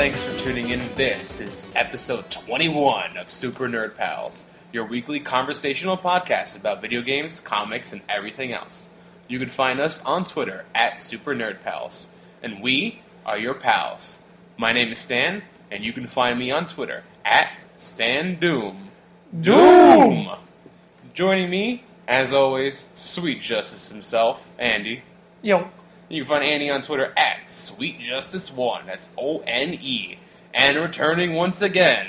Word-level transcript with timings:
Thanks 0.00 0.22
for 0.22 0.38
tuning 0.38 0.70
in. 0.70 0.80
This 0.94 1.42
is 1.42 1.66
episode 1.76 2.30
21 2.30 3.18
of 3.18 3.30
Super 3.30 3.68
Nerd 3.68 3.96
Pals, 3.96 4.46
your 4.72 4.86
weekly 4.86 5.20
conversational 5.20 5.98
podcast 5.98 6.56
about 6.56 6.80
video 6.80 7.02
games, 7.02 7.38
comics, 7.40 7.92
and 7.92 8.00
everything 8.08 8.50
else. 8.50 8.88
You 9.28 9.38
can 9.38 9.50
find 9.50 9.78
us 9.78 10.02
on 10.06 10.24
Twitter 10.24 10.64
at 10.74 10.98
Super 11.00 11.34
Nerd 11.34 11.62
Pals, 11.62 12.08
and 12.42 12.62
we 12.62 13.02
are 13.26 13.36
your 13.36 13.52
pals. 13.52 14.18
My 14.56 14.72
name 14.72 14.90
is 14.90 14.98
Stan, 14.98 15.42
and 15.70 15.84
you 15.84 15.92
can 15.92 16.06
find 16.06 16.38
me 16.38 16.50
on 16.50 16.66
Twitter 16.66 17.04
at 17.22 17.52
Stan 17.76 18.40
Doom. 18.40 18.88
Doom! 19.38 20.30
Joining 21.12 21.50
me, 21.50 21.84
as 22.08 22.32
always, 22.32 22.86
Sweet 22.94 23.42
Justice 23.42 23.90
himself, 23.90 24.48
Andy. 24.58 25.02
Yo, 25.42 25.68
You 26.10 26.22
can 26.24 26.28
find 26.28 26.44
Andy 26.44 26.68
on 26.70 26.82
Twitter 26.82 27.12
at 27.16 27.48
Sweet 27.50 28.00
Justice 28.00 28.52
One. 28.52 28.84
That's 28.86 29.08
O 29.16 29.38
N 29.46 29.74
E. 29.74 30.18
And 30.52 30.76
returning 30.76 31.34
once 31.34 31.62
again, 31.62 32.08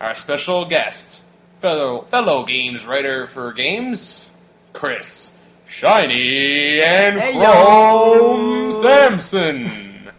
our 0.00 0.14
special 0.14 0.66
guest, 0.66 1.22
fellow 1.60 2.02
fellow 2.10 2.44
games 2.44 2.84
writer 2.86 3.26
for 3.26 3.52
games, 3.54 4.30
Chris 4.74 5.32
Shiny 5.66 6.80
and 6.82 7.18
Hey, 7.18 7.32
Chrome 7.32 8.70
yo. 8.70 8.82
Samson. 8.82 10.10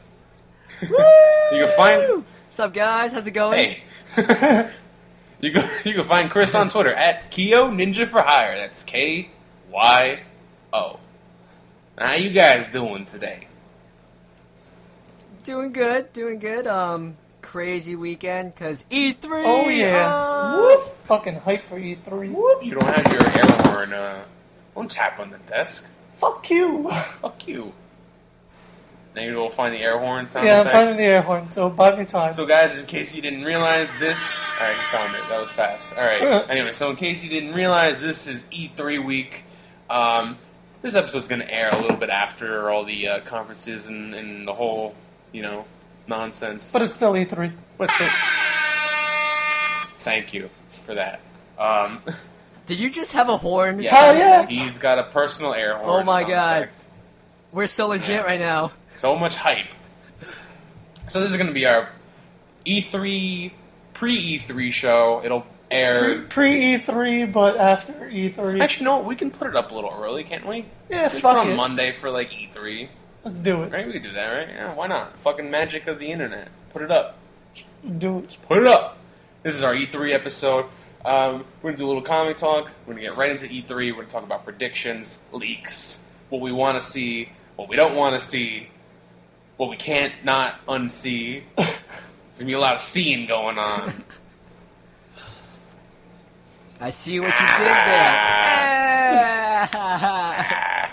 you 0.81 0.87
can 0.87 1.77
find 1.77 2.23
What's 2.47 2.59
up, 2.59 2.73
guys? 2.73 3.13
How's 3.13 3.27
it 3.27 3.31
going? 3.31 3.53
hey. 3.53 3.83
you 5.39 5.51
can 5.51 5.69
you 5.85 5.93
can 5.93 6.07
find 6.07 6.31
Chris 6.31 6.55
on 6.55 6.69
Twitter 6.69 6.93
at 6.95 7.29
Kyo 7.29 7.69
Ninja 7.69 8.07
for 8.07 8.23
Hire. 8.23 8.57
That's 8.57 8.83
K 8.83 9.29
Y 9.69 10.23
O. 10.73 10.99
How 11.99 12.13
you 12.13 12.29
guys 12.29 12.65
doing 12.69 13.05
today? 13.05 13.47
Doing 15.43 15.73
good, 15.73 16.13
doing 16.13 16.39
good. 16.39 16.65
Um, 16.65 17.17
crazy 17.41 17.97
weekend 17.97 18.55
because 18.55 18.85
E3. 18.89 19.17
oh 19.23 19.67
yeah, 19.67 20.07
uh, 20.07 20.57
Whoop. 20.57 20.97
fucking 21.07 21.35
hype 21.35 21.65
for 21.65 21.77
E3. 21.77 22.31
Whoop! 22.31 22.63
You 22.63 22.75
don't 22.75 22.89
have 22.89 23.11
your 23.11 23.27
air 23.27 23.73
horn. 23.73 23.93
Uh, 23.93 24.23
don't 24.75 24.89
tap 24.89 25.19
on 25.19 25.29
the 25.31 25.39
desk. 25.39 25.85
Fuck 26.19 26.49
you. 26.49 26.89
Fuck 27.21 27.45
you. 27.49 27.73
Now 29.13 29.23
you 29.23 29.33
go 29.33 29.49
find 29.49 29.73
the 29.73 29.79
air 29.79 29.99
horn 29.99 30.27
sound 30.27 30.45
yeah, 30.45 30.61
I'm 30.61 30.67
effect. 30.67 30.75
finding 30.77 30.95
the 30.97 31.03
air 31.03 31.21
horn, 31.21 31.49
so 31.49 31.69
buy 31.69 31.97
me 31.97 32.05
time. 32.05 32.31
So, 32.31 32.45
guys, 32.45 32.77
in 32.77 32.85
case 32.85 33.13
you 33.13 33.21
didn't 33.21 33.43
realize 33.43 33.89
this, 33.99 34.39
all 34.61 34.67
right, 34.67 34.75
you 34.75 34.97
found 34.97 35.15
it. 35.15 35.27
That 35.27 35.41
was 35.41 35.51
fast. 35.51 35.97
All 35.97 36.05
right. 36.05 36.45
Anyway, 36.49 36.71
so 36.71 36.91
in 36.91 36.95
case 36.95 37.23
you 37.25 37.29
didn't 37.29 37.53
realize, 37.53 37.99
this 37.99 38.27
is 38.27 38.43
E3 38.53 39.03
week. 39.05 39.43
Um, 39.89 40.37
this 40.81 40.95
episode's 40.95 41.27
going 41.27 41.41
to 41.41 41.51
air 41.53 41.69
a 41.69 41.81
little 41.81 41.97
bit 41.97 42.09
after 42.09 42.69
all 42.69 42.85
the 42.85 43.07
uh, 43.07 43.19
conferences 43.21 43.87
and, 43.87 44.13
and 44.15 44.47
the 44.47 44.53
whole, 44.53 44.95
you 45.31 45.41
know, 45.41 45.65
nonsense. 46.07 46.69
but 46.71 46.81
it's 46.81 46.95
still 46.95 47.15
E 47.17 47.25
E3. 47.25 47.51
But 47.77 47.91
so- 47.91 48.05
thank 49.99 50.33
you 50.33 50.49
for 50.85 50.95
that. 50.95 51.21
Um, 51.57 52.01
Did 52.65 52.79
you 52.79 52.89
just 52.89 53.13
have 53.13 53.29
a 53.29 53.37
horn? 53.37 53.81
yeah, 53.81 53.95
Hell 53.95 54.15
yeah. 54.15 54.45
He's 54.45 54.77
got 54.77 54.99
a 54.99 55.03
personal 55.05 55.53
air 55.53 55.77
horn. 55.77 56.01
Oh 56.01 56.03
my 56.03 56.21
sound 56.21 56.31
God. 56.31 56.57
effect. 56.63 56.85
We're 57.51 57.67
so 57.67 57.87
legit 57.87 58.23
right 58.23 58.39
now. 58.39 58.71
So 58.93 59.15
much 59.17 59.35
hype. 59.35 59.65
So 61.07 61.19
this 61.21 61.31
is 61.31 61.37
going 61.37 61.47
to 61.47 61.53
be 61.53 61.65
our 61.65 61.89
E3 62.65 63.51
pre 63.95 64.37
E3 64.39 64.71
show. 64.71 65.21
It'll 65.23 65.47
air. 65.71 66.21
Pre 66.23 66.77
E3, 66.77 67.31
but 67.31 67.57
after 67.57 67.93
E3. 67.93 68.61
Actually, 68.61 68.85
no, 68.85 68.99
we 69.01 69.15
can 69.15 69.31
put 69.31 69.47
it 69.47 69.55
up 69.55 69.71
a 69.71 69.75
little 69.75 69.93
early, 70.01 70.23
can't 70.23 70.47
we? 70.47 70.65
yeah, 70.89 71.13
we 71.13 71.19
put 71.21 71.31
it 71.31 71.37
on. 71.37 71.55
Monday 71.55 71.91
for 71.93 72.09
like 72.09 72.31
E3, 72.31 72.89
Let's 73.23 73.37
do 73.37 73.63
it. 73.63 73.71
right? 73.71 73.85
We 73.85 73.93
could 73.93 74.03
do 74.03 74.11
that, 74.13 74.31
right? 74.31 74.47
Yeah, 74.49 74.73
why 74.73 74.87
not? 74.87 75.19
Fucking 75.19 75.49
magic 75.51 75.87
of 75.87 75.99
the 75.99 76.11
internet. 76.11 76.49
Put 76.73 76.81
it 76.81 76.91
up. 76.91 77.17
Do 77.97 78.19
it. 78.19 78.37
Put 78.47 78.59
it 78.59 78.67
up. 78.67 78.97
This 79.43 79.55
is 79.55 79.63
our 79.63 79.73
E3 79.73 80.13
episode. 80.13 80.65
Um, 81.05 81.45
we're 81.61 81.71
gonna 81.71 81.77
do 81.77 81.85
a 81.85 81.87
little 81.87 82.01
comic 82.01 82.37
talk. 82.37 82.69
We're 82.85 82.93
gonna 82.93 83.05
get 83.05 83.17
right 83.17 83.29
into 83.31 83.45
E3. 83.47 83.69
We're 83.91 83.93
gonna 84.01 84.07
talk 84.07 84.23
about 84.23 84.43
predictions, 84.43 85.19
leaks, 85.31 86.01
what 86.29 86.41
we 86.41 86.51
want 86.51 86.81
to 86.81 86.85
see, 86.87 87.29
what 87.55 87.69
we 87.69 87.75
don't 87.77 87.95
want 87.95 88.19
to 88.19 88.25
see, 88.25 88.67
what 89.57 89.69
we 89.69 89.77
can't 89.77 90.13
not 90.25 90.65
unsee. 90.67 91.43
There's 91.55 91.69
gonna 92.37 92.47
be 92.47 92.53
a 92.53 92.59
lot 92.59 92.75
of 92.75 92.81
seeing 92.81 93.27
going 93.27 93.57
on. 93.57 94.03
I 96.81 96.89
see 96.91 97.19
what 97.19 97.27
you 97.39 97.47
did 97.47 97.67
there. 97.67 98.59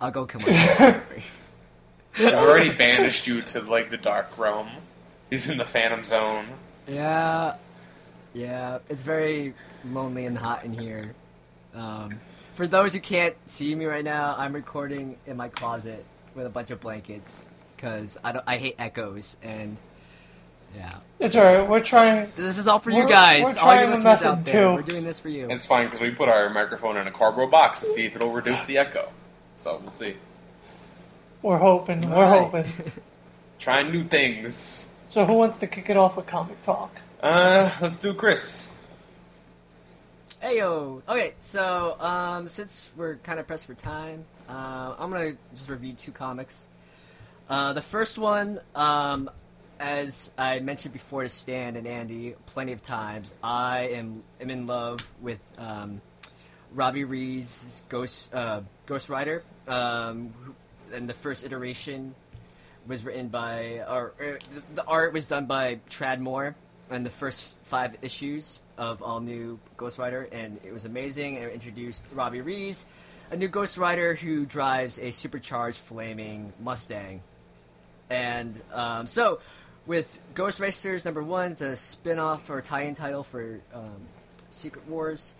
I'll 0.00 0.10
go 0.10 0.24
kill 0.26 0.40
myself. 0.40 1.00
I've 2.18 2.34
already 2.34 2.70
banished 2.70 3.26
you 3.26 3.42
to 3.42 3.60
like 3.60 3.90
the 3.90 3.96
dark 3.96 4.38
realm. 4.38 4.68
He's 5.30 5.48
in 5.48 5.58
the 5.58 5.64
Phantom 5.64 6.02
Zone. 6.04 6.46
yeah, 6.86 7.56
yeah. 8.32 8.78
It's 8.88 9.02
very 9.02 9.54
lonely 9.84 10.24
and 10.26 10.36
hot 10.38 10.64
in 10.64 10.72
here. 10.72 11.14
Um, 11.74 12.18
for 12.54 12.66
those 12.66 12.94
who 12.94 13.00
can't 13.00 13.36
see 13.46 13.74
me 13.74 13.84
right 13.84 14.04
now, 14.04 14.34
I'm 14.36 14.54
recording 14.54 15.16
in 15.26 15.36
my 15.36 15.48
closet 15.48 16.04
with 16.34 16.46
a 16.46 16.50
bunch 16.50 16.70
of 16.70 16.80
blankets 16.80 17.48
because 17.76 18.16
I 18.24 18.32
don't. 18.32 18.44
I 18.46 18.56
hate 18.56 18.76
echoes 18.78 19.36
and 19.42 19.76
yeah. 20.74 20.96
It's 21.18 21.34
alright. 21.34 21.68
We're 21.68 21.80
trying. 21.80 22.32
This 22.36 22.58
is 22.58 22.68
all 22.68 22.78
for 22.78 22.90
you 22.90 22.98
We're- 22.98 23.08
guys. 23.08 23.42
we're 23.44 23.48
all 23.50 23.54
trying 23.56 23.80
you 23.80 23.86
the 23.86 23.90
listeners 23.94 24.04
method 24.04 24.26
out 24.26 24.44
there. 24.44 24.62
too. 24.70 24.74
We're 24.74 24.82
doing 24.82 25.04
this 25.04 25.18
for 25.20 25.28
you. 25.28 25.48
It's 25.50 25.66
fine 25.66 25.86
because 25.86 26.00
we 26.00 26.10
put 26.10 26.28
our 26.28 26.48
microphone 26.50 26.96
in 26.96 27.06
a 27.06 27.10
cardboard 27.10 27.50
box 27.50 27.80
to 27.80 27.86
see 27.86 28.06
if 28.06 28.14
it'll 28.14 28.30
reduce 28.30 28.64
the 28.66 28.78
echo. 28.78 29.08
So 29.56 29.78
we'll 29.82 29.90
see. 29.90 30.16
We're 31.42 31.58
hoping. 31.58 32.08
We're 32.08 32.16
Alright. 32.24 32.66
hoping. 32.66 32.92
Trying 33.58 33.90
new 33.90 34.04
things. 34.04 34.88
So 35.08 35.24
who 35.26 35.32
wants 35.34 35.58
to 35.58 35.66
kick 35.66 35.90
it 35.90 35.96
off 35.96 36.16
with 36.16 36.26
comic 36.26 36.60
talk? 36.62 36.94
Uh, 37.20 37.70
let's 37.80 37.96
do 37.96 38.14
Chris. 38.14 38.68
Heyo. 40.42 41.02
Okay, 41.08 41.34
so 41.40 42.00
um, 42.00 42.46
since 42.46 42.90
we're 42.96 43.16
kind 43.16 43.40
of 43.40 43.46
pressed 43.48 43.66
for 43.66 43.74
time, 43.74 44.24
uh, 44.48 44.94
I'm 44.98 45.10
gonna 45.10 45.32
just 45.52 45.68
review 45.68 45.94
two 45.94 46.12
comics. 46.12 46.68
Uh, 47.48 47.72
the 47.72 47.82
first 47.82 48.18
one, 48.18 48.60
um, 48.76 49.28
as 49.80 50.30
I 50.36 50.58
mentioned 50.60 50.92
before 50.92 51.22
to 51.22 51.28
Stan 51.28 51.76
and 51.76 51.86
Andy 51.86 52.34
plenty 52.46 52.72
of 52.72 52.82
times, 52.82 53.34
I 53.42 53.88
am 53.92 54.22
am 54.40 54.50
in 54.50 54.66
love 54.66 54.98
with 55.20 55.38
um, 55.56 56.00
Robbie 56.74 57.04
Reyes 57.04 57.82
Ghost 57.88 58.32
uh, 58.34 58.62
Ghost 58.86 59.08
Rider, 59.08 59.42
um, 59.66 60.32
and 60.92 61.08
the 61.08 61.14
first 61.14 61.44
iteration 61.44 62.14
was 62.86 63.04
written 63.04 63.28
by, 63.28 63.80
or, 63.88 64.14
the- 64.18 64.62
the 64.76 64.84
art 64.84 65.12
was 65.12 65.26
done 65.26 65.44
by 65.46 65.78
Tradd 65.90 66.20
Moore, 66.20 66.54
and 66.90 67.04
the 67.04 67.10
first 67.10 67.54
five 67.64 67.96
issues 68.02 68.60
of 68.78 69.02
all 69.02 69.20
new 69.20 69.58
Ghost 69.76 69.98
Rider, 69.98 70.28
and 70.32 70.58
it 70.64 70.72
was 70.72 70.84
amazing. 70.86 71.36
And 71.36 71.44
it 71.46 71.52
introduced 71.52 72.04
Robbie 72.12 72.40
Reyes, 72.40 72.86
a 73.30 73.36
new 73.36 73.48
Ghost 73.48 73.76
Rider 73.76 74.14
who 74.14 74.46
drives 74.46 74.98
a 74.98 75.10
supercharged 75.10 75.78
flaming 75.78 76.52
Mustang. 76.62 77.20
And 78.08 78.58
um, 78.72 79.06
so, 79.06 79.40
with 79.88 80.20
Ghost 80.34 80.60
Racers 80.60 81.06
number 81.06 81.22
one, 81.22 81.52
it's 81.52 81.62
a 81.62 81.74
spin-off 81.74 82.48
or 82.50 82.60
tie-in 82.60 82.94
title 82.94 83.24
for 83.24 83.58
um, 83.72 83.96
Secret 84.50 84.86
Wars, 84.86 85.34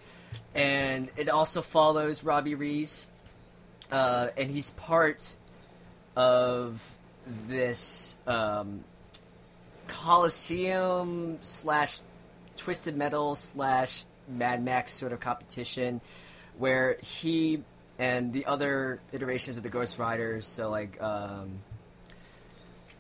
and 0.55 1.11
it 1.19 1.29
also 1.29 1.61
follows 1.61 2.25
Robbie 2.25 2.55
Reyes, 2.55 3.07
uh, 3.93 4.29
and 4.39 4.51
he's 4.51 4.71
part 4.71 5.37
of 6.17 6.83
this 7.47 8.17
um, 8.27 8.83
Coliseum 9.87 11.39
slash 11.43 12.01
Twisted 12.57 12.97
Metal 12.97 13.35
slash 13.35 14.05
Mad 14.29 14.65
Max 14.65 14.93
sort 14.93 15.13
of 15.13 15.21
competition, 15.21 16.01
where 16.57 16.97
he 17.03 17.63
and 17.99 18.33
the 18.33 18.47
other 18.47 19.01
iterations 19.13 19.59
of 19.59 19.63
the 19.63 19.69
Ghost 19.69 19.99
Riders, 19.99 20.47
so 20.47 20.71
like 20.71 21.01
um, 21.03 21.61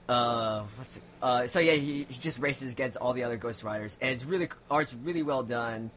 uh, 0.08 0.62
what's 0.76 0.96
it? 0.96 1.02
Uh, 1.22 1.46
so 1.46 1.60
yeah, 1.60 1.72
he, 1.72 2.06
he 2.08 2.20
just 2.20 2.38
races 2.38 2.72
against 2.72 2.96
all 2.96 3.12
the 3.12 3.24
other 3.24 3.36
Ghost 3.36 3.62
Riders, 3.62 3.98
and 4.00 4.10
it's 4.10 4.24
really 4.24 4.48
art's 4.70 4.94
really 4.94 5.22
well 5.22 5.42
done. 5.42 5.90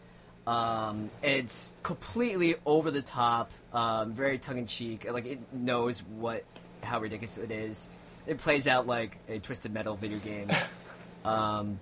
Um, 0.48 1.12
it's 1.22 1.72
completely 1.84 2.56
over 2.66 2.90
the 2.92 3.02
top, 3.02 3.52
um, 3.74 4.14
very 4.14 4.38
tongue 4.38 4.58
in 4.58 4.66
cheek. 4.66 5.08
Like 5.10 5.26
it 5.26 5.40
knows 5.54 6.00
what 6.00 6.44
how 6.84 7.00
ridiculous 7.00 7.38
it 7.38 7.52
is. 7.52 7.88
It 8.28 8.40
plays 8.40 8.68
out 8.68 8.88
like 8.88 9.18
a 9.30 9.40
Twisted 9.40 9.74
Metal 9.74 9.96
video 9.96 10.20
game. 10.20 10.52
um, 11.26 11.80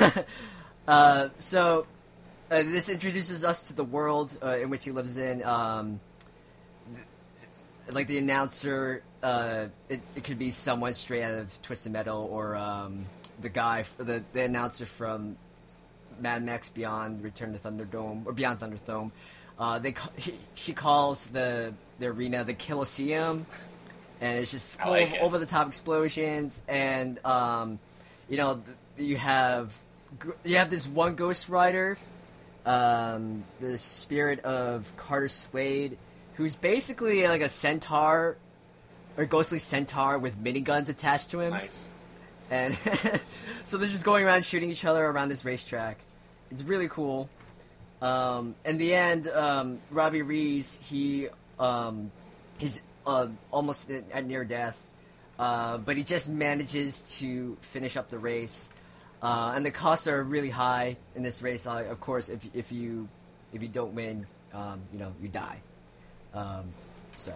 uh, 0.88 1.28
so 1.38 1.86
uh, 2.50 2.62
this 2.62 2.88
introduces 2.88 3.44
us 3.44 3.64
to 3.64 3.72
the 3.72 3.84
world 3.84 4.36
uh, 4.42 4.56
in 4.58 4.70
which 4.70 4.84
he 4.84 4.90
lives 4.90 5.18
in. 5.18 5.44
Um, 5.44 6.00
like 7.90 8.06
the 8.06 8.18
announcer, 8.18 9.02
uh, 9.22 9.66
it, 9.88 10.00
it 10.14 10.24
could 10.24 10.38
be 10.38 10.50
someone 10.50 10.94
straight 10.94 11.22
out 11.22 11.34
of 11.34 11.62
Twisted 11.62 11.92
Metal 11.92 12.28
or 12.30 12.56
um, 12.56 13.06
the 13.40 13.48
guy, 13.48 13.84
the, 13.98 14.22
the 14.32 14.42
announcer 14.42 14.86
from 14.86 15.36
Mad 16.20 16.44
Max 16.44 16.68
Beyond 16.68 17.22
Return 17.22 17.52
to 17.52 17.58
Thunderdome 17.58 18.26
or 18.26 18.32
Beyond 18.32 18.60
Thunderdome. 18.60 19.10
Uh, 19.58 19.78
they 19.78 19.94
he, 20.16 20.34
she 20.54 20.72
calls 20.72 21.26
the 21.26 21.74
the 21.98 22.06
arena 22.06 22.42
the 22.42 22.54
Colosseum, 22.54 23.46
and 24.20 24.38
it's 24.38 24.50
just 24.50 24.72
full 24.72 24.92
like 24.92 25.16
of 25.16 25.22
over 25.22 25.38
the 25.38 25.46
top 25.46 25.68
explosions, 25.68 26.62
and 26.68 27.24
um, 27.24 27.78
you 28.28 28.36
know 28.36 28.62
you 28.96 29.16
have 29.16 29.76
you 30.44 30.56
have 30.56 30.70
this 30.70 30.86
one 30.86 31.14
Ghost 31.14 31.48
Rider, 31.48 31.98
um, 32.64 33.44
the 33.60 33.76
spirit 33.78 34.40
of 34.40 34.90
Carter 34.96 35.28
Slade, 35.28 35.98
who's 36.34 36.56
basically 36.56 37.26
like 37.26 37.40
a 37.42 37.48
centaur 37.48 38.36
or 39.16 39.24
ghostly 39.26 39.58
centaur 39.58 40.18
with 40.18 40.42
miniguns 40.42 40.88
attached 40.88 41.30
to 41.30 41.40
him 41.40 41.50
Nice. 41.50 41.88
and 42.50 42.76
so 43.64 43.76
they're 43.76 43.88
just 43.88 44.04
going 44.04 44.24
around 44.24 44.44
shooting 44.44 44.70
each 44.70 44.84
other 44.84 45.04
around 45.04 45.28
this 45.28 45.44
racetrack. 45.44 45.98
It's 46.50 46.62
really 46.62 46.88
cool. 46.88 47.28
Um, 48.00 48.54
in 48.64 48.78
the 48.78 48.94
end, 48.94 49.28
um, 49.28 49.78
Robbie 49.90 50.22
Reyes 50.22 50.78
he 50.82 51.28
um, 51.58 52.10
he's 52.58 52.82
uh, 53.06 53.28
almost 53.50 53.90
at, 53.90 54.04
at 54.12 54.26
near 54.26 54.44
death, 54.44 54.80
uh, 55.38 55.78
but 55.78 55.96
he 55.96 56.02
just 56.02 56.28
manages 56.28 57.02
to 57.18 57.56
finish 57.60 57.96
up 57.96 58.10
the 58.10 58.18
race. 58.18 58.68
Uh, 59.22 59.52
and 59.54 59.64
the 59.64 59.70
costs 59.70 60.08
are 60.08 60.22
really 60.24 60.50
high 60.50 60.96
in 61.14 61.22
this 61.22 61.42
race. 61.42 61.66
Uh, 61.66 61.84
of 61.88 62.00
course, 62.00 62.28
if 62.28 62.40
if 62.54 62.72
you 62.72 63.08
if 63.52 63.62
you 63.62 63.68
don't 63.68 63.94
win, 63.94 64.26
um, 64.52 64.80
you 64.92 64.98
know 64.98 65.12
you 65.22 65.28
die. 65.28 65.60
Um, 66.34 66.68
so, 67.16 67.34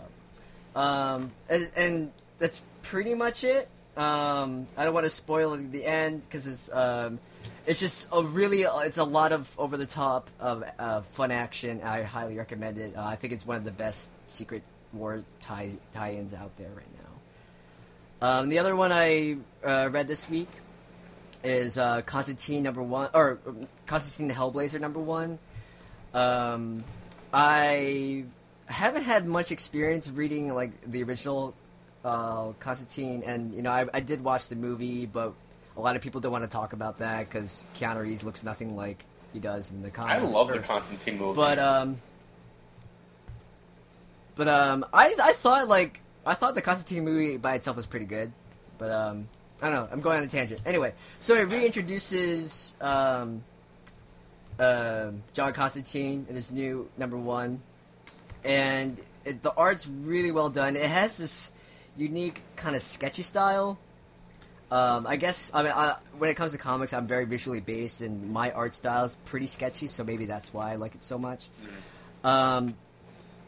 um, 0.74 1.32
and, 1.48 1.70
and 1.76 2.12
that's 2.38 2.62
pretty 2.82 3.14
much 3.14 3.44
it. 3.44 3.68
Um, 3.96 4.66
I 4.76 4.84
don't 4.84 4.92
want 4.92 5.04
to 5.04 5.10
spoil 5.10 5.56
the 5.56 5.84
end 5.84 6.22
because 6.22 6.46
it's 6.46 6.70
um, 6.70 7.18
it's 7.66 7.80
just 7.80 8.08
a 8.12 8.22
really 8.22 8.62
it's 8.62 8.98
a 8.98 9.04
lot 9.04 9.32
of 9.32 9.50
over 9.58 9.78
the 9.78 9.86
top 9.86 10.28
of 10.38 10.64
uh, 10.78 11.00
fun 11.12 11.30
action. 11.30 11.82
I 11.82 12.02
highly 12.02 12.36
recommend 12.36 12.76
it. 12.76 12.94
Uh, 12.94 13.04
I 13.04 13.16
think 13.16 13.32
it's 13.32 13.46
one 13.46 13.56
of 13.56 13.64
the 13.64 13.70
best 13.70 14.10
Secret 14.28 14.62
War 14.92 15.22
tie 15.40 15.72
tie-ins 15.92 16.34
out 16.34 16.56
there 16.58 16.70
right 16.76 16.86
now. 17.00 18.28
Um, 18.28 18.48
the 18.48 18.58
other 18.58 18.76
one 18.76 18.92
I 18.92 19.36
uh, 19.64 19.88
read 19.90 20.08
this 20.08 20.28
week 20.28 20.48
is 21.42 21.78
uh, 21.78 22.02
Constantine 22.02 22.62
number 22.62 22.82
one 22.82 23.08
or 23.14 23.38
um, 23.46 23.66
Constantine 23.86 24.28
the 24.28 24.34
Hellblazer 24.34 24.80
number 24.80 25.00
one. 25.00 25.38
Um, 26.12 26.84
I 27.32 28.24
haven't 28.66 29.02
had 29.04 29.26
much 29.26 29.52
experience 29.52 30.08
reading 30.10 30.52
like 30.52 30.72
the 30.90 31.02
original 31.02 31.54
uh, 32.04 32.52
Constantine, 32.60 33.22
and 33.24 33.54
you 33.54 33.62
know 33.62 33.70
I, 33.70 33.86
I 33.92 34.00
did 34.00 34.22
watch 34.22 34.48
the 34.48 34.56
movie, 34.56 35.06
but 35.06 35.32
a 35.76 35.80
lot 35.80 35.96
of 35.96 36.02
people 36.02 36.20
don't 36.20 36.32
want 36.32 36.44
to 36.44 36.48
talk 36.50 36.72
about 36.72 36.98
that 36.98 37.28
because 37.28 37.64
Keanu 37.78 38.02
Reeves 38.02 38.24
looks 38.24 38.42
nothing 38.44 38.76
like 38.76 39.04
he 39.32 39.38
does 39.38 39.70
in 39.70 39.82
the 39.82 39.90
I 40.00 40.18
love 40.18 40.48
or- 40.50 40.54
the 40.54 40.58
Constantine 40.60 41.18
movie. 41.18 41.36
but 41.36 41.58
um, 41.58 42.00
but 44.34 44.48
um, 44.48 44.84
I 44.92 45.14
I 45.22 45.32
thought 45.32 45.68
like 45.68 46.00
I 46.24 46.34
thought 46.34 46.54
the 46.54 46.62
Constantine 46.62 47.04
movie 47.04 47.36
by 47.36 47.54
itself 47.54 47.76
was 47.76 47.86
pretty 47.86 48.06
good, 48.06 48.32
but 48.78 48.90
um, 48.90 49.28
I 49.62 49.70
don't 49.70 49.74
know. 49.76 49.88
I'm 49.90 50.00
going 50.00 50.18
on 50.18 50.24
a 50.24 50.28
tangent. 50.28 50.60
Anyway, 50.66 50.92
so 51.18 51.34
it 51.34 51.48
reintroduces 51.48 52.80
um, 52.82 53.42
um 54.58 55.22
John 55.34 55.52
Constantine 55.52 56.26
in 56.28 56.34
his 56.34 56.50
new 56.52 56.88
number 56.96 57.16
one, 57.16 57.60
and 58.46 58.96
it, 59.24 59.42
the 59.42 59.52
art's 59.52 59.86
really 59.86 60.30
well 60.30 60.48
done. 60.48 60.76
It 60.76 60.86
has 60.86 61.18
this 61.18 61.52
unique 61.96 62.40
kind 62.54 62.76
of 62.76 62.82
sketchy 62.82 63.22
style. 63.22 63.78
Um, 64.70 65.06
I 65.06 65.16
guess 65.16 65.50
I 65.54 65.62
mean 65.62 65.72
I, 65.72 65.96
when 66.18 66.30
it 66.30 66.34
comes 66.34 66.52
to 66.52 66.58
comics, 66.58 66.92
I'm 66.92 67.06
very 67.06 67.24
visually 67.24 67.60
based, 67.60 68.00
and 68.00 68.32
my 68.32 68.50
art 68.52 68.74
style 68.74 69.04
is 69.04 69.16
pretty 69.26 69.46
sketchy, 69.46 69.86
so 69.86 70.02
maybe 70.02 70.26
that's 70.26 70.52
why 70.52 70.72
I 70.72 70.76
like 70.76 70.94
it 70.94 71.04
so 71.04 71.18
much. 71.18 71.46
Um, 72.24 72.74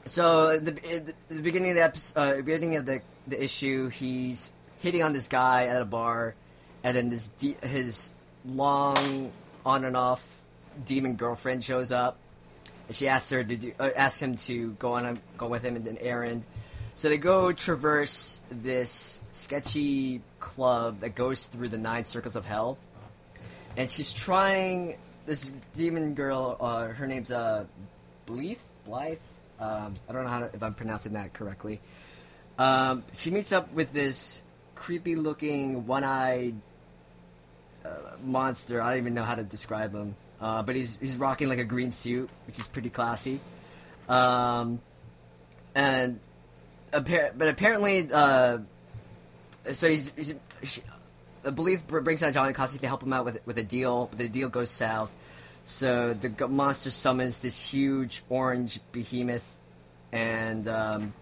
so 0.04 0.52
at 0.52 0.64
the, 0.64 1.14
the 1.28 1.42
beginning 1.42 1.70
of 1.70 1.76
the 1.76 1.82
episode, 1.82 2.20
uh, 2.20 2.36
beginning 2.36 2.76
of 2.76 2.86
the 2.86 3.02
the 3.26 3.42
issue, 3.42 3.88
he's 3.88 4.50
hitting 4.78 5.02
on 5.02 5.12
this 5.12 5.28
guy 5.28 5.66
at 5.66 5.80
a 5.80 5.84
bar, 5.84 6.34
and 6.84 6.96
then 6.96 7.10
this 7.10 7.28
de- 7.28 7.56
his 7.66 8.12
long 8.44 9.32
on 9.66 9.84
and 9.84 9.96
off 9.96 10.44
demon 10.84 11.16
girlfriend 11.16 11.64
shows 11.64 11.90
up, 11.90 12.16
and 12.88 12.96
she 12.96 13.06
asks 13.06 13.30
her 13.30 13.44
to 13.44 13.56
do, 13.56 13.72
uh, 13.78 13.90
asks 13.94 14.20
him 14.20 14.36
to 14.38 14.72
go 14.72 14.94
on 14.94 15.06
a, 15.06 15.16
go 15.36 15.46
with 15.46 15.62
him 15.62 15.76
in 15.76 15.86
an 15.86 15.98
errand. 15.98 16.44
So 16.94 17.08
they 17.08 17.18
go 17.18 17.52
traverse 17.52 18.40
this 18.50 19.20
sketchy 19.30 20.20
club 20.40 21.00
that 21.00 21.14
goes 21.14 21.44
through 21.44 21.68
the 21.68 21.78
nine 21.78 22.04
circles 22.04 22.34
of 22.34 22.44
hell, 22.44 22.76
and 23.76 23.88
she's 23.88 24.12
trying 24.12 24.96
this 25.24 25.52
demon 25.76 26.14
girl. 26.14 26.56
Uh, 26.58 26.88
her 26.88 27.06
name's 27.06 27.30
uh, 27.30 27.66
Bleeth, 28.26 28.58
Blythe. 28.84 29.18
Um, 29.60 29.94
I 30.08 30.12
don't 30.12 30.24
know 30.24 30.30
how 30.30 30.40
to, 30.40 30.50
if 30.52 30.62
I'm 30.62 30.74
pronouncing 30.74 31.12
that 31.12 31.34
correctly. 31.34 31.80
Um, 32.58 33.04
she 33.12 33.30
meets 33.30 33.52
up 33.52 33.72
with 33.72 33.92
this 33.92 34.42
creepy-looking, 34.74 35.86
one-eyed 35.86 36.54
uh, 37.84 37.88
monster. 38.24 38.82
I 38.82 38.90
don't 38.90 38.98
even 38.98 39.14
know 39.14 39.22
how 39.22 39.36
to 39.36 39.44
describe 39.44 39.94
him, 39.94 40.16
uh, 40.40 40.62
but 40.62 40.76
he's 40.76 40.98
he's 40.98 41.16
rocking 41.16 41.48
like 41.48 41.58
a 41.58 41.64
green 41.64 41.92
suit, 41.92 42.28
which 42.46 42.58
is 42.58 42.66
pretty 42.66 42.90
classy. 42.90 43.40
Um, 44.08 44.80
and 45.74 46.20
but 46.90 47.48
apparently, 47.48 48.08
uh, 48.12 48.58
so 49.72 49.88
he's, 49.88 50.10
he's 50.16 50.34
she, 50.62 50.82
I 51.44 51.50
believe 51.50 51.86
brings 51.86 52.20
down 52.20 52.32
John 52.32 52.52
Constantine 52.52 52.82
to 52.82 52.88
help 52.88 53.02
him 53.02 53.12
out 53.12 53.24
with 53.24 53.40
with 53.46 53.58
a 53.58 53.62
deal, 53.62 54.06
but 54.06 54.18
the 54.18 54.28
deal 54.28 54.48
goes 54.48 54.70
south. 54.70 55.12
So 55.64 56.14
the 56.14 56.48
monster 56.48 56.90
summons 56.90 57.38
this 57.38 57.62
huge 57.62 58.22
orange 58.30 58.80
behemoth, 58.90 59.56
and 60.12 60.66
um, 60.66 61.12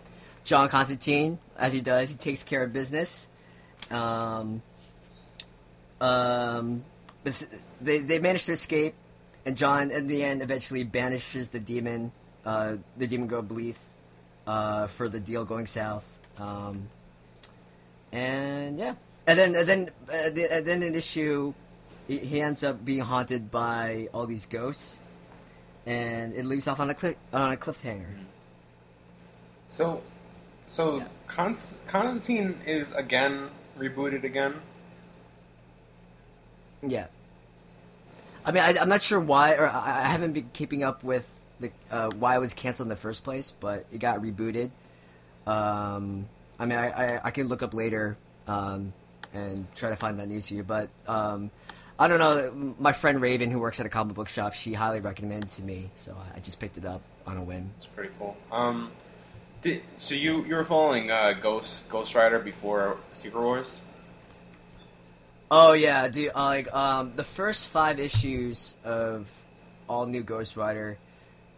John 0.45 0.69
Constantine, 0.69 1.39
as 1.59 1.73
he 1.73 1.81
does, 1.81 2.11
he 2.11 2.15
takes 2.15 2.45
care 2.45 2.63
of 2.63 2.73
business. 2.73 3.27
Um, 3.91 4.63
um, 6.01 6.85
they 7.81 7.99
they 7.99 8.19
manage 8.21 8.45
to 8.47 8.53
escape, 8.53 8.95
and 9.47 9.57
John, 9.57 9.93
in 9.93 10.09
the 10.09 10.25
end, 10.25 10.43
eventually 10.43 10.83
banishes 10.83 11.51
the 11.51 11.61
demon, 11.61 12.11
uh, 12.45 12.75
the 12.99 13.07
demon 13.07 13.29
girl 13.29 13.43
Bleeth, 13.43 13.79
uh, 14.47 14.89
for 14.89 15.09
the 15.09 15.21
deal 15.21 15.45
going 15.45 15.67
south. 15.67 16.05
Um, 16.37 16.89
and 18.13 18.79
yeah, 18.79 18.95
and 19.27 19.39
then 19.39 19.55
and 19.55 19.67
then 19.69 19.91
uh, 20.11 20.31
the, 20.31 20.53
and 20.53 20.67
then 20.67 20.83
an 20.83 20.95
issue, 20.95 21.55
he, 22.09 22.19
he 22.19 22.41
ends 22.41 22.65
up 22.65 22.85
being 22.85 23.01
haunted 23.01 23.51
by 23.51 24.09
all 24.13 24.27
these 24.27 24.47
ghosts, 24.47 24.99
and 25.87 26.35
it 26.35 26.45
leaves 26.45 26.67
off 26.69 26.81
on 26.81 26.91
a 26.91 26.95
cliff 26.95 27.17
on 27.33 27.53
a 27.53 27.57
cliffhanger. 27.57 28.19
so, 29.69 30.03
so 30.67 30.99
Yeah. 30.99 31.07
Const- 31.29 31.87
Constantine 31.87 32.59
is 32.67 32.93
again 32.93 33.51
rebooted 33.79 34.25
again. 34.25 34.55
Yeah. 36.83 37.07
I 38.47 38.53
mean, 38.53 38.63
I, 38.63 38.81
I'm 38.81 38.89
not 38.89 39.03
sure 39.03 39.19
why, 39.19 39.55
or 39.55 39.67
I, 39.67 40.05
I 40.05 40.09
haven't 40.09 40.33
been 40.33 40.49
keeping 40.53 40.85
up 40.85 41.03
with 41.03 41.29
the 41.59 41.73
uh, 41.91 42.11
why 42.17 42.37
it 42.37 42.39
was 42.39 42.55
canceled 42.55 42.87
in 42.87 42.91
the 42.91 42.97
first 42.97 43.25
place, 43.25 43.53
but 43.59 43.87
it 43.93 43.99
got 43.99 44.23
rebooted. 44.23 44.71
Um, 45.47 46.29
I 46.59 46.67
mean, 46.67 46.79
I, 46.79 47.17
I, 47.17 47.21
I 47.25 47.31
can 47.33 47.49
look 47.49 47.63
up 47.63 47.75
later 47.75 48.17
um, 48.47 48.93
and 49.35 49.67
try 49.75 49.91
to 49.91 49.97
find 49.97 50.21
that 50.21 50.29
news 50.29 50.49
for 50.49 50.55
you, 50.55 50.63
but 50.63 50.89
um, 51.09 51.51
I 51.99 52.07
don't 52.07 52.21
know. 52.21 52.75
My 52.79 52.93
friend 52.93 53.21
Raven, 53.21 53.51
who 53.51 53.59
works 53.59 53.81
at 53.81 53.87
a 53.87 53.89
comic 53.89 54.15
book 54.15 54.29
shop, 54.29 54.53
she 54.53 54.73
highly 54.73 55.01
recommended 55.01 55.51
to 55.51 55.63
me, 55.63 55.91
so 55.97 56.17
I 56.35 56.39
just 56.39 56.61
picked 56.61 56.79
it 56.79 56.85
up 56.85 57.03
on 57.27 57.37
a 57.39 57.43
whim. 57.43 57.73
It's 57.79 57.87
pretty 57.87 58.13
cool. 58.17 58.37
Um, 58.53 58.93
did, 59.61 59.83
so 59.99 60.15
you 60.15 60.45
you 60.45 60.55
were 60.55 60.65
following 60.65 61.11
uh, 61.11 61.33
Ghost 61.33 61.89
Ghost 61.89 62.15
Rider 62.15 62.39
before 62.39 62.99
Secret 63.13 63.41
Wars? 63.43 63.81
Oh 65.51 65.73
yeah, 65.75 66.09
dude. 66.09 66.33
Uh, 66.35 66.45
like 66.45 66.75
um, 66.75 67.13
the 67.15 67.25
first 67.25 67.69
five 67.69 68.01
issues 68.01 68.77
of 68.85 69.31
all 69.89 70.07
new 70.07 70.23
Ghost 70.23 70.57
Rider 70.57 70.99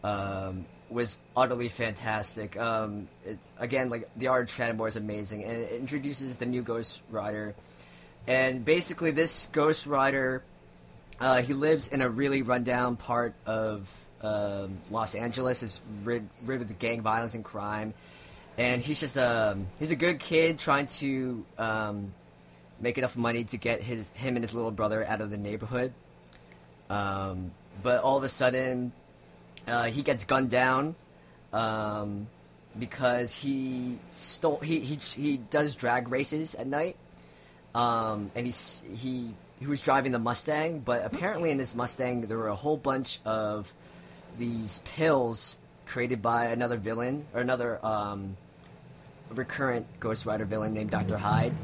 um, 0.04 0.66
was 0.90 1.16
utterly 1.34 1.68
fantastic. 1.68 2.58
Um, 2.58 3.08
it's 3.24 3.48
again 3.58 3.88
like 3.88 4.10
the 4.16 4.26
art 4.26 4.50
of 4.50 4.54
Tradd 4.54 4.76
Moore 4.76 4.88
is 4.88 4.96
amazing, 4.96 5.44
and 5.44 5.52
it 5.52 5.72
introduces 5.72 6.36
the 6.36 6.44
new 6.44 6.62
Ghost 6.62 7.00
Rider. 7.10 7.54
And 8.26 8.62
basically, 8.62 9.10
this 9.10 9.48
Ghost 9.52 9.86
Rider, 9.86 10.42
uh, 11.18 11.40
he 11.40 11.54
lives 11.54 11.88
in 11.88 12.02
a 12.02 12.10
really 12.10 12.42
rundown 12.42 12.96
part 12.96 13.34
of 13.46 13.90
um, 14.20 14.82
Los 14.90 15.14
Angeles. 15.14 15.62
is 15.62 15.80
rid, 16.04 16.28
rid 16.44 16.60
of 16.60 16.68
the 16.68 16.74
gang 16.74 17.00
violence 17.00 17.34
and 17.34 17.42
crime, 17.42 17.94
and 18.58 18.82
he's 18.82 19.00
just 19.00 19.16
a 19.16 19.56
he's 19.78 19.92
a 19.92 19.96
good 19.96 20.18
kid 20.18 20.58
trying 20.58 20.88
to 20.88 21.46
um, 21.56 22.12
make 22.80 22.98
enough 22.98 23.16
money 23.16 23.44
to 23.44 23.56
get 23.56 23.82
his 23.82 24.10
him 24.10 24.36
and 24.36 24.44
his 24.44 24.54
little 24.54 24.70
brother 24.70 25.04
out 25.04 25.20
of 25.20 25.30
the 25.30 25.38
neighborhood. 25.38 25.92
Um, 26.90 27.52
but 27.82 28.02
all 28.02 28.16
of 28.16 28.24
a 28.24 28.28
sudden, 28.28 28.92
uh, 29.66 29.84
he 29.84 30.02
gets 30.02 30.24
gunned 30.24 30.50
down 30.50 30.94
um, 31.52 32.28
because 32.78 33.34
he 33.34 33.98
stole. 34.12 34.58
He, 34.58 34.80
he 34.80 34.96
he 34.96 35.36
does 35.36 35.74
drag 35.74 36.08
races 36.10 36.54
at 36.54 36.66
night, 36.66 36.96
um, 37.74 38.30
and 38.34 38.46
he's 38.46 38.82
he 38.94 39.34
he 39.58 39.66
was 39.66 39.80
driving 39.80 40.12
the 40.12 40.18
Mustang. 40.18 40.80
But 40.80 41.04
apparently, 41.04 41.50
in 41.50 41.58
this 41.58 41.74
Mustang, 41.74 42.22
there 42.22 42.38
were 42.38 42.48
a 42.48 42.56
whole 42.56 42.76
bunch 42.76 43.20
of 43.24 43.72
these 44.38 44.80
pills 44.96 45.56
created 45.86 46.22
by 46.22 46.46
another 46.46 46.76
villain 46.76 47.26
or 47.34 47.40
another 47.40 47.84
um, 47.84 48.36
recurrent 49.30 49.86
Ghost 50.00 50.26
Rider 50.26 50.44
villain 50.44 50.74
named 50.74 50.90
Doctor 50.90 51.16
Hyde. 51.16 51.54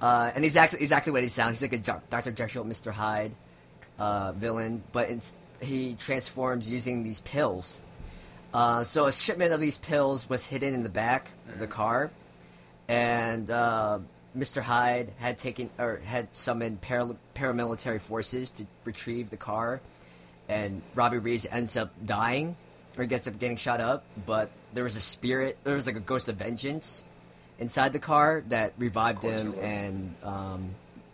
Uh, 0.00 0.30
and 0.34 0.44
he's 0.44 0.52
exactly, 0.52 0.80
exactly 0.80 1.12
what 1.12 1.22
he 1.22 1.28
sounds. 1.28 1.58
He's 1.58 1.70
like 1.70 1.72
a 1.72 2.00
Dr. 2.10 2.30
Jekyll, 2.32 2.64
Mr. 2.64 2.92
Hyde 2.92 3.32
uh, 3.98 4.32
villain, 4.32 4.82
but 4.92 5.10
it's, 5.10 5.32
he 5.60 5.94
transforms 5.94 6.70
using 6.70 7.02
these 7.02 7.20
pills. 7.20 7.80
Uh, 8.54 8.84
so 8.84 9.06
a 9.06 9.12
shipment 9.12 9.52
of 9.52 9.60
these 9.60 9.76
pills 9.78 10.28
was 10.28 10.44
hidden 10.44 10.72
in 10.72 10.82
the 10.82 10.88
back 10.88 11.30
of 11.52 11.58
the 11.58 11.66
car, 11.66 12.10
and 12.86 13.50
uh, 13.50 13.98
Mr. 14.36 14.62
Hyde 14.62 15.12
had 15.18 15.36
taken 15.36 15.68
or 15.78 16.00
had 16.04 16.34
summoned 16.34 16.80
para- 16.80 17.16
paramilitary 17.34 18.00
forces 18.00 18.50
to 18.52 18.66
retrieve 18.84 19.30
the 19.30 19.36
car, 19.36 19.80
and 20.48 20.80
Robbie 20.94 21.18
Reyes 21.18 21.44
ends 21.50 21.76
up 21.76 21.92
dying 22.06 22.56
or 22.96 23.04
gets 23.04 23.28
up 23.28 23.38
getting 23.38 23.56
shot 23.56 23.80
up. 23.80 24.04
But 24.24 24.50
there 24.72 24.84
was 24.84 24.96
a 24.96 25.00
spirit, 25.00 25.58
there 25.64 25.74
was 25.74 25.86
like 25.86 25.96
a 25.96 26.00
ghost 26.00 26.28
of 26.28 26.36
vengeance 26.36 27.04
inside 27.58 27.92
the 27.92 27.98
car 27.98 28.44
that 28.48 28.72
revived 28.78 29.22
him 29.22 29.54
and 29.60 30.14
um, 30.22 30.70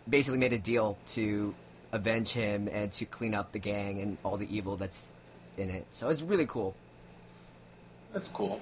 basically 0.07 0.37
made 0.37 0.53
a 0.53 0.57
deal 0.57 0.97
to 1.07 1.53
avenge 1.91 2.31
him 2.31 2.67
and 2.71 2.91
to 2.91 3.05
clean 3.05 3.33
up 3.33 3.51
the 3.51 3.59
gang 3.59 4.01
and 4.01 4.17
all 4.23 4.37
the 4.37 4.47
evil 4.55 4.75
that's 4.75 5.11
in 5.57 5.69
it. 5.69 5.85
So 5.91 6.09
it's 6.09 6.21
really 6.21 6.45
cool. 6.45 6.75
That's 8.13 8.27
cool. 8.27 8.61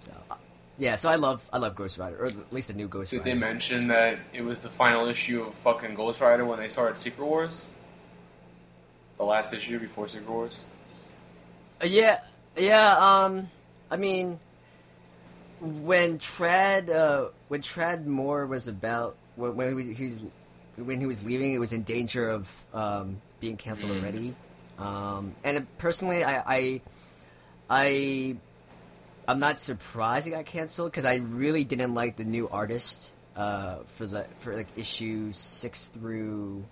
So 0.00 0.12
uh, 0.30 0.34
yeah, 0.78 0.96
so 0.96 1.08
I 1.08 1.14
love 1.14 1.48
I 1.52 1.58
love 1.58 1.74
Ghost 1.74 1.98
Rider, 1.98 2.16
or 2.18 2.26
at 2.26 2.52
least 2.52 2.70
a 2.70 2.74
new 2.74 2.88
Ghost 2.88 3.10
Did 3.10 3.18
Rider. 3.18 3.30
Did 3.30 3.36
they 3.36 3.40
mention 3.40 3.88
that 3.88 4.18
it 4.32 4.42
was 4.42 4.58
the 4.58 4.68
final 4.68 5.08
issue 5.08 5.42
of 5.42 5.54
fucking 5.54 5.94
Ghost 5.94 6.20
Rider 6.20 6.44
when 6.44 6.58
they 6.58 6.68
started 6.68 6.96
Secret 6.96 7.24
Wars? 7.24 7.68
The 9.16 9.24
last 9.24 9.54
issue 9.54 9.78
before 9.78 10.08
Secret 10.08 10.28
Wars? 10.28 10.64
Uh, 11.82 11.86
yeah, 11.86 12.20
yeah. 12.56 12.96
Um, 12.98 13.48
I 13.90 13.96
mean, 13.96 14.38
when 15.60 16.18
Tradd 16.18 16.90
uh, 16.90 17.28
when 17.48 17.62
Tradd 17.62 18.06
Moore 18.06 18.46
was 18.46 18.68
about 18.68 19.16
when, 19.36 19.56
when 19.56 19.68
he 19.68 19.74
was 19.74 19.86
he's 19.86 20.24
when 20.76 21.00
he 21.00 21.06
was 21.06 21.24
leaving, 21.24 21.54
it 21.54 21.58
was 21.58 21.72
in 21.72 21.82
danger 21.82 22.28
of 22.28 22.64
um, 22.74 23.20
being 23.40 23.56
canceled 23.56 23.92
Mm. 23.92 23.96
already. 23.96 24.34
Um, 24.78 25.34
and 25.42 25.66
personally, 25.78 26.22
I, 26.22 26.42
I 26.56 26.80
I 27.70 28.36
I'm 29.28 29.38
not 29.38 29.58
surprised 29.58 30.26
it 30.26 30.30
got 30.30 30.46
canceled 30.46 30.90
because 30.92 31.04
I 31.04 31.16
really 31.16 31.64
didn't 31.64 31.94
like 31.94 32.16
the 32.16 32.24
new 32.24 32.48
artist 32.48 33.12
uh, 33.34 33.78
for 33.86 34.06
the 34.06 34.26
for 34.38 34.54
like 34.54 34.68
issue 34.76 35.32
six 35.32 35.86
through 35.86 36.64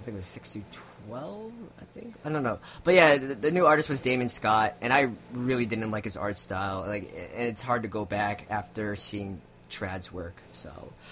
I 0.00 0.04
think 0.04 0.14
it 0.14 0.18
was 0.18 0.26
six 0.26 0.52
through 0.52 0.64
twelve. 1.06 1.52
I 1.80 1.84
think 1.94 2.14
I 2.24 2.30
don't 2.30 2.42
know, 2.42 2.58
but 2.84 2.94
yeah, 2.94 3.18
the, 3.18 3.34
the 3.34 3.50
new 3.50 3.66
artist 3.66 3.88
was 3.88 4.00
Damion 4.00 4.30
Scott, 4.30 4.74
and 4.80 4.92
I 4.92 5.10
really 5.32 5.66
didn't 5.66 5.90
like 5.90 6.04
his 6.04 6.16
art 6.16 6.38
style. 6.38 6.84
Like, 6.86 7.12
and 7.34 7.44
it's 7.44 7.62
hard 7.62 7.82
to 7.82 7.88
go 7.88 8.04
back 8.04 8.46
after 8.50 8.96
seeing 8.96 9.40
Tradd's 9.70 10.12
work. 10.12 10.34
So, 10.52 10.70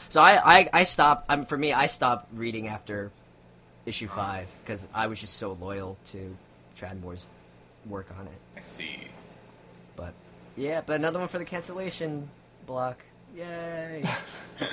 so 0.09 0.21
I 0.21 0.59
I, 0.59 0.71
I 0.73 0.83
stopped. 0.85 1.27
I'm 1.29 1.47
for 1.47 1.57
me, 1.57 1.73
I 1.73 1.87
stopped 1.87 2.29
reading 2.35 2.69
after 2.69 3.11
issue 3.87 4.09
five 4.09 4.49
because 4.63 4.87
I 4.95 5.07
was 5.07 5.21
just 5.21 5.35
so 5.35 5.57
loyal 5.61 5.97
to 6.09 6.37
Tradd 6.77 7.01
Moore's 7.01 7.27
work 7.87 8.07
on 8.19 8.27
it. 8.27 8.39
I 8.57 8.61
see. 8.61 9.09
But 9.97 10.15
yeah, 10.57 10.83
but 10.85 10.97
another 10.97 11.19
one 11.19 11.29
for 11.29 11.39
the 11.39 11.45
cancellation 11.45 12.29
block. 12.67 13.05
Yay! 13.37 14.05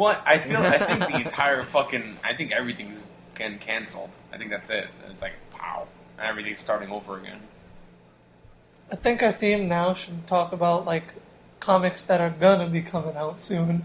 Well, 0.00 0.18
I 0.24 0.38
feel 0.38 0.56
I 0.60 0.78
think 0.78 1.00
the 1.00 1.16
entire 1.26 1.62
fucking 1.62 2.16
I 2.24 2.32
think 2.32 2.52
everything's 2.52 3.10
canceled. 3.58 4.10
I 4.32 4.38
think 4.38 4.50
that's 4.50 4.70
it. 4.70 4.88
It's 5.10 5.22
like 5.22 5.32
pow, 5.50 5.86
and 6.18 6.26
everything's 6.26 6.60
starting 6.60 6.90
over 6.90 7.18
again. 7.18 7.40
I 8.92 8.96
think 8.96 9.22
our 9.22 9.32
theme 9.32 9.68
now 9.68 9.94
should 9.94 10.26
talk 10.26 10.52
about 10.52 10.84
like 10.84 11.04
comics 11.60 12.04
that 12.04 12.20
are 12.20 12.30
gonna 12.30 12.68
be 12.68 12.82
coming 12.82 13.16
out 13.16 13.40
soon, 13.42 13.84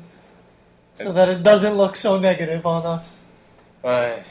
so 0.94 1.12
that 1.14 1.30
it 1.30 1.44
doesn't 1.44 1.76
look 1.76 1.96
so 1.96 2.18
negative 2.20 2.66
on 2.66 2.86
us. 2.86 3.20
But 3.82 4.24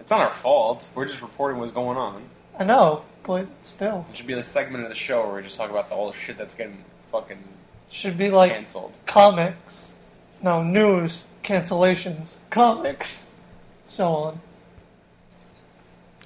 it's 0.00 0.10
not 0.10 0.20
our 0.20 0.32
fault. 0.32 0.88
We're 0.94 1.06
just 1.06 1.22
reporting 1.22 1.60
what's 1.60 1.72
going 1.72 1.96
on. 1.96 2.22
I 2.58 2.64
know, 2.64 3.04
but 3.24 3.46
still, 3.60 4.04
It 4.10 4.16
should 4.16 4.26
be 4.26 4.34
a 4.34 4.44
segment 4.44 4.84
of 4.84 4.90
the 4.90 4.94
show 4.96 5.26
where 5.26 5.36
we 5.36 5.42
just 5.42 5.56
talk 5.56 5.70
about 5.70 5.88
the, 5.88 5.96
the 5.96 6.12
shit 6.12 6.36
that's 6.38 6.54
getting 6.54 6.84
fucking 7.10 7.38
should 7.90 8.18
be 8.18 8.30
like 8.30 8.50
canceled. 8.50 8.92
comics, 9.06 9.92
no 10.42 10.62
news, 10.62 11.26
cancellations, 11.44 12.36
comics, 12.50 13.30
so 13.84 14.12
on. 14.12 14.40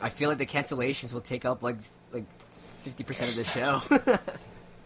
I 0.00 0.10
feel 0.10 0.28
like 0.28 0.38
the 0.38 0.46
cancellations 0.46 1.12
will 1.12 1.20
take 1.20 1.44
up 1.44 1.60
like 1.62 1.76
like 2.12 2.24
fifty 2.82 3.04
percent 3.04 3.30
of 3.30 3.36
the 3.36 3.44
show. 3.44 3.80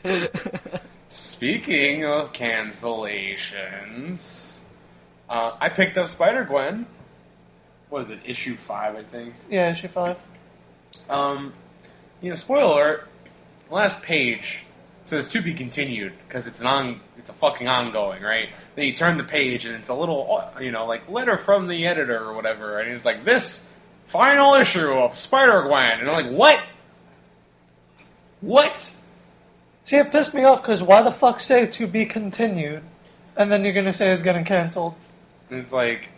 Speaking 1.09 2.05
of 2.05 2.33
cancellations, 2.33 4.59
uh, 5.29 5.57
I 5.61 5.69
picked 5.69 5.99
up 5.99 6.09
Spider 6.09 6.45
Gwen. 6.45 6.87
What 7.91 8.03
is 8.03 8.11
it? 8.11 8.21
Issue 8.25 8.57
five, 8.57 8.97
I 8.97 9.03
think. 9.03 9.35
Yeah, 9.51 9.71
issue 9.71 9.89
five. 9.89 10.23
Um, 11.11 11.53
you 12.23 12.31
know, 12.31 12.37
spoiler 12.37 12.63
alert. 12.63 13.09
Last 13.71 14.03
page 14.03 14.65
says 15.05 15.29
to 15.29 15.43
be 15.43 15.53
continued 15.53 16.15
because 16.27 16.47
it's 16.47 16.61
an 16.61 16.67
on, 16.67 17.01
it's 17.23 17.31
a 17.31 17.35
fucking 17.35 17.69
ongoing, 17.69 18.21
right? 18.21 18.49
Then 18.75 18.85
you 18.85 18.95
turn 18.95 19.17
the 19.17 19.23
page 19.23 19.65
and 19.65 19.77
it's 19.77 19.89
a 19.89 19.95
little, 19.95 20.27
oh, 20.29 20.61
you 20.61 20.73
know, 20.73 20.87
like 20.87 21.09
letter 21.09 21.39
from 21.39 21.69
the 21.69 21.87
editor 21.87 22.19
or 22.19 22.35
whatever, 22.35 22.81
and 22.81 22.91
it's 22.91 23.05
like 23.05 23.25
this 23.25 23.69
final 24.07 24.55
issue 24.55 24.91
of 24.91 25.17
Spider 25.17 25.63
Gwen, 25.63 26.01
and 26.01 26.11
I'm 26.11 26.27
like, 26.27 26.37
what? 26.37 26.61
What? 28.41 28.97
See, 29.85 29.99
it 29.99 30.11
pissed 30.11 30.35
me 30.35 30.43
off 30.43 30.63
because 30.63 30.83
why 30.83 31.03
the 31.03 31.13
fuck 31.13 31.39
say 31.39 31.65
to 31.67 31.87
be 31.87 32.07
continued, 32.07 32.83
and 33.37 33.53
then 33.53 33.63
you're 33.63 33.73
gonna 33.73 33.93
say 33.93 34.11
it's 34.13 34.23
getting 34.23 34.45
canceled? 34.45 34.97
And 35.49 35.61
it's 35.61 35.73
like, 35.73 36.09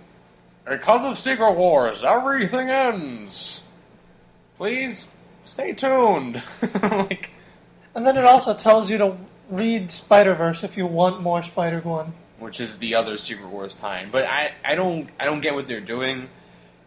because 0.67 1.05
of 1.05 1.19
Secret 1.19 1.53
Wars, 1.53 2.03
everything 2.03 2.71
ends. 2.71 3.63
Please 4.57 5.09
stay 5.45 5.75
tuned. 5.75 6.43
like, 6.83 7.31
And 7.95 8.07
then 8.07 8.17
it 8.17 8.25
also 8.25 8.55
tells 8.55 8.91
you 8.91 8.97
to 8.99 9.17
read 9.49 9.91
Spider 9.91 10.35
Verse 10.35 10.65
if 10.65 10.77
you 10.77 10.87
want 10.87 11.21
more 11.23 11.43
Spider 11.43 11.81
Gwen. 11.81 12.13
which 12.39 12.61
is 12.61 12.79
the 12.79 12.95
other 12.95 13.17
Secret 13.19 13.49
Wars 13.49 13.75
time. 13.75 14.11
But 14.11 14.25
I, 14.27 14.53
I 14.65 14.75
don't 14.75 15.09
I 15.19 15.25
don't 15.25 15.41
get 15.41 15.55
what 15.55 15.69
they're 15.69 15.81
doing. 15.81 16.29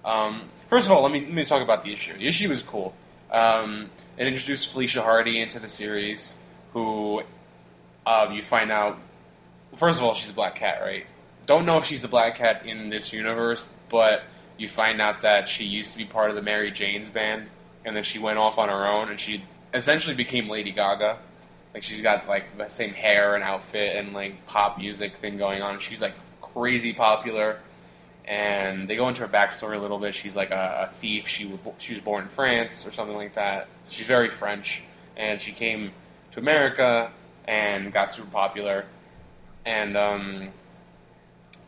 Um, 0.05 0.43
first 0.69 0.85
of 0.85 0.91
all, 0.91 1.01
let 1.03 1.11
me 1.11 1.21
let 1.21 1.33
me 1.33 1.45
talk 1.45 1.61
about 1.61 1.83
the 1.83 1.93
issue. 1.93 2.17
The 2.17 2.27
issue 2.27 2.51
is 2.51 2.61
cool. 2.63 2.93
Um, 3.31 3.89
it 4.17 4.27
introduced 4.27 4.71
Felicia 4.71 5.01
Hardy 5.01 5.39
into 5.41 5.59
the 5.59 5.67
series, 5.67 6.37
who 6.73 7.21
um, 8.05 8.31
you 8.33 8.43
find 8.43 8.71
out. 8.71 8.97
First 9.75 9.99
of 9.99 10.05
all, 10.05 10.13
she's 10.13 10.29
a 10.29 10.33
Black 10.33 10.55
Cat, 10.55 10.81
right? 10.81 11.05
Don't 11.45 11.65
know 11.65 11.77
if 11.77 11.85
she's 11.85 12.01
the 12.01 12.07
Black 12.07 12.37
Cat 12.37 12.65
in 12.65 12.89
this 12.89 13.11
universe, 13.13 13.65
but 13.89 14.23
you 14.57 14.67
find 14.67 15.01
out 15.01 15.21
that 15.21 15.47
she 15.49 15.65
used 15.65 15.91
to 15.91 15.97
be 15.97 16.05
part 16.05 16.29
of 16.29 16.35
the 16.35 16.41
Mary 16.41 16.71
Jane's 16.71 17.09
band, 17.09 17.47
and 17.85 17.95
then 17.95 18.03
she 18.03 18.17
went 18.17 18.37
off 18.37 18.57
on 18.57 18.69
her 18.69 18.87
own, 18.87 19.09
and 19.09 19.19
she 19.19 19.43
essentially 19.73 20.15
became 20.15 20.49
Lady 20.49 20.71
Gaga. 20.71 21.19
Like 21.77 21.83
she's 21.83 22.01
got 22.01 22.27
like 22.27 22.57
the 22.57 22.69
same 22.69 22.89
hair 22.89 23.35
and 23.35 23.43
outfit 23.43 23.97
and 23.97 24.11
like 24.11 24.47
pop 24.47 24.79
music 24.79 25.17
thing 25.17 25.37
going 25.37 25.61
on. 25.61 25.79
She's 25.79 26.01
like 26.01 26.15
crazy 26.41 26.91
popular, 26.91 27.59
and 28.25 28.89
they 28.89 28.95
go 28.95 29.07
into 29.09 29.21
her 29.21 29.27
backstory 29.27 29.77
a 29.77 29.79
little 29.79 29.99
bit. 29.99 30.15
She's 30.15 30.35
like 30.35 30.49
a, 30.49 30.89
a 30.89 30.93
thief. 30.95 31.27
She 31.27 31.45
was 31.45 31.59
she 31.77 31.93
was 31.93 32.01
born 32.01 32.23
in 32.23 32.29
France 32.29 32.87
or 32.87 32.91
something 32.93 33.15
like 33.15 33.35
that. 33.35 33.67
She's 33.91 34.07
very 34.07 34.31
French, 34.31 34.81
and 35.15 35.39
she 35.39 35.51
came 35.51 35.91
to 36.31 36.39
America 36.39 37.11
and 37.45 37.93
got 37.93 38.11
super 38.11 38.31
popular, 38.31 38.87
and 39.63 39.95
um, 39.95 40.49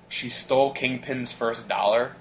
she 0.07 0.29
stole 0.29 0.73
Kingpin's 0.73 1.31
first 1.31 1.69
dollar 1.69 2.15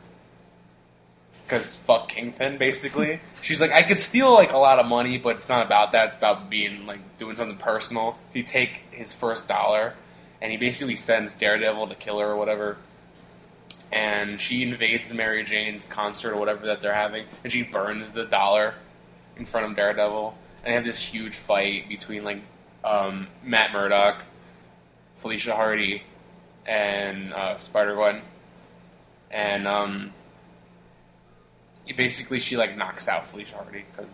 because 1.49 1.75
fuck 1.75 2.11
Kingpin, 2.11 2.59
basically. 2.59 3.21
She's 3.40 3.61
like, 3.61 3.73
I 3.73 3.83
could 3.83 4.00
steal 4.00 4.35
like 4.35 4.52
a 4.52 4.59
lot 4.59 4.78
of 4.78 4.85
money, 4.87 5.17
but 5.17 5.37
it's 5.37 5.49
not 5.49 5.64
about 5.64 5.93
that. 5.93 6.09
It's 6.09 6.17
about 6.19 6.50
being 6.50 6.85
like 6.85 7.00
doing 7.19 7.37
something 7.37 7.57
personal. 7.57 8.19
So 8.33 8.38
you 8.38 8.43
take 8.43 8.83
his 8.90 9.14
first 9.14 9.49
dollar, 9.49 9.95
and 10.43 10.52
he 10.52 10.59
basically 10.59 10.97
sends 10.97 11.35
Daredevil 11.35 11.88
to 11.88 11.95
kill 11.95 12.19
her 12.19 12.26
or 12.26 12.37
whatever. 12.37 12.76
And 13.90 14.38
she 14.38 14.62
invades 14.62 15.11
Mary 15.14 15.43
Jane's 15.43 15.87
concert 15.87 16.35
or 16.35 16.37
whatever 16.37 16.67
that 16.67 16.83
they're 16.83 16.93
having, 16.95 17.25
and 17.43 17.50
she 17.50 17.62
burns 17.62 18.11
the 18.11 18.26
dollar 18.26 18.75
in 19.38 19.47
front 19.47 19.71
of 19.71 19.75
Daredevil. 19.75 20.37
And 20.62 20.71
they 20.71 20.75
have 20.75 20.85
this 20.85 21.00
huge 21.00 21.35
fight 21.35 21.88
between 21.88 22.25
like 22.25 22.43
um, 22.85 23.28
Matt 23.43 23.73
Murdock, 23.73 24.25
Felicia 25.17 25.55
Hardy, 25.55 26.02
and 26.67 27.33
uh, 27.33 27.57
Spider 27.57 27.95
Gwen. 27.95 28.21
And 29.31 29.67
um, 29.67 30.12
basically 31.97 32.38
she 32.38 32.57
like 32.57 32.76
knocks 32.76 33.09
out 33.09 33.26
Felicia 33.28 33.54
Hardy 33.57 33.85
because 33.92 34.12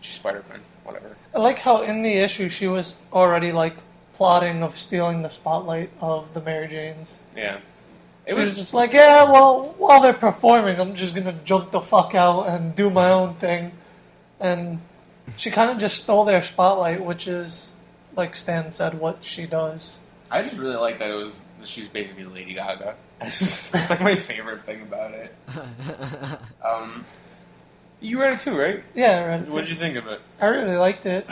she's 0.00 0.14
Spider 0.16 0.44
Gwen, 0.48 0.60
whatever. 0.84 1.16
I 1.34 1.38
like 1.38 1.58
how 1.58 1.82
in 1.82 2.02
the 2.02 2.12
issue 2.12 2.48
she 2.48 2.66
was 2.66 2.96
already 3.12 3.52
like 3.52 3.76
plotting 4.14 4.62
of 4.62 4.78
stealing 4.78 5.22
the 5.22 5.28
spotlight 5.28 5.90
of 6.00 6.32
the 6.34 6.40
Mary 6.40 6.68
Janes. 6.68 7.20
Yeah, 7.36 7.56
She 8.26 8.32
it 8.32 8.36
was, 8.36 8.50
was 8.50 8.56
just 8.58 8.74
like, 8.74 8.92
yeah, 8.92 9.24
well, 9.24 9.74
while 9.76 10.00
they're 10.00 10.12
performing, 10.12 10.78
I'm 10.80 10.94
just 10.94 11.14
gonna 11.14 11.38
jump 11.44 11.70
the 11.70 11.80
fuck 11.80 12.14
out 12.14 12.48
and 12.48 12.74
do 12.74 12.90
my 12.90 13.10
own 13.10 13.34
thing. 13.34 13.72
And 14.40 14.80
she 15.36 15.50
kind 15.50 15.70
of 15.70 15.78
just 15.78 16.02
stole 16.02 16.24
their 16.24 16.42
spotlight, 16.42 17.04
which 17.04 17.26
is 17.26 17.72
like 18.16 18.34
Stan 18.36 18.70
said, 18.70 18.94
what 18.98 19.24
she 19.24 19.46
does. 19.46 19.98
I 20.30 20.42
just 20.42 20.56
really 20.56 20.76
like 20.76 20.98
that 20.98 21.10
it 21.10 21.14
was 21.14 21.44
she's 21.64 21.88
basically 21.88 22.24
Lady 22.24 22.54
Gaga. 22.54 22.94
It's, 23.26 23.38
just, 23.38 23.74
it's 23.74 23.90
like 23.90 24.00
my 24.00 24.16
favorite 24.16 24.64
thing 24.64 24.82
about 24.82 25.12
it. 25.12 25.34
Um, 26.64 27.04
you 28.00 28.20
read 28.20 28.34
it 28.34 28.40
too, 28.40 28.56
right? 28.58 28.82
Yeah, 28.94 29.18
I 29.18 29.26
read 29.26 29.42
it. 29.42 29.48
What 29.48 29.60
did 29.60 29.66
too. 29.66 29.74
you 29.74 29.78
think 29.78 29.96
of 29.96 30.06
it? 30.06 30.20
I 30.40 30.46
really 30.46 30.76
liked 30.76 31.06
it. 31.06 31.26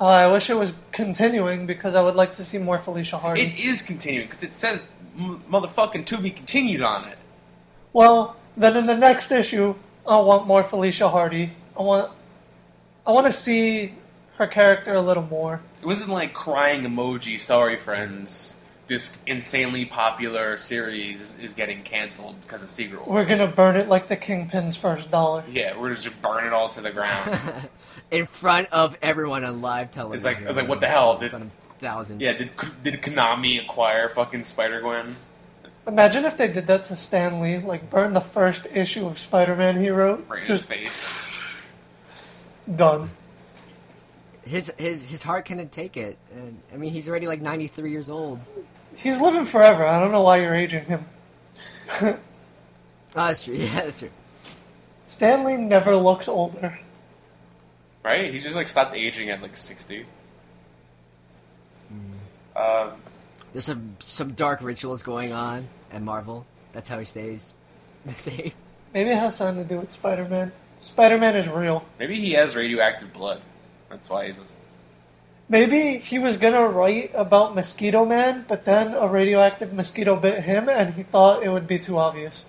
Uh, 0.00 0.04
I 0.04 0.26
wish 0.32 0.50
it 0.50 0.54
was 0.54 0.74
continuing 0.90 1.66
because 1.66 1.94
I 1.94 2.02
would 2.02 2.16
like 2.16 2.32
to 2.34 2.44
see 2.44 2.58
more 2.58 2.78
Felicia 2.78 3.18
Hardy. 3.18 3.42
It 3.42 3.58
is 3.64 3.82
continuing 3.82 4.28
because 4.28 4.42
it 4.42 4.54
says 4.54 4.84
m- 5.16 5.42
motherfucking 5.50 6.06
to 6.06 6.18
be 6.18 6.30
continued 6.30 6.82
on 6.82 7.06
it. 7.08 7.18
Well, 7.92 8.36
then 8.56 8.76
in 8.76 8.86
the 8.86 8.96
next 8.96 9.30
issue, 9.30 9.74
I 10.06 10.16
want 10.16 10.46
more 10.46 10.64
Felicia 10.64 11.08
Hardy. 11.08 11.52
I 11.78 11.82
want, 11.82 12.10
I 13.06 13.12
want 13.12 13.26
to 13.26 13.32
see 13.32 13.94
her 14.38 14.46
character 14.46 14.94
a 14.94 15.00
little 15.02 15.22
more. 15.24 15.60
It 15.80 15.86
wasn't 15.86 16.10
like 16.10 16.32
crying 16.34 16.82
emoji. 16.82 17.38
Sorry, 17.38 17.76
friends. 17.76 18.56
This 18.92 19.10
insanely 19.26 19.86
popular 19.86 20.58
series 20.58 21.34
is 21.40 21.54
getting 21.54 21.82
canceled 21.82 22.38
because 22.42 22.62
of 22.62 22.68
Secret 22.68 22.98
Wars. 23.06 23.08
We're 23.08 23.24
gonna 23.24 23.50
burn 23.50 23.76
it 23.76 23.88
like 23.88 24.06
the 24.08 24.16
Kingpin's 24.18 24.76
first 24.76 25.10
dollar. 25.10 25.44
Yeah, 25.50 25.78
we're 25.78 25.94
just 25.94 26.20
burn 26.20 26.46
it 26.46 26.52
all 26.52 26.68
to 26.68 26.82
the 26.82 26.90
ground. 26.90 27.70
in 28.10 28.26
front 28.26 28.68
of 28.70 28.98
everyone 29.00 29.44
on 29.44 29.62
live 29.62 29.92
television. 29.92 30.14
It's 30.30 30.40
like- 30.40 30.46
it's 30.46 30.58
like, 30.58 30.68
what 30.68 30.80
the 30.80 30.88
hell, 30.88 31.14
In 31.14 31.20
did- 31.20 31.30
front 31.30 31.44
of 31.46 31.50
thousands. 31.78 32.20
yeah, 32.20 32.34
did 32.34 32.50
did 32.82 33.00
Konami 33.00 33.64
acquire 33.64 34.10
fucking 34.10 34.44
Spider 34.44 34.82
Gwen? 34.82 35.16
Imagine 35.86 36.26
if 36.26 36.36
they 36.36 36.48
did 36.48 36.66
that 36.66 36.84
to 36.84 36.94
Stan 36.96 37.40
Lee, 37.40 37.56
like 37.60 37.88
burn 37.88 38.12
the 38.12 38.20
first 38.20 38.66
issue 38.74 39.06
of 39.06 39.18
Spider-Man 39.18 39.80
he 39.80 39.88
wrote. 39.88 40.26
Right 40.28 40.42
in 40.42 40.48
his 40.50 40.62
face. 40.64 41.56
done. 42.76 43.10
His 44.44 44.72
his 44.76 45.08
his 45.08 45.22
heart 45.22 45.44
couldn't 45.46 45.70
take 45.72 45.96
it. 45.96 46.18
And, 46.34 46.60
I 46.72 46.76
mean, 46.76 46.90
he's 46.92 47.08
already 47.08 47.26
like 47.28 47.40
93 47.40 47.90
years 47.90 48.10
old. 48.10 48.40
He's 48.96 49.20
living 49.20 49.44
forever. 49.44 49.86
I 49.86 50.00
don't 50.00 50.10
know 50.12 50.22
why 50.22 50.38
you're 50.40 50.54
aging 50.54 50.84
him. 50.84 51.04
Oh, 53.14 53.26
that's 53.26 53.44
true. 53.44 53.54
Yeah, 53.58 53.82
that's 53.82 53.98
true. 54.00 54.08
Stan 55.06 55.44
Lee 55.44 55.58
never 55.58 55.94
looks 55.96 56.28
older. 56.28 56.78
Right? 58.02 58.32
He 58.32 58.40
just 58.40 58.56
like 58.56 58.68
stopped 58.68 58.94
aging 58.96 59.28
at 59.28 59.42
like 59.42 59.54
sixty. 59.56 60.06
Um, 62.56 62.92
There's 63.52 63.64
some 63.66 63.96
some 64.00 64.32
dark 64.32 64.62
rituals 64.62 65.02
going 65.02 65.32
on 65.32 65.68
at 65.92 66.02
Marvel. 66.02 66.46
That's 66.72 66.88
how 66.88 66.98
he 66.98 67.04
stays 67.04 67.54
the 68.06 68.14
same. 68.14 68.52
Maybe 68.94 69.10
it 69.10 69.16
has 69.18 69.36
something 69.36 69.62
to 69.66 69.74
do 69.74 69.80
with 69.80 69.90
Spider-Man. 69.90 70.52
Spider-Man 70.80 71.36
is 71.36 71.48
real. 71.48 71.84
maybe 71.98 72.18
he 72.20 72.32
has 72.32 72.56
radioactive 72.56 73.12
blood. 73.12 73.40
That's 73.92 74.08
why 74.08 74.26
he's. 74.26 74.38
Just, 74.38 74.56
Maybe 75.48 75.98
he 75.98 76.18
was 76.18 76.38
gonna 76.38 76.66
write 76.66 77.10
about 77.14 77.54
Mosquito 77.54 78.06
Man, 78.06 78.44
but 78.48 78.64
then 78.64 78.94
a 78.94 79.06
radioactive 79.06 79.72
mosquito 79.72 80.16
bit 80.16 80.44
him, 80.44 80.68
and 80.68 80.94
he 80.94 81.02
thought 81.02 81.42
it 81.42 81.50
would 81.50 81.66
be 81.66 81.78
too 81.78 81.98
obvious. 81.98 82.46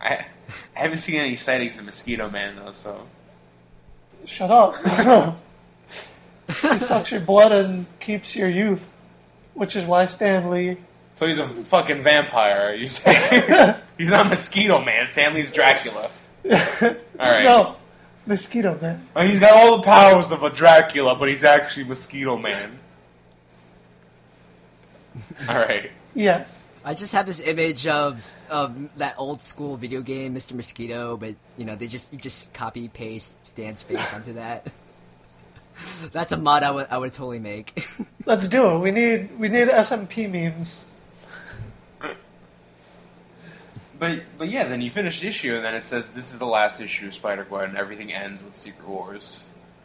I 0.00 0.26
I 0.76 0.80
haven't 0.80 0.98
seen 0.98 1.16
any 1.16 1.34
sightings 1.34 1.78
of 1.78 1.86
Mosquito 1.86 2.30
Man 2.30 2.56
though, 2.56 2.72
so 2.72 3.06
Shut 4.26 4.50
up. 4.50 4.76
he 6.46 6.78
sucks 6.78 7.10
your 7.10 7.20
blood 7.20 7.52
and 7.52 7.86
keeps 7.98 8.36
your 8.36 8.48
youth, 8.48 8.86
which 9.54 9.74
is 9.74 9.84
why 9.84 10.06
Stan 10.06 10.50
Lee. 10.50 10.76
so 11.16 11.26
he's 11.26 11.38
a 11.38 11.46
fucking 11.46 12.02
vampire. 12.02 12.74
You 12.74 12.86
say 12.86 13.76
he's 13.98 14.10
not 14.10 14.28
Mosquito 14.28 14.84
Man. 14.84 15.08
Stan 15.10 15.34
Lee's 15.34 15.50
Dracula. 15.50 16.10
All 16.50 16.96
right. 17.18 17.44
No, 17.44 17.76
Mosquito 18.28 18.78
Man. 18.80 19.08
Uh, 19.16 19.24
He's 19.24 19.40
got 19.40 19.52
all 19.52 19.78
the 19.78 19.82
powers 19.82 20.30
of 20.30 20.42
a 20.42 20.50
Dracula, 20.50 21.16
but 21.16 21.28
he's 21.28 21.42
actually 21.42 21.84
Mosquito 21.84 22.36
Man. 22.36 22.78
All 25.48 25.56
right. 25.56 25.90
Yes. 26.14 26.68
I 26.84 26.94
just 26.94 27.12
have 27.12 27.26
this 27.26 27.40
image 27.40 27.86
of 27.86 28.24
of 28.48 28.96
that 28.98 29.14
old 29.18 29.42
school 29.42 29.76
video 29.76 30.00
game, 30.00 30.34
Mr. 30.34 30.52
Mosquito, 30.52 31.16
but 31.16 31.34
you 31.56 31.64
know 31.64 31.74
they 31.74 31.86
just 31.86 32.12
you 32.12 32.18
just 32.18 32.52
copy 32.52 32.88
paste 32.88 33.36
Stan's 33.46 33.82
face 33.82 34.12
onto 34.14 34.34
that. 34.34 34.66
That's 36.12 36.32
a 36.32 36.36
mod 36.36 36.62
I 36.62 36.70
would 36.70 36.86
I 36.90 36.98
would 36.98 37.12
totally 37.12 37.40
make. 37.40 37.86
Let's 38.26 38.48
do 38.48 38.74
it. 38.74 38.78
We 38.78 38.90
need 38.90 39.38
we 39.38 39.48
need 39.48 39.68
SMP 39.68 40.30
memes. 40.30 40.87
But 43.98 44.22
but 44.38 44.48
yeah, 44.48 44.68
then 44.68 44.80
you 44.80 44.90
finish 44.90 45.20
the 45.20 45.28
issue, 45.28 45.54
and 45.56 45.64
then 45.64 45.74
it 45.74 45.84
says 45.84 46.10
this 46.12 46.32
is 46.32 46.38
the 46.38 46.46
last 46.46 46.80
issue 46.80 47.08
of 47.08 47.14
Spider 47.14 47.44
Gwen, 47.44 47.70
and 47.70 47.76
everything 47.78 48.12
ends 48.12 48.42
with 48.42 48.54
Secret 48.54 48.86
Wars, 48.88 49.42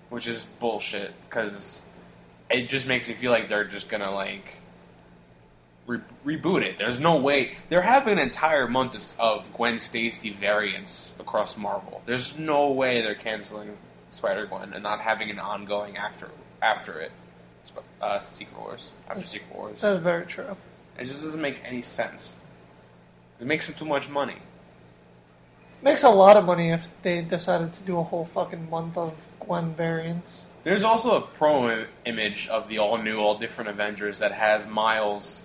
which 0.10 0.28
is 0.28 0.44
bullshit 0.60 1.14
because 1.30 1.82
it 2.50 2.70
just 2.70 2.86
makes 2.88 3.10
you 3.10 3.16
feel 3.16 3.32
like 3.32 3.50
they're 3.50 3.64
just 3.64 3.90
gonna 3.90 4.12
like 4.14 4.58
re- 5.88 6.02
reboot 6.26 6.62
it. 6.64 6.78
There's 6.78 7.00
no 7.00 7.18
way 7.18 7.58
there 7.70 7.82
have 7.82 8.06
been 8.06 8.20
entire 8.20 8.68
months 8.68 9.16
of- 9.18 9.20
of 9.46 9.54
Gwen 9.54 9.80
Stacy 9.80 10.30
variants 10.32 11.14
across 11.20 11.58
Marvel. 11.58 12.02
There's 12.06 12.38
no 12.38 12.70
way 12.72 13.02
they're 13.02 13.16
canceling 13.16 13.78
Spider 14.10 14.46
Gwen 14.46 14.74
and 14.74 14.84
not 14.84 15.02
having 15.02 15.32
an 15.32 15.40
ongoing 15.40 15.98
after 15.98 16.30
after 16.62 17.00
it. 17.00 17.12
Uh, 18.00 18.20
Secret 18.20 18.60
Wars 18.60 18.90
after 19.10 19.24
Secret 19.24 19.56
Wars. 19.56 19.80
That's 19.82 20.00
very 20.00 20.26
true. 20.28 20.56
It 21.00 21.06
just 21.06 21.24
doesn't 21.24 21.42
make 21.42 21.60
any 21.66 21.82
sense. 21.82 22.36
It 23.44 23.48
makes 23.48 23.68
them 23.68 23.76
too 23.76 23.84
much 23.84 24.08
money. 24.08 24.38
Makes 25.82 26.04
a 26.04 26.10
lot 26.10 26.38
of 26.38 26.46
money 26.46 26.72
if 26.72 26.90
they 27.02 27.22
decided 27.22 27.74
to 27.74 27.84
do 27.84 28.00
a 28.00 28.04
whole 28.04 28.24
fucking 28.24 28.70
month 28.70 28.96
of 28.98 29.14
Gwen 29.42 29.76
variants. 29.76 30.46
There's 30.64 30.86
also 30.86 31.16
a 31.16 31.22
promo 31.22 31.86
image 32.06 32.48
of 32.48 32.70
the 32.70 32.80
all 32.80 32.98
new, 32.98 33.18
all 33.20 33.38
different 33.38 33.70
Avengers 33.70 34.20
that 34.20 34.32
has 34.32 34.66
Miles, 34.66 35.44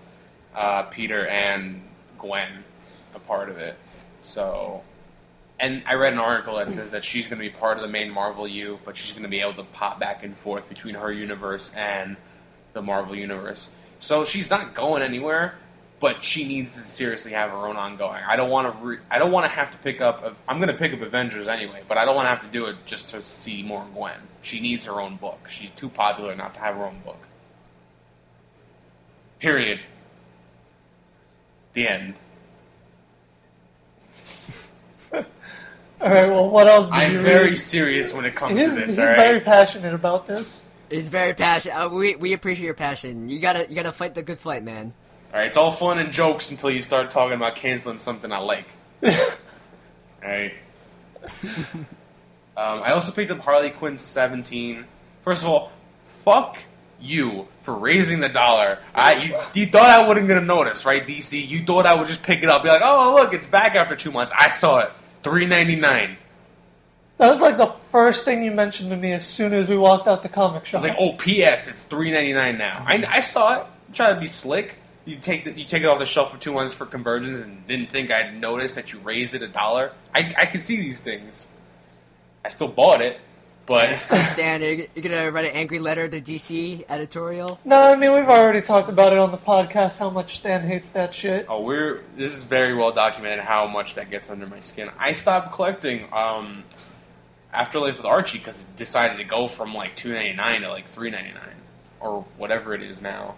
uh, 0.54 0.84
Peter, 0.84 1.26
and 1.26 1.82
Gwen 2.20 2.62
a 3.16 3.18
part 3.18 3.48
of 3.48 3.58
it. 3.58 3.76
So, 4.22 4.82
and 5.58 5.82
I 5.84 5.94
read 5.94 6.12
an 6.12 6.20
article 6.20 6.58
that 6.58 6.68
says 6.68 6.92
that 6.92 7.02
she's 7.02 7.26
going 7.26 7.42
to 7.42 7.44
be 7.44 7.50
part 7.50 7.78
of 7.78 7.82
the 7.82 7.88
main 7.88 8.12
Marvel 8.12 8.46
U, 8.46 8.78
but 8.84 8.96
she's 8.96 9.11
going 9.11 9.24
to 9.24 9.28
be 9.28 9.40
able 9.40 9.54
to 9.54 9.64
pop 9.64 9.98
back 9.98 10.22
and 10.22 10.37
forth 10.37 10.68
between 10.68 10.94
her 10.94 11.11
universe 11.11 11.72
and 11.74 12.16
the 12.74 12.80
Marvel 12.80 13.16
universe. 13.16 13.70
So 13.98 14.24
she's 14.24 14.48
not 14.48 14.72
going 14.72 15.02
anywhere, 15.02 15.58
but 16.00 16.22
she 16.22 16.46
needs 16.46 16.74
to 16.74 16.80
seriously 16.80 17.32
have 17.32 17.50
her 17.50 17.56
own 17.66 17.76
ongoing. 17.76 18.22
I 18.26 18.37
don't 18.37 18.50
want 18.50 18.72
to. 18.78 18.84
Re- 18.84 18.98
I 19.11 19.18
don't 19.18 19.32
want 19.32 19.44
to 19.44 19.50
have 19.50 19.70
to 19.72 19.78
pick 19.78 20.00
up. 20.00 20.22
A, 20.22 20.34
I'm 20.46 20.58
going 20.58 20.68
to 20.68 20.76
pick 20.78 20.92
up 20.92 21.00
Avengers 21.00 21.48
anyway, 21.48 21.82
but 21.88 21.98
I 21.98 22.04
don't 22.04 22.14
want 22.14 22.26
to 22.26 22.30
have 22.30 22.42
to 22.42 22.48
do 22.48 22.66
it 22.66 22.76
just 22.87 23.08
to 23.11 23.22
see 23.22 23.62
more 23.62 23.84
Gwen. 23.94 24.16
She 24.42 24.61
needs 24.61 24.84
her 24.87 25.00
own 25.00 25.16
book. 25.16 25.48
She's 25.48 25.70
too 25.72 25.88
popular 25.88 26.34
not 26.37 26.54
to 26.54 26.61
have 26.61 26.76
her 26.76 26.84
own 26.84 27.00
book. 27.04 27.18
Period. 29.40 29.80
The 31.74 31.88
end. 31.88 32.14
All 35.12 36.11
right. 36.11 36.30
Well, 36.30 36.48
what 36.48 36.66
else? 36.68 36.87
Did 36.87 36.94
I'm 36.94 37.12
you 37.12 37.20
very 37.20 37.50
read? 37.50 37.58
serious 37.58 38.12
when 38.12 38.24
it 38.24 38.34
comes 38.37 38.58
He's, 38.58 38.70
to 38.74 38.80
this. 38.80 38.87
he's 38.90 38.98
all 38.98 39.06
right. 39.06 39.16
very 39.16 39.40
passionate 39.40 39.94
about 39.94 40.26
this. 40.26 40.68
He's 40.90 41.08
very 41.08 41.34
passionate. 41.34 41.74
Uh, 41.76 41.88
we 41.88 42.14
we 42.16 42.32
appreciate 42.32 42.64
your 42.66 42.74
passion. 42.74 43.28
You 43.28 43.40
gotta 43.40 43.66
you 43.68 43.74
gotta 43.74 43.92
fight 43.92 44.14
the 44.14 44.22
good 44.22 44.38
fight, 44.38 44.62
man. 44.62 44.92
All 45.32 45.38
right, 45.38 45.46
it's 45.46 45.56
all 45.56 45.72
fun 45.72 45.98
and 45.98 46.10
jokes 46.10 46.50
until 46.50 46.70
you 46.70 46.80
start 46.80 47.10
talking 47.10 47.34
about 47.34 47.56
canceling 47.56 47.98
something 47.98 48.32
I 48.32 48.38
like. 48.38 48.66
all 49.04 49.12
right. 50.22 50.54
um, 51.44 51.84
I 52.56 52.92
also 52.92 53.12
picked 53.12 53.30
up 53.30 53.40
Harley 53.40 53.70
Quinn 53.70 53.98
17. 53.98 54.86
First 55.22 55.42
of 55.42 55.48
all, 55.48 55.70
fuck 56.24 56.56
you 57.00 57.46
for 57.62 57.74
raising 57.74 58.20
the 58.20 58.28
dollar. 58.28 58.78
I 58.94 59.22
you, 59.22 59.36
you 59.54 59.66
thought 59.66 59.90
I 59.90 60.06
wasn't 60.08 60.28
gonna 60.28 60.40
notice, 60.40 60.84
right, 60.84 61.06
DC? 61.06 61.46
You 61.46 61.64
thought 61.64 61.86
I 61.86 61.94
would 61.94 62.08
just 62.08 62.22
pick 62.22 62.42
it 62.42 62.48
up, 62.48 62.62
be 62.62 62.68
like, 62.68 62.82
oh 62.82 63.14
look, 63.14 63.34
it's 63.34 63.46
back 63.46 63.74
after 63.74 63.96
two 63.96 64.10
months. 64.10 64.32
I 64.36 64.48
saw 64.48 64.80
it, 64.80 64.90
three 65.22 65.46
ninety 65.46 65.76
nine. 65.76 66.16
That 67.18 67.30
was 67.30 67.40
like 67.40 67.56
the 67.56 67.74
first 67.90 68.24
thing 68.24 68.44
you 68.44 68.52
mentioned 68.52 68.90
to 68.90 68.96
me 68.96 69.12
as 69.12 69.26
soon 69.26 69.52
as 69.52 69.68
we 69.68 69.76
walked 69.76 70.06
out 70.06 70.22
the 70.22 70.28
comic 70.28 70.64
shop. 70.66 70.80
I 70.80 70.82
was 70.82 70.90
like, 70.90 70.98
oh, 71.00 71.12
P.S. 71.14 71.66
It's 71.66 71.84
three 71.84 72.10
ninety 72.10 72.32
nine 72.32 72.58
now. 72.58 72.84
I, 72.86 73.04
I 73.08 73.20
saw 73.20 73.60
it. 73.60 73.66
Try 73.92 74.14
to 74.14 74.20
be 74.20 74.26
slick. 74.26 74.76
You 75.08 75.16
take 75.16 75.44
the, 75.44 75.52
you 75.52 75.64
take 75.64 75.82
it 75.82 75.86
off 75.86 75.98
the 75.98 76.06
shelf 76.06 76.32
for 76.32 76.38
two 76.38 76.52
months 76.52 76.74
for 76.74 76.84
conversions, 76.84 77.38
and 77.40 77.66
didn't 77.66 77.90
think 77.90 78.10
I'd 78.10 78.38
notice 78.38 78.74
that 78.74 78.92
you 78.92 78.98
raised 78.98 79.34
it 79.34 79.42
a 79.42 79.48
dollar. 79.48 79.92
I 80.14 80.34
I 80.36 80.46
can 80.46 80.60
see 80.60 80.76
these 80.76 81.00
things. 81.00 81.48
I 82.44 82.50
still 82.50 82.68
bought 82.68 83.00
it, 83.00 83.18
but 83.64 83.98
Stan, 84.26 84.60
you're, 84.60 84.72
you're 84.72 85.02
gonna 85.02 85.30
write 85.30 85.46
an 85.46 85.52
angry 85.52 85.78
letter 85.78 86.08
to 86.08 86.20
DC 86.20 86.84
editorial. 86.90 87.58
No, 87.64 87.80
I 87.80 87.96
mean 87.96 88.12
we've 88.14 88.28
already 88.28 88.60
talked 88.60 88.90
about 88.90 89.12
it 89.14 89.18
on 89.18 89.30
the 89.30 89.38
podcast 89.38 89.98
how 89.98 90.10
much 90.10 90.38
Stan 90.40 90.66
hates 90.66 90.90
that 90.90 91.14
shit. 91.14 91.46
oh, 91.48 91.62
we're 91.62 92.02
this 92.16 92.36
is 92.36 92.42
very 92.42 92.74
well 92.74 92.92
documented 92.92 93.40
how 93.40 93.66
much 93.66 93.94
that 93.94 94.10
gets 94.10 94.28
under 94.28 94.46
my 94.46 94.60
skin. 94.60 94.90
I 94.98 95.12
stopped 95.12 95.54
collecting 95.54 96.06
um, 96.12 96.64
Afterlife 97.52 97.96
with 97.96 98.06
Archie 98.06 98.38
because 98.38 98.60
it 98.60 98.76
decided 98.76 99.16
to 99.16 99.24
go 99.24 99.48
from 99.48 99.72
like 99.74 99.96
two 99.96 100.12
ninety 100.12 100.34
nine 100.34 100.60
to 100.62 100.68
like 100.68 100.90
three 100.90 101.10
ninety 101.10 101.32
nine 101.32 101.56
or 102.00 102.26
whatever 102.36 102.74
it 102.74 102.82
is 102.82 103.00
now. 103.02 103.36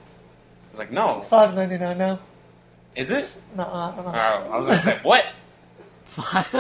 I 0.70 0.72
was 0.72 0.78
like, 0.78 0.92
no, 0.92 1.20
Five 1.22 1.54
ninety 1.54 1.78
nine 1.78 1.98
now. 1.98 2.20
is 2.94 3.11
it? 3.11 3.40
No, 3.56 3.64
I 3.64 3.92
don't 3.96 4.04
know. 4.04 4.12
Oh, 4.14 4.52
I 4.52 4.56
was 4.59 4.66
gonna 4.68 4.83
say 4.83 4.98
what? 5.02 5.26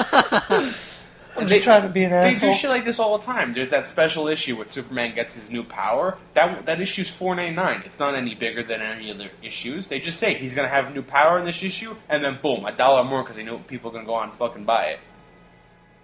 I'm 1.36 1.46
They- 1.46 1.54
just 1.54 1.62
trying 1.64 1.82
to 1.82 1.88
be 1.88 2.02
an 2.04 2.12
asshole. 2.12 2.22
They 2.30 2.36
asshole. 2.36 2.52
do 2.52 2.56
shit 2.58 2.70
like 2.70 2.84
this 2.84 2.98
all 2.98 3.16
the 3.16 3.24
time. 3.24 3.54
There's 3.54 3.70
that 3.70 3.88
special 3.88 4.26
issue 4.26 4.56
where 4.56 4.68
Superman 4.68 5.14
gets 5.14 5.34
his 5.36 5.50
new 5.50 5.62
power. 5.62 6.18
That 6.34 6.66
that 6.66 6.80
issue's 6.80 7.08
four 7.08 7.34
ninety 7.36 7.54
nine. 7.54 7.82
It's 7.86 7.98
not 8.00 8.14
any 8.16 8.34
bigger 8.34 8.62
than 8.64 8.80
any 8.80 9.10
other 9.12 9.30
issues. 9.42 9.86
They 9.86 10.00
just 10.00 10.18
say 10.18 10.34
he's 10.34 10.54
gonna 10.54 10.68
have 10.68 10.92
new 10.92 11.02
power 11.02 11.38
in 11.38 11.44
this 11.44 11.62
issue, 11.62 11.94
and 12.08 12.22
then 12.24 12.38
boom, 12.42 12.64
a 12.66 12.72
dollar 12.72 13.04
more 13.04 13.22
because 13.22 13.36
they 13.36 13.44
know 13.44 13.58
people 13.58 13.90
are 13.90 13.94
gonna 13.94 14.06
go 14.06 14.14
on 14.14 14.30
and 14.30 14.38
fucking 14.38 14.64
buy 14.64 14.86
it. 14.86 15.00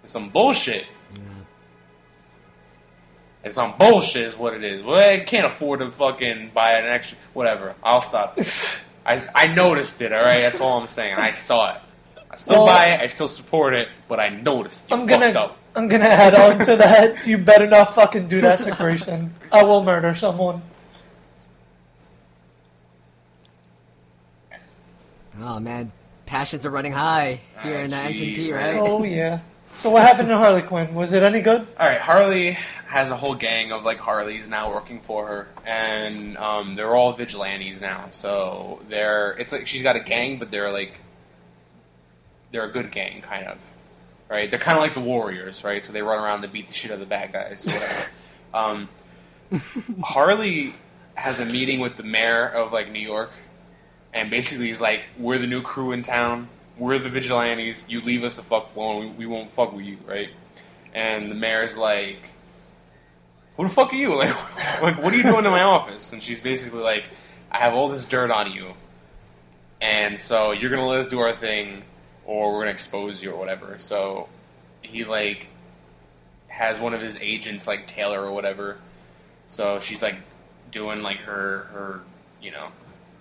It's 0.03 0.11
some 0.13 0.29
bullshit. 0.29 0.85
It's 3.47 3.55
some 3.55 3.73
bullshit, 3.79 4.27
is 4.27 4.35
what 4.37 4.53
it 4.53 4.63
is. 4.63 4.83
Well, 4.83 4.95
I 4.97 5.19
can't 5.19 5.45
afford 5.47 5.79
to 5.79 5.91
fucking 5.91 6.51
buy 6.53 6.73
an 6.73 6.85
extra. 6.85 7.17
Whatever. 7.33 7.75
I'll 7.83 8.01
stop. 8.01 8.37
I 9.05 9.27
I 9.33 9.47
noticed 9.47 10.01
it. 10.01 10.13
All 10.13 10.21
right, 10.21 10.41
that's 10.41 10.61
all 10.61 10.79
I'm 10.79 10.87
saying. 10.87 11.15
I 11.15 11.31
saw 11.31 11.75
it. 11.75 11.81
I 12.29 12.35
still 12.35 12.57
Well- 12.57 12.65
buy 12.67 12.87
it. 12.91 13.01
I 13.01 13.07
still 13.07 13.27
support 13.27 13.73
it, 13.73 13.87
but 14.07 14.19
I 14.19 14.29
noticed. 14.29 14.89
You 14.89 14.95
I'm 14.97 15.07
fucked 15.07 15.21
gonna 15.21 15.39
up. 15.39 15.57
I'm 15.75 15.87
gonna 15.87 16.05
add 16.05 16.33
on 16.35 16.65
to 16.65 16.75
that. 16.77 17.25
You 17.27 17.37
better 17.37 17.67
not 17.67 17.93
fucking 17.95 18.27
do 18.27 18.41
that 18.41 18.61
to 18.63 18.71
Grayson. 18.71 19.33
I 19.51 19.63
will 19.63 19.83
murder 19.83 20.13
someone. 20.15 20.61
Oh 25.39 25.59
man, 25.59 25.91
passions 26.25 26.65
are 26.65 26.71
running 26.71 26.91
high 26.93 27.39
here 27.61 27.77
Ah, 27.77 27.83
in 27.83 27.91
the 27.91 27.95
jeez, 27.97 28.37
SMP, 28.37 28.51
man. 28.51 28.53
right? 28.79 28.79
Oh 28.89 29.03
yeah. 29.03 29.39
So 29.73 29.91
what 29.91 30.01
happened 30.03 30.29
to 30.29 30.37
Harley 30.37 30.63
Quinn? 30.63 30.95
Was 30.95 31.13
it 31.13 31.21
any 31.21 31.41
good? 31.41 31.67
All 31.79 31.87
right, 31.87 32.01
Harley 32.01 32.57
has 32.87 33.11
a 33.11 33.17
whole 33.17 33.35
gang 33.35 33.73
of 33.73 33.83
like 33.83 33.99
Harleys 33.99 34.47
now 34.47 34.73
working 34.73 35.01
for 35.01 35.27
her, 35.27 35.47
and 35.65 36.37
um, 36.37 36.75
they're 36.75 36.95
all 36.95 37.13
vigilantes 37.13 37.81
now. 37.81 38.07
So 38.11 38.81
they're 38.89 39.31
it's 39.33 39.51
like 39.51 39.67
she's 39.67 39.83
got 39.83 39.97
a 39.97 39.99
gang, 39.99 40.39
but 40.39 40.51
they're 40.51 40.71
like 40.71 40.93
they're 42.51 42.63
a 42.63 42.71
good 42.71 42.91
gang, 42.91 43.21
kind 43.21 43.45
of. 43.45 43.57
Right? 44.29 44.49
They're 44.49 44.59
kind 44.59 44.77
of 44.77 44.83
like 44.83 44.93
the 44.93 45.01
Warriors, 45.01 45.63
right? 45.63 45.83
So 45.83 45.93
they 45.93 46.01
run 46.01 46.21
around 46.21 46.41
to 46.41 46.47
beat 46.47 46.67
the 46.67 46.73
shit 46.73 46.91
out 46.91 46.95
of 46.95 46.99
the 47.01 47.05
bad 47.05 47.31
guys, 47.31 47.65
whatever. 47.65 48.09
um, 48.53 48.89
Harley 50.03 50.73
has 51.15 51.39
a 51.39 51.45
meeting 51.45 51.79
with 51.79 51.95
the 51.95 52.03
mayor 52.03 52.47
of 52.47 52.71
like 52.71 52.91
New 52.91 53.05
York, 53.05 53.31
and 54.13 54.29
basically 54.29 54.67
he's 54.67 54.81
like, 54.81 55.01
"We're 55.17 55.39
the 55.39 55.47
new 55.47 55.61
crew 55.61 55.91
in 55.91 56.03
town. 56.03 56.47
We're 56.77 56.99
the 56.99 57.09
vigilantes. 57.09 57.89
You 57.89 58.01
leave 58.01 58.23
us 58.23 58.37
the 58.37 58.43
fuck 58.43 58.75
alone. 58.75 59.17
We, 59.17 59.25
we 59.25 59.25
won't 59.25 59.51
fuck 59.51 59.73
with 59.73 59.83
you, 59.83 59.97
right?" 60.05 60.29
And 60.93 61.29
the 61.29 61.35
mayor's 61.35 61.77
like, 61.77 62.19
"Who 63.57 63.63
the 63.63 63.69
fuck 63.69 63.91
are 63.91 63.95
you? 63.95 64.09
Like, 64.15 64.81
like 64.81 65.03
what 65.03 65.13
are 65.13 65.17
you 65.17 65.23
doing 65.23 65.45
in 65.45 65.51
my 65.51 65.63
office?" 65.63 66.13
And 66.13 66.21
she's 66.21 66.39
basically 66.39 66.81
like, 66.81 67.05
"I 67.51 67.57
have 67.57 67.73
all 67.73 67.89
this 67.89 68.05
dirt 68.05 68.31
on 68.31 68.51
you, 68.51 68.73
and 69.81 70.19
so 70.19 70.51
you're 70.51 70.69
gonna 70.69 70.87
let 70.87 70.99
us 70.99 71.07
do 71.07 71.19
our 71.19 71.35
thing, 71.35 71.83
or 72.25 72.53
we're 72.53 72.61
gonna 72.61 72.71
expose 72.71 73.21
you 73.21 73.31
or 73.31 73.37
whatever." 73.37 73.75
So 73.79 74.29
he 74.81 75.03
like 75.03 75.47
has 76.47 76.79
one 76.79 76.93
of 76.93 77.01
his 77.01 77.17
agents 77.21 77.67
like 77.67 77.87
Taylor 77.87 78.23
or 78.23 78.31
whatever. 78.31 78.77
So 79.47 79.79
she's 79.79 80.01
like 80.01 80.15
doing 80.71 81.01
like 81.01 81.17
her 81.19 81.67
her 81.71 82.01
you 82.41 82.51
know 82.51 82.69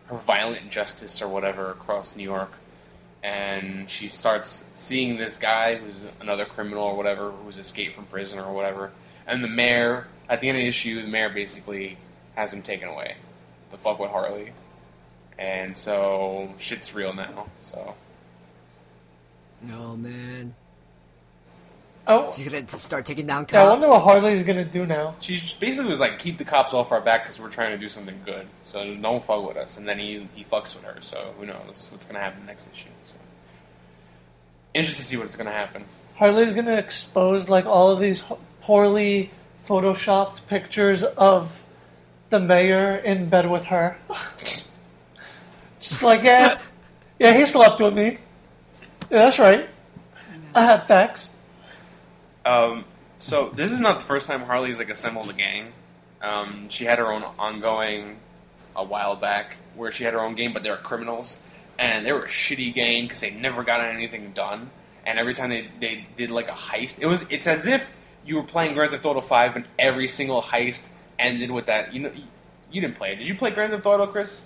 her 0.07 0.17
violent 0.17 0.71
justice 0.71 1.21
or 1.21 1.29
whatever 1.29 1.71
across 1.71 2.17
New 2.17 2.25
York, 2.25 2.53
and 3.23 3.91
she 3.91 4.09
starts 4.09 4.65
seeing 4.75 5.17
this 5.17 5.37
guy 5.37 5.77
who's 5.77 6.07
another 6.21 6.45
criminal 6.45 6.85
or 6.85 6.97
whatever 6.97 7.31
who's 7.31 7.59
escaped 7.59 7.95
from 7.95 8.07
prison 8.07 8.39
or 8.39 8.53
whatever, 8.53 8.93
and 9.27 9.43
the 9.43 9.49
mayor 9.49 10.07
at 10.29 10.41
the 10.41 10.49
end 10.49 10.59
of 10.59 10.63
the 10.63 10.69
issue, 10.69 11.01
the 11.03 11.09
mayor 11.09 11.31
basically 11.31 11.99
has 12.35 12.53
him 12.53 12.63
taken 12.63 12.89
away 12.89 13.17
to 13.71 13.77
fuck 13.79 13.99
with 13.99 14.11
Harley, 14.11 14.53
and 15.39 15.77
so 15.77 16.53
shit's 16.59 16.95
real 16.95 17.13
now. 17.15 17.47
So 17.63 17.95
Oh 19.73 19.97
man, 19.97 20.55
Oh, 22.09 22.31
she's 22.31 22.47
gonna 22.49 22.63
t- 22.63 22.77
start 22.79 23.05
taking 23.05 23.27
down 23.27 23.47
cops. 23.47 23.55
yeah, 23.55 23.65
I 23.65 23.69
wonder 23.69 23.89
what 23.89 24.03
Harley's 24.05 24.45
gonna 24.45 24.65
do 24.65 24.87
now. 24.87 25.17
she 25.21 25.43
basically 25.59 25.91
was 25.91 25.99
like, 25.99 26.21
keep 26.21 26.39
the 26.39 26.45
cops 26.45 26.73
off 26.73 26.93
our 26.93 27.01
back 27.01 27.25
because 27.25 27.41
we're 27.41 27.51
trying 27.51 27.73
to 27.73 27.79
do 27.79 27.89
something 27.89 28.21
good. 28.25 28.47
So 28.65 28.95
don't 28.95 29.25
fuck 29.25 29.47
with 29.49 29.57
us. 29.57 29.77
And 29.77 29.89
then 29.89 29.99
he 29.99 30.29
he 30.35 30.45
fucks 30.45 30.75
with 30.77 30.85
her. 30.85 30.99
So 31.01 31.35
who 31.39 31.47
knows 31.47 31.89
what's 31.91 32.07
gonna 32.07 32.21
happen 32.21 32.47
next 32.47 32.69
issue? 32.73 32.91
So 33.09 33.15
interested 34.75 35.03
to 35.03 35.09
see 35.09 35.17
what's 35.17 35.35
gonna 35.35 35.51
happen. 35.51 35.85
Harley's 36.15 36.53
gonna 36.53 36.77
expose 36.77 37.49
like 37.49 37.67
all 37.67 37.91
of 37.91 37.99
these 37.99 38.23
poorly 38.61 39.31
photoshopped 39.67 40.47
pictures 40.47 41.03
of 41.03 41.51
the 42.31 42.41
mayor 42.41 42.97
in 42.97 43.29
bed 43.29 43.51
with 43.51 43.65
her. 43.67 43.97
Just 45.81 46.03
like 46.03 46.23
yeah, 46.23 46.61
yeah, 47.19 47.37
he 47.37 47.47
slept 47.47 47.81
with 47.81 47.95
me. 47.95 48.19
Yeah, 49.11 49.25
that's 49.25 49.39
right. 49.39 49.69
I 50.55 50.65
have 50.65 50.87
facts. 50.87 51.37
Um, 52.45 52.85
so 53.19 53.51
this 53.55 53.73
is 53.73 53.81
not 53.81 54.01
the 54.01 54.05
first 54.05 54.27
time 54.27 54.43
Harley's 54.43 54.79
like 54.79 54.89
assembled 54.89 55.31
a 55.31 55.33
gang. 55.33 55.73
Um, 56.23 56.69
she 56.71 56.85
had 56.85 56.99
her 56.99 57.13
own 57.13 57.23
ongoing 57.39 58.19
a 58.75 58.85
while 58.85 59.17
back 59.17 59.57
where 59.75 59.93
she 59.93 60.05
had 60.05 60.15
her 60.15 60.21
own 60.21 60.35
game, 60.35 60.53
but 60.53 60.63
they 60.63 60.71
were 60.71 60.77
criminals 60.77 61.41
and 61.79 62.07
they 62.07 62.13
were 62.13 62.25
a 62.25 62.29
shitty 62.29 62.73
game 62.75 63.05
because 63.05 63.21
they 63.21 63.31
never 63.31 63.63
got 63.63 63.81
anything 63.81 64.33
done. 64.33 64.71
And 65.05 65.19
every 65.19 65.35
time 65.35 65.51
they, 65.51 65.69
they 65.81 66.07
did 66.17 66.31
like 66.31 66.49
a 66.49 66.55
heist, 66.55 66.99
it 67.01 67.07
was 67.07 67.25
it's 67.31 67.47
as 67.47 67.67
if 67.67 67.87
you 68.27 68.37
were 68.37 68.43
playing 68.43 68.75
Grand 68.75 68.91
Theft 68.91 69.07
Auto 69.07 69.21
Five 69.21 69.57
and 69.57 69.69
every 69.79 70.09
single 70.09 70.43
heist 70.43 70.87
ended 71.19 71.51
with 71.51 71.67
that. 71.67 71.95
You 71.95 72.01
know, 72.01 72.13
you, 72.71 72.81
didn't 72.81 72.97
play 72.97 73.13
it. 73.13 73.17
Did 73.17 73.29
you 73.29 73.35
play 73.35 73.51
Grand 73.51 73.73
Theft 73.73 73.87
Auto, 73.87 74.07
Chris? 74.07 74.41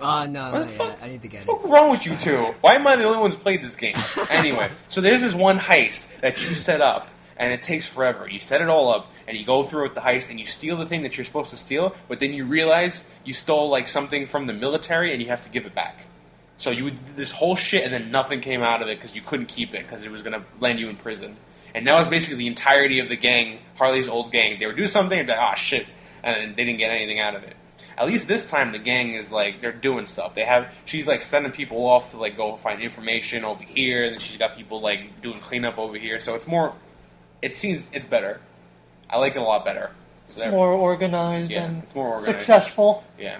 Oh 0.00 0.24
no, 0.26 0.50
What 0.52 0.60
the 0.60 0.68
fuck? 0.68 0.98
I 1.02 1.08
need 1.08 1.22
to 1.22 1.28
get 1.28 1.42
it. 1.42 1.48
What's 1.48 1.68
wrong 1.68 1.90
with 1.90 2.06
you 2.06 2.16
two? 2.16 2.38
Why 2.62 2.74
am 2.74 2.86
I 2.86 2.96
the 2.96 3.04
only 3.04 3.18
one 3.18 3.30
who's 3.30 3.38
played 3.38 3.62
this 3.62 3.76
game? 3.76 3.96
Anyway, 4.30 4.70
so 4.88 5.00
there's 5.00 5.20
this 5.20 5.34
one 5.34 5.58
heist 5.58 6.08
that 6.22 6.48
you 6.48 6.54
set 6.54 6.80
up, 6.80 7.08
and 7.36 7.52
it 7.52 7.60
takes 7.62 7.86
forever. 7.86 8.28
You 8.28 8.40
set 8.40 8.62
it 8.62 8.68
all 8.68 8.90
up, 8.90 9.08
and 9.28 9.36
you 9.36 9.44
go 9.44 9.62
through 9.62 9.82
with 9.82 9.94
the 9.94 10.00
heist, 10.00 10.30
and 10.30 10.40
you 10.40 10.46
steal 10.46 10.76
the 10.78 10.86
thing 10.86 11.02
that 11.02 11.18
you're 11.18 11.24
supposed 11.26 11.50
to 11.50 11.56
steal, 11.56 11.94
but 12.08 12.20
then 12.20 12.32
you 12.32 12.46
realize 12.46 13.06
you 13.24 13.34
stole 13.34 13.68
like 13.68 13.88
something 13.88 14.26
from 14.26 14.46
the 14.46 14.54
military, 14.54 15.12
and 15.12 15.20
you 15.20 15.28
have 15.28 15.42
to 15.42 15.50
give 15.50 15.66
it 15.66 15.74
back. 15.74 16.06
So 16.56 16.70
you 16.70 16.90
did 16.90 17.16
this 17.16 17.32
whole 17.32 17.56
shit, 17.56 17.84
and 17.84 17.92
then 17.92 18.10
nothing 18.10 18.40
came 18.40 18.62
out 18.62 18.80
of 18.80 18.88
it 18.88 18.98
because 18.98 19.14
you 19.14 19.22
couldn't 19.22 19.46
keep 19.46 19.74
it 19.74 19.82
because 19.82 20.04
it 20.04 20.10
was 20.10 20.22
going 20.22 20.40
to 20.40 20.44
land 20.60 20.78
you 20.78 20.88
in 20.88 20.96
prison. 20.96 21.36
And 21.74 21.86
that 21.86 21.98
was 21.98 22.08
basically 22.08 22.36
the 22.38 22.46
entirety 22.46 22.98
of 22.98 23.08
the 23.08 23.16
gang, 23.16 23.58
Harley's 23.76 24.08
old 24.08 24.32
gang. 24.32 24.58
They 24.58 24.66
would 24.66 24.76
do 24.76 24.86
something, 24.86 25.18
and 25.18 25.26
be 25.26 25.32
like, 25.32 25.40
ah, 25.40 25.54
shit, 25.54 25.86
and 26.22 26.56
they 26.56 26.64
didn't 26.64 26.78
get 26.78 26.90
anything 26.90 27.20
out 27.20 27.34
of 27.36 27.42
it. 27.44 27.56
At 27.96 28.06
least 28.06 28.28
this 28.28 28.48
time, 28.48 28.72
the 28.72 28.78
gang 28.78 29.14
is 29.14 29.30
like 29.30 29.60
they're 29.60 29.72
doing 29.72 30.06
stuff. 30.06 30.34
They 30.34 30.44
have 30.44 30.68
she's 30.86 31.06
like 31.06 31.20
sending 31.22 31.52
people 31.52 31.84
off 31.86 32.12
to 32.12 32.16
like 32.16 32.36
go 32.36 32.56
find 32.56 32.80
information 32.80 33.44
over 33.44 33.62
here, 33.62 34.04
and 34.04 34.14
then 34.14 34.20
she's 34.20 34.38
got 34.38 34.56
people 34.56 34.80
like 34.80 35.20
doing 35.20 35.38
cleanup 35.38 35.76
over 35.78 35.96
here. 35.98 36.18
So 36.18 36.34
it's 36.34 36.46
more. 36.46 36.74
It 37.42 37.56
seems 37.56 37.86
it's 37.92 38.06
better. 38.06 38.40
I 39.08 39.18
like 39.18 39.36
it 39.36 39.38
a 39.38 39.42
lot 39.42 39.64
better. 39.64 39.90
It's 40.26 40.38
more 40.38 40.72
organized 40.72 41.50
Yeah, 41.50 41.64
and 41.64 41.82
it's 41.82 41.94
more 41.94 42.08
organized. 42.14 42.26
successful. 42.26 43.04
yeah. 43.18 43.38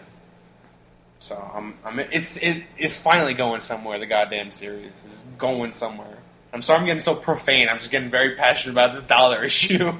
So 1.20 1.36
I'm, 1.54 1.74
I'm 1.84 1.98
it's 2.00 2.36
it, 2.38 2.64
it's 2.76 2.98
finally 2.98 3.34
going 3.34 3.60
somewhere. 3.60 3.98
The 3.98 4.06
goddamn 4.06 4.50
series 4.50 4.92
is 5.08 5.24
going 5.38 5.72
somewhere. 5.72 6.18
I'm 6.52 6.62
sorry 6.62 6.80
I'm 6.80 6.86
getting 6.86 7.00
so 7.00 7.14
profane. 7.14 7.68
I'm 7.68 7.78
just 7.78 7.90
getting 7.90 8.10
very 8.10 8.34
passionate 8.36 8.72
about 8.72 8.94
this 8.94 9.04
dollar 9.04 9.44
issue. 9.50 9.92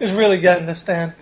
It's 0.00 0.12
really 0.12 0.40
getting 0.40 0.66
to 0.66 0.74
Stan. 0.74 1.14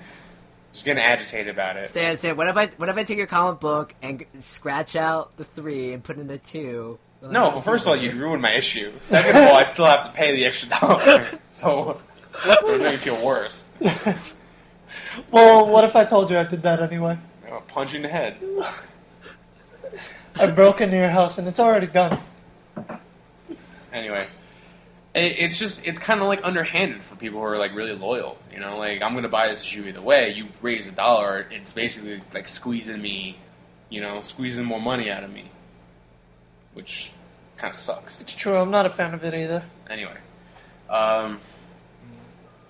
just 0.73 0.85
getting 0.85 1.03
agitated 1.03 1.49
about 1.49 1.77
it. 1.77 1.87
Stan, 1.87 2.17
Stan, 2.17 2.37
what 2.37 2.49
if 2.49 2.57
I 2.57 2.69
what 2.77 2.89
if 2.89 2.97
I 2.97 3.05
take 3.05 3.19
your 3.19 3.27
comic 3.27 3.61
book 3.61 3.95
and 4.03 4.25
scratch 4.41 4.97
out 4.97 5.37
the 5.37 5.45
three 5.45 5.93
and 5.93 6.03
put 6.05 6.19
in 6.19 6.27
the 6.29 6.39
two? 6.39 6.99
Will 7.21 7.31
No, 7.31 7.49
well, 7.49 7.61
first 7.61 7.85
of 7.85 7.89
all, 7.91 7.97
you'd 7.97 8.15
ruin 8.15 8.41
my 8.41 8.53
issue. 8.53 8.93
Second 9.01 9.37
of 9.37 9.49
all, 9.49 9.57
I 9.57 9.65
still 9.65 9.85
have 9.85 10.05
to 10.05 10.13
pay 10.13 10.35
the 10.35 10.47
extra 10.47 10.69
dollar, 10.71 11.27
so 11.51 11.99
it 12.47 12.65
would 12.65 12.81
make 12.81 12.99
feel 12.99 13.23
worse. 13.27 13.69
Well, 15.31 15.67
what 15.69 15.85
if 15.85 15.97
I 15.97 16.05
told 16.05 16.31
you 16.31 16.39
I 16.39 16.45
did 16.45 16.63
that 16.63 16.81
anyway? 16.83 17.19
I'll 17.51 17.61
punch 17.63 17.93
you 17.93 17.97
in 17.97 18.03
the 18.05 18.09
head. 18.09 18.37
I 20.37 20.51
broke 20.51 20.81
into 20.81 20.97
your 20.97 21.09
house 21.09 21.39
and 21.39 21.49
it's 21.49 21.61
already 21.61 21.87
done. 21.87 22.21
Anyway, 23.93 24.27
it, 25.15 25.37
it's 25.39 25.59
just 25.59 25.87
it's 25.87 25.99
kind 25.99 26.21
of 26.21 26.29
like 26.29 26.41
underhanded 26.45 27.03
for 27.03 27.17
people 27.17 27.41
who 27.41 27.47
are 27.47 27.59
like 27.59 27.75
really 27.75 27.95
loyal. 27.95 28.39
You 28.53 28.61
know, 28.61 28.79
like 28.79 29.03
I'm 29.03 29.15
gonna 29.15 29.29
buy 29.29 29.49
this 29.49 29.63
shoe 29.63 29.87
either 29.87 30.03
way. 30.03 30.31
You 30.31 30.49
raise 30.63 30.87
a 30.87 30.93
dollar, 30.93 31.47
it's 31.51 31.73
basically 31.73 32.23
like 32.33 32.49
squeezing 32.49 33.03
me, 33.03 33.39
you 33.89 34.01
know, 34.01 34.23
squeezing 34.23 34.65
more 34.65 34.81
money 34.81 35.11
out 35.11 35.25
of 35.25 35.33
me, 35.33 35.51
which 36.75 37.13
kind 37.57 37.73
of 37.73 37.79
sucks. 37.79 38.21
It's 38.21 38.35
true. 38.35 38.57
I'm 38.57 38.71
not 38.71 38.87
a 38.87 38.91
fan 38.91 39.15
of 39.15 39.25
it 39.25 39.35
either. 39.35 39.65
Anyway, 39.89 40.17
um, 40.89 41.41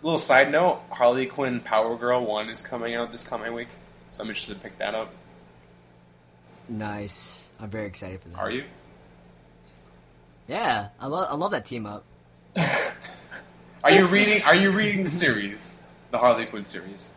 little 0.03 0.19
side 0.19 0.51
note: 0.51 0.81
Harley 0.91 1.27
Quinn 1.27 1.61
Power 1.61 1.97
Girl 1.97 2.25
One 2.25 2.49
is 2.49 2.63
coming 2.63 2.95
out 2.95 3.13
this 3.13 3.25
coming 3.25 3.53
week, 3.53 3.69
so 4.13 4.23
I'm 4.23 4.29
interested 4.29 4.55
to 4.55 4.61
pick 4.61 4.79
that 4.79 4.95
up. 4.95 5.13
Nice. 6.71 7.49
I'm 7.59 7.69
very 7.69 7.87
excited 7.87 8.21
for 8.23 8.29
that. 8.29 8.39
Are 8.39 8.51
you? 8.51 8.65
Yeah, 10.47 10.89
I 10.99 11.07
love 11.07 11.29
I 11.31 11.35
love 11.35 11.51
that 11.51 11.67
team 11.67 11.85
up. 11.85 12.05
Are 13.85 13.91
you 13.91 14.07
reading? 14.07 14.43
Are 14.45 14.55
you 14.55 14.71
reading 14.71 15.03
the 15.05 15.11
series, 15.11 15.75
the 16.11 16.19
Harley 16.19 16.47
Quinn 16.47 16.65
series? 16.65 17.11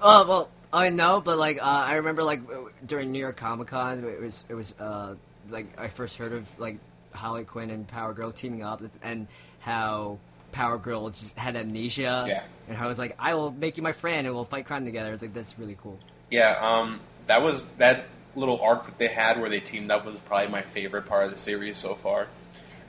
Oh 0.00 0.26
well, 0.26 0.48
I 0.72 0.90
know, 0.90 1.20
but 1.20 1.38
like 1.38 1.58
uh, 1.58 1.64
I 1.64 1.94
remember 1.94 2.22
like 2.22 2.40
during 2.86 3.12
New 3.12 3.18
York 3.18 3.36
Comic 3.36 3.68
Con, 3.68 4.04
it 4.04 4.20
was 4.20 4.44
it 4.48 4.54
was 4.54 4.74
uh, 4.80 5.14
like 5.48 5.78
I 5.78 5.88
first 5.88 6.16
heard 6.16 6.32
of 6.32 6.46
like 6.58 6.78
Harley 7.12 7.44
Quinn 7.44 7.70
and 7.70 7.86
Power 7.86 8.12
Girl 8.12 8.32
teaming 8.32 8.62
up, 8.62 8.82
and 9.02 9.28
how 9.60 10.18
Power 10.52 10.78
Girl 10.78 11.10
just 11.10 11.36
had 11.36 11.56
amnesia. 11.56 12.24
Yeah. 12.26 12.42
And 12.68 12.76
how 12.76 12.84
I 12.84 12.88
was 12.88 12.98
like, 12.98 13.16
I 13.18 13.34
will 13.34 13.50
make 13.50 13.76
you 13.76 13.82
my 13.82 13.92
friend, 13.92 14.26
and 14.26 14.34
we'll 14.34 14.44
fight 14.44 14.66
crime 14.66 14.84
together. 14.84 15.08
I 15.08 15.12
was 15.12 15.22
like, 15.22 15.34
that's 15.34 15.58
really 15.58 15.76
cool. 15.82 15.98
Yeah, 16.30 16.58
um, 16.60 17.00
that 17.28 17.42
was 17.42 17.66
that 17.78 18.06
little 18.34 18.60
arc 18.60 18.84
that 18.86 18.98
they 18.98 19.08
had 19.08 19.40
where 19.40 19.48
they 19.48 19.60
teamed 19.60 19.90
up 19.90 20.04
was 20.04 20.20
probably 20.20 20.48
my 20.48 20.62
favorite 20.62 21.06
part 21.06 21.24
of 21.24 21.30
the 21.30 21.38
series 21.38 21.78
so 21.78 21.94
far. 21.94 22.28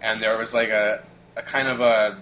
And 0.02 0.22
there 0.22 0.38
was 0.38 0.54
like 0.54 0.70
a, 0.70 1.04
a 1.36 1.42
kind 1.42 1.68
of 1.68 1.82
a 1.82 2.20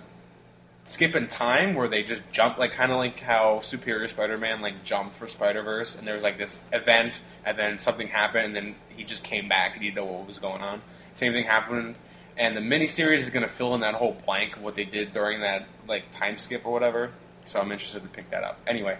skip 0.85 1.15
in 1.15 1.27
time 1.27 1.75
where 1.75 1.87
they 1.87 2.03
just 2.03 2.21
jumped, 2.31 2.59
like 2.59 2.71
kind 2.71 2.91
of 2.91 2.97
like 2.97 3.19
how 3.19 3.59
Superior 3.61 4.07
Spider-Man 4.07 4.61
like 4.61 4.83
jumped 4.83 5.15
for 5.15 5.27
Spider-Verse, 5.27 5.97
and 5.97 6.07
there 6.07 6.15
was 6.15 6.23
like 6.23 6.37
this 6.37 6.63
event, 6.73 7.19
and 7.45 7.57
then 7.57 7.77
something 7.77 8.07
happened, 8.07 8.45
and 8.45 8.55
then 8.55 8.75
he 8.95 9.03
just 9.03 9.23
came 9.23 9.47
back 9.47 9.73
and 9.73 9.83
he 9.83 9.89
didn't 9.89 10.05
know 10.05 10.11
what 10.11 10.27
was 10.27 10.39
going 10.39 10.61
on. 10.61 10.81
Same 11.13 11.33
thing 11.33 11.45
happened, 11.45 11.95
and 12.37 12.55
the 12.55 12.61
miniseries 12.61 13.17
is 13.17 13.29
going 13.29 13.45
to 13.45 13.51
fill 13.51 13.75
in 13.75 13.81
that 13.81 13.95
whole 13.95 14.17
blank 14.25 14.55
of 14.55 14.63
what 14.63 14.75
they 14.75 14.85
did 14.85 15.13
during 15.13 15.41
that 15.41 15.67
like 15.87 16.09
time 16.11 16.37
skip 16.37 16.65
or 16.65 16.71
whatever. 16.71 17.11
So 17.45 17.59
I'm 17.59 17.71
interested 17.71 18.01
to 18.03 18.09
pick 18.09 18.29
that 18.31 18.43
up. 18.43 18.59
Anyway, 18.65 18.97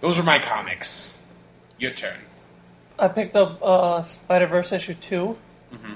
those 0.00 0.18
are 0.18 0.22
my 0.22 0.38
comics. 0.38 1.15
Your 1.78 1.90
turn. 1.92 2.18
I 2.98 3.08
picked 3.08 3.36
up 3.36 3.62
uh, 3.62 4.02
Spider 4.02 4.46
Verse 4.46 4.72
issue 4.72 4.94
2 4.94 5.36
hmm 5.72 5.92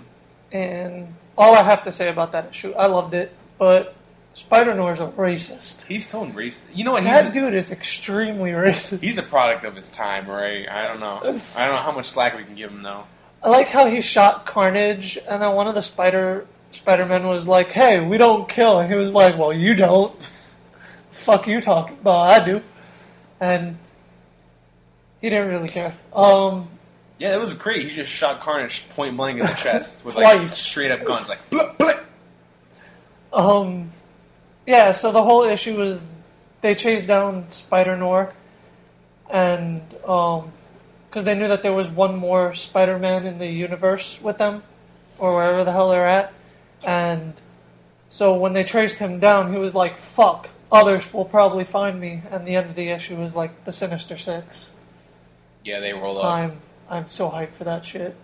and 0.53 1.15
all 1.39 1.55
I 1.55 1.63
have 1.63 1.85
to 1.85 1.93
say 1.93 2.09
about 2.09 2.33
that 2.33 2.51
issue, 2.51 2.73
I 2.73 2.87
loved 2.87 3.15
it, 3.15 3.33
but 3.57 3.95
Spider 4.35 4.75
Noir's 4.75 4.99
a 4.99 5.07
racist. 5.07 5.87
He's 5.87 6.07
so 6.09 6.27
racist. 6.27 6.63
You 6.75 6.85
know 6.85 6.93
what? 6.93 7.05
He's 7.05 7.13
That 7.13 7.31
a, 7.31 7.33
dude 7.33 7.55
is 7.55 7.71
extremely 7.71 8.51
racist. 8.51 9.01
he's 9.01 9.17
a 9.17 9.23
product 9.23 9.65
of 9.65 9.77
his 9.77 9.89
time, 9.91 10.29
right? 10.29 10.69
I 10.69 10.89
don't 10.89 10.99
know. 11.01 11.19
I 11.23 11.67
don't 11.67 11.75
know 11.77 11.83
how 11.83 11.93
much 11.93 12.07
slack 12.07 12.37
we 12.37 12.43
can 12.45 12.57
give 12.57 12.71
him 12.71 12.83
though. 12.83 13.05
I 13.43 13.49
like 13.49 13.69
how 13.69 13.87
he 13.87 14.01
shot 14.03 14.45
Carnage, 14.45 15.19
and 15.29 15.41
then 15.41 15.55
one 15.55 15.67
of 15.69 15.75
the 15.75 15.83
Spider 15.83 16.47
Spider 16.73 17.07
Men 17.07 17.27
was 17.27 17.49
like, 17.49 17.69
"Hey, 17.69 18.01
we 18.01 18.19
don't 18.19 18.49
kill," 18.49 18.81
and 18.81 18.91
he 18.91 18.97
was 18.99 19.13
like, 19.13 19.39
"Well, 19.39 19.53
you 19.53 19.75
don't. 19.75 20.15
Fuck 21.11 21.47
you 21.47 21.61
talking 21.61 21.97
about? 22.01 22.41
I 22.43 22.45
do," 22.45 22.63
and 23.41 23.79
he 25.21 25.31
didn't 25.31 25.49
really 25.49 25.69
care. 25.69 25.95
Um, 26.15 26.69
Yeah, 27.19 27.35
it 27.35 27.41
was 27.41 27.55
great. 27.55 27.83
He 27.83 27.91
just 27.91 28.11
shot 28.11 28.41
Carnage 28.41 28.89
point 28.91 29.17
blank 29.17 29.39
in 29.41 29.47
the 29.47 29.53
chest 29.55 30.05
with 30.05 30.15
like 30.17 30.37
Twice. 30.39 30.57
straight 30.57 30.91
up 30.91 31.05
guns, 31.05 31.29
like 31.29 31.51
blip, 31.51 31.77
blip. 31.79 32.05
Um, 33.33 33.93
yeah, 34.67 34.93
so 34.93 35.13
the 35.13 35.23
whole 35.23 35.45
issue 35.45 35.77
was 35.77 36.05
they 36.63 36.75
chased 36.75 37.07
down 37.07 37.49
Spider 37.51 37.97
Noir, 37.97 38.33
and 39.31 39.83
um, 40.07 40.53
because 41.09 41.25
they 41.25 41.35
knew 41.35 41.49
that 41.49 41.63
there 41.63 41.73
was 41.73 41.89
one 41.89 42.17
more 42.17 42.55
Spider 42.55 42.99
Man 42.99 43.27
in 43.27 43.39
the 43.39 43.47
universe 43.47 44.21
with 44.21 44.39
them, 44.39 44.63
or 45.19 45.35
wherever 45.35 45.65
the 45.65 45.73
hell 45.73 45.91
they're 45.91 46.07
at, 46.09 46.33
and 46.85 47.35
so 48.09 48.35
when 48.35 48.53
they 48.53 48.65
traced 48.65 48.99
him 48.99 49.21
down, 49.21 49.53
he 49.53 49.59
was 49.59 49.75
like, 49.75 49.97
"Fuck, 49.97 50.49
others 50.73 51.13
will 51.15 51.25
probably 51.25 51.65
find 51.65 52.01
me." 52.01 52.23
And 52.31 52.47
the 52.47 52.57
end 52.57 52.71
of 52.71 52.77
the 52.77 52.89
issue 52.89 53.17
was 53.17 53.35
like 53.37 53.65
the 53.65 53.73
Sinister 53.73 54.19
Six. 54.19 54.73
Yeah, 55.65 55.81
they 55.81 55.93
roll 55.93 56.19
up. 56.19 56.25
I'm 56.25 56.61
I'm 56.89 57.09
so 57.09 57.31
hyped 57.31 57.53
for 57.53 57.65
that 57.65 57.85
shit. 57.85 58.17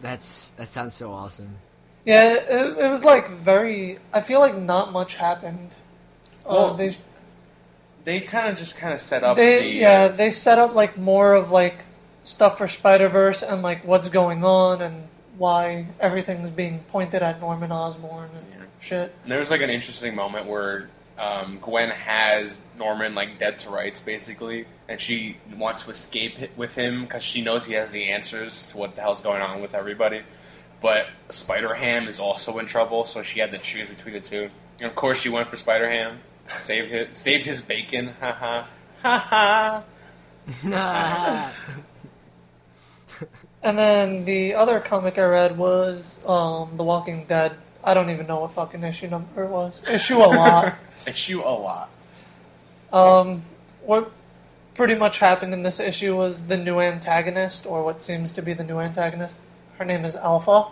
That's 0.00 0.50
that 0.56 0.68
sounds 0.68 0.94
so 0.94 1.12
awesome. 1.12 1.56
Yeah, 2.04 2.34
it, 2.34 2.78
it 2.78 2.88
was 2.90 3.04
like 3.04 3.30
very. 3.30 3.98
I 4.12 4.20
feel 4.20 4.40
like 4.40 4.56
not 4.58 4.92
much 4.92 5.14
happened. 5.14 5.74
Well, 6.44 6.70
uh, 6.70 6.72
they 6.76 6.96
They 8.04 8.20
kind 8.20 8.48
of 8.50 8.58
just 8.58 8.76
kind 8.76 8.92
of 8.92 9.00
set 9.00 9.22
up. 9.22 9.36
they 9.36 9.60
the, 9.62 9.68
yeah 9.68 10.00
uh, 10.02 10.08
they 10.08 10.30
set 10.30 10.58
up 10.58 10.74
like 10.74 10.98
more 10.98 11.34
of 11.34 11.50
like 11.52 11.76
stuff 12.24 12.58
for 12.58 12.66
Spider 12.66 13.08
Verse 13.08 13.42
and 13.42 13.62
like 13.62 13.84
what's 13.84 14.08
going 14.08 14.42
on 14.44 14.82
and 14.82 15.08
why 15.38 15.86
everything's 16.00 16.50
being 16.50 16.80
pointed 16.90 17.22
at 17.22 17.40
Norman 17.40 17.70
Osborn 17.72 18.30
and 18.36 18.46
Yeah. 18.50 18.66
shit. 18.80 19.14
And 19.22 19.30
there 19.30 19.38
was 19.38 19.50
like 19.50 19.60
an 19.60 19.70
interesting 19.70 20.14
moment 20.16 20.46
where 20.46 20.88
um, 21.18 21.58
Gwen 21.60 21.90
has 21.90 22.60
Norman 22.78 23.14
like 23.14 23.38
dead 23.38 23.58
to 23.60 23.70
rights 23.70 24.00
basically, 24.00 24.66
and 24.88 25.00
she 25.00 25.36
wants 25.56 25.82
to 25.82 25.90
escape 25.90 26.56
with 26.56 26.72
him 26.72 27.02
because 27.02 27.22
she 27.22 27.42
knows 27.42 27.64
he 27.64 27.74
has 27.74 27.90
the 27.90 28.10
answers 28.10 28.68
to 28.68 28.78
what 28.78 28.94
the 28.94 29.00
hell's 29.00 29.20
going 29.20 29.42
on 29.42 29.60
with 29.60 29.74
everybody. 29.74 30.22
But 30.80 31.06
Spider 31.28 31.74
Ham 31.74 32.08
is 32.08 32.18
also 32.18 32.58
in 32.58 32.66
trouble, 32.66 33.04
so 33.04 33.22
she 33.22 33.40
had 33.40 33.52
to 33.52 33.58
choose 33.58 33.88
between 33.88 34.14
the 34.14 34.20
two. 34.20 34.50
And 34.80 34.88
of 34.88 34.94
course, 34.96 35.20
she 35.20 35.28
went 35.28 35.48
for 35.48 35.56
Spider 35.56 35.88
Ham, 35.88 36.18
saved 36.58 36.90
his, 36.90 37.06
saved 37.16 37.44
his 37.44 37.60
bacon. 37.60 38.14
Ha 38.20 38.32
ha 38.32 38.68
ha 39.02 39.84
ha. 40.64 41.54
And 43.62 43.78
then 43.78 44.24
the 44.24 44.54
other 44.54 44.80
comic 44.80 45.18
I 45.18 45.22
read 45.22 45.56
was 45.56 46.18
um, 46.26 46.76
The 46.76 46.82
Walking 46.82 47.26
Dead. 47.26 47.52
I 47.84 47.94
don't 47.94 48.10
even 48.10 48.26
know 48.26 48.40
what 48.40 48.52
fucking 48.52 48.82
issue 48.84 49.08
number 49.08 49.44
it 49.44 49.50
was. 49.50 49.82
Issue 49.88 50.18
a 50.18 50.26
lot. 50.26 50.76
Issue 51.06 51.40
a 51.40 51.50
lot. 51.50 51.90
Um, 52.92 53.42
what 53.82 54.12
pretty 54.74 54.94
much 54.94 55.18
happened 55.18 55.52
in 55.52 55.62
this 55.62 55.80
issue 55.80 56.16
was 56.16 56.40
the 56.42 56.56
new 56.56 56.80
antagonist, 56.80 57.66
or 57.66 57.82
what 57.82 58.02
seems 58.02 58.32
to 58.32 58.42
be 58.42 58.52
the 58.52 58.64
new 58.64 58.78
antagonist. 58.78 59.40
Her 59.78 59.84
name 59.84 60.04
is 60.04 60.14
Alpha, 60.14 60.68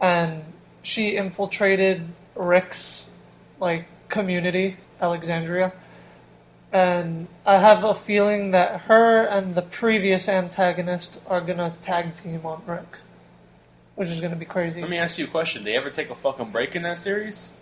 and 0.00 0.44
she 0.82 1.16
infiltrated 1.16 2.08
Rick's 2.34 3.10
like 3.58 3.86
community, 4.08 4.76
Alexandria. 5.00 5.72
And 6.72 7.28
I 7.44 7.58
have 7.58 7.84
a 7.84 7.94
feeling 7.94 8.50
that 8.52 8.82
her 8.82 9.24
and 9.26 9.54
the 9.54 9.62
previous 9.62 10.28
antagonist 10.28 11.20
are 11.26 11.40
gonna 11.40 11.74
tag 11.80 12.14
team 12.14 12.46
on 12.46 12.62
Rick, 12.66 12.98
which 14.02 14.10
is 14.10 14.20
gonna 14.20 14.34
be 14.36 14.44
crazy. 14.44 14.80
Let 14.80 14.90
me 14.90 14.98
ask 14.98 15.16
you 15.16 15.26
a 15.26 15.28
question. 15.28 15.62
They 15.62 15.76
ever 15.76 15.88
take 15.90 16.10
a 16.10 16.14
fucking 16.16 16.50
break 16.50 16.74
in 16.74 16.82
that 16.82 16.98
series? 16.98 17.52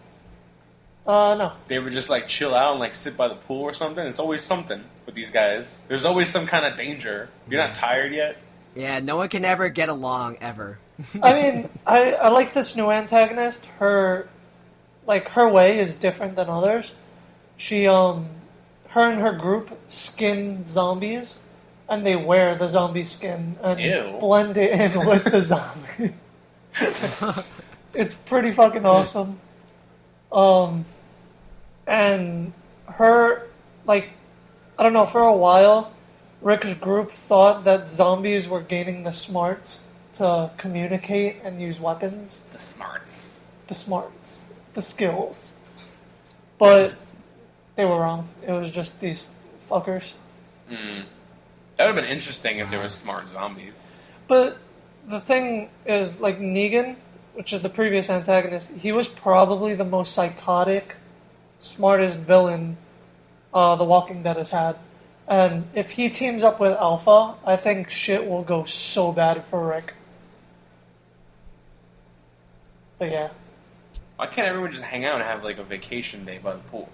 uh, 1.07 1.35
no, 1.35 1.53
they 1.68 1.76
ever 1.76 1.90
just 1.90 2.09
like 2.09 2.26
chill 2.26 2.55
out 2.55 2.72
and 2.72 2.81
like 2.81 2.94
sit 2.94 3.14
by 3.16 3.29
the 3.29 3.35
pool 3.35 3.62
or 3.62 3.74
something. 3.74 4.07
It's 4.07 4.18
always 4.18 4.40
something 4.42 4.83
with 5.05 5.14
these 5.14 5.31
guys. 5.31 5.83
There's 5.88 6.05
always 6.07 6.29
some 6.31 6.46
kind 6.46 6.64
of 6.64 6.76
danger. 6.79 7.29
You're 7.48 7.61
not 7.61 7.74
tired 7.74 8.14
yet. 8.14 8.37
yeah, 8.74 9.00
no 9.00 9.16
one 9.16 9.29
can 9.29 9.44
ever 9.44 9.68
get 9.68 9.88
along 9.90 10.38
ever. 10.40 10.79
I 11.22 11.33
mean, 11.42 11.68
I, 11.87 12.12
I 12.12 12.29
like 12.29 12.55
this 12.55 12.74
new 12.76 12.90
antagonist. 12.90 13.66
Her, 13.79 14.29
like 15.07 15.29
her 15.31 15.48
way 15.48 15.79
is 15.79 15.94
different 15.96 16.37
than 16.37 16.48
others. 16.48 16.94
She 17.59 17.87
um, 17.87 18.29
her 18.88 19.11
and 19.11 19.20
her 19.20 19.33
group 19.33 19.79
skin 19.90 20.64
zombies, 20.66 21.40
and 21.88 22.07
they 22.07 22.14
wear 22.16 22.55
the 22.55 22.68
zombie 22.68 23.05
skin 23.07 23.57
and 23.62 23.81
Ew. 23.81 24.16
blend 24.20 24.57
it 24.57 24.72
in 24.72 25.07
with 25.07 25.24
the 25.24 25.42
zombie. 25.53 26.14
it's 27.94 28.14
pretty 28.14 28.52
fucking 28.52 28.85
awesome. 28.85 29.40
Um, 30.33 30.85
and 31.87 32.52
her, 32.87 33.48
like, 33.85 34.11
I 34.78 34.83
don't 34.83 34.92
know. 34.92 35.06
For 35.06 35.20
a 35.20 35.35
while, 35.35 35.92
Rick's 36.40 36.74
group 36.74 37.12
thought 37.12 37.64
that 37.64 37.90
zombies 37.90 38.48
were 38.48 38.62
gaining 38.62 39.02
the 39.02 39.12
smarts 39.12 39.87
to 40.14 40.50
communicate 40.56 41.37
and 41.44 41.61
use 41.61 41.80
weapons. 41.80 42.42
The 42.52 42.59
smarts. 42.59 43.40
The 43.66 43.74
smarts. 43.74 44.54
The 44.74 44.83
skills. 44.83 45.54
But 46.59 46.94
they 47.76 47.85
were 47.85 47.98
wrong. 47.98 48.28
It 48.46 48.52
was 48.52 48.70
just 48.70 49.00
these 49.00 49.30
fuckers. 49.68 50.14
Mm. 50.70 51.04
That 51.76 51.87
would 51.87 51.96
have 51.96 52.04
been 52.04 52.12
interesting 52.16 52.59
if 52.59 52.70
there 52.70 52.80
were 52.80 52.88
smart 52.88 53.30
zombies. 53.30 53.74
But 54.28 54.59
the 55.08 55.20
thing 55.20 55.70
is, 55.86 56.20
like, 56.20 56.38
Negan, 56.40 56.96
which 57.34 57.52
is 57.52 57.62
the 57.62 57.68
previous 57.68 58.10
antagonist, 58.10 58.70
he 58.72 58.92
was 58.92 59.08
probably 59.08 59.74
the 59.74 59.84
most 59.84 60.14
psychotic, 60.14 60.96
smartest 61.60 62.18
villain 62.18 62.76
uh, 63.52 63.76
The 63.76 63.84
Walking 63.84 64.22
Dead 64.22 64.36
has 64.36 64.50
had. 64.50 64.76
And 65.26 65.68
if 65.74 65.90
he 65.90 66.08
teams 66.10 66.42
up 66.42 66.58
with 66.58 66.72
Alpha, 66.72 67.34
I 67.44 67.56
think 67.56 67.90
shit 67.90 68.28
will 68.28 68.42
go 68.42 68.64
so 68.64 69.12
bad 69.12 69.44
for 69.46 69.66
Rick. 69.66 69.94
But 72.98 73.10
yeah, 73.12 73.28
Why 74.16 74.26
can't 74.26 74.46
everyone 74.48 74.72
just 74.72 74.84
hang 74.84 75.04
out 75.04 75.14
and 75.14 75.24
have 75.24 75.42
like 75.42 75.58
a 75.58 75.62
vacation 75.64 76.24
day 76.24 76.38
by 76.38 76.52
the 76.52 76.58
pool? 76.58 76.88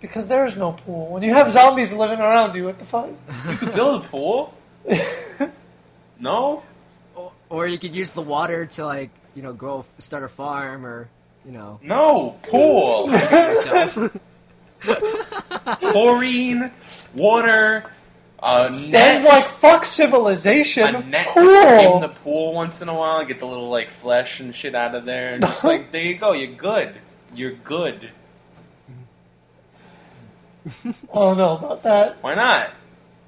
because 0.00 0.28
there 0.28 0.46
is 0.46 0.56
no 0.56 0.70
pool. 0.70 1.08
When 1.08 1.24
you 1.24 1.34
have 1.34 1.50
zombies 1.50 1.92
living 1.92 2.20
around 2.20 2.54
you, 2.54 2.66
what 2.66 2.78
the 2.78 2.84
fuck? 2.84 3.08
You 3.48 3.56
could 3.56 3.74
build 3.74 4.04
a 4.04 4.08
pool. 4.08 4.54
No. 6.20 6.62
Or, 7.48 7.64
or 7.64 7.66
you 7.66 7.78
could 7.78 7.94
use 7.94 8.12
the 8.12 8.22
water 8.22 8.66
to 8.66 8.86
like 8.86 9.10
you 9.34 9.42
know 9.42 9.52
grow 9.52 9.84
start 9.98 10.24
a 10.24 10.28
farm 10.28 10.84
or 10.86 11.08
you 11.44 11.52
know 11.52 11.78
No 11.82 12.38
pool. 12.42 13.10
Chlorine, 15.80 16.70
water, 17.14 17.90
a 18.40 18.68
Dan's 18.68 18.88
net, 18.90 19.24
like, 19.24 19.50
fuck 19.50 19.84
civilization. 19.84 20.94
a 20.94 21.02
net 21.02 21.26
to 21.34 21.94
in 21.94 22.00
the 22.00 22.12
pool 22.22 22.52
once 22.54 22.80
in 22.80 22.88
a 22.88 22.94
while, 22.94 23.24
get 23.24 23.40
the 23.40 23.46
little 23.46 23.68
like 23.68 23.90
flesh 23.90 24.38
and 24.38 24.54
shit 24.54 24.76
out 24.76 24.94
of 24.94 25.04
there, 25.04 25.34
and 25.34 25.42
just 25.42 25.64
like 25.64 25.90
there 25.90 26.02
you 26.02 26.16
go, 26.16 26.32
you're 26.32 26.54
good. 26.54 26.94
You're 27.34 27.52
good. 27.52 28.10
oh 31.12 31.34
don't 31.34 31.58
about 31.58 31.82
that. 31.82 32.22
Why 32.22 32.34
not? 32.34 32.74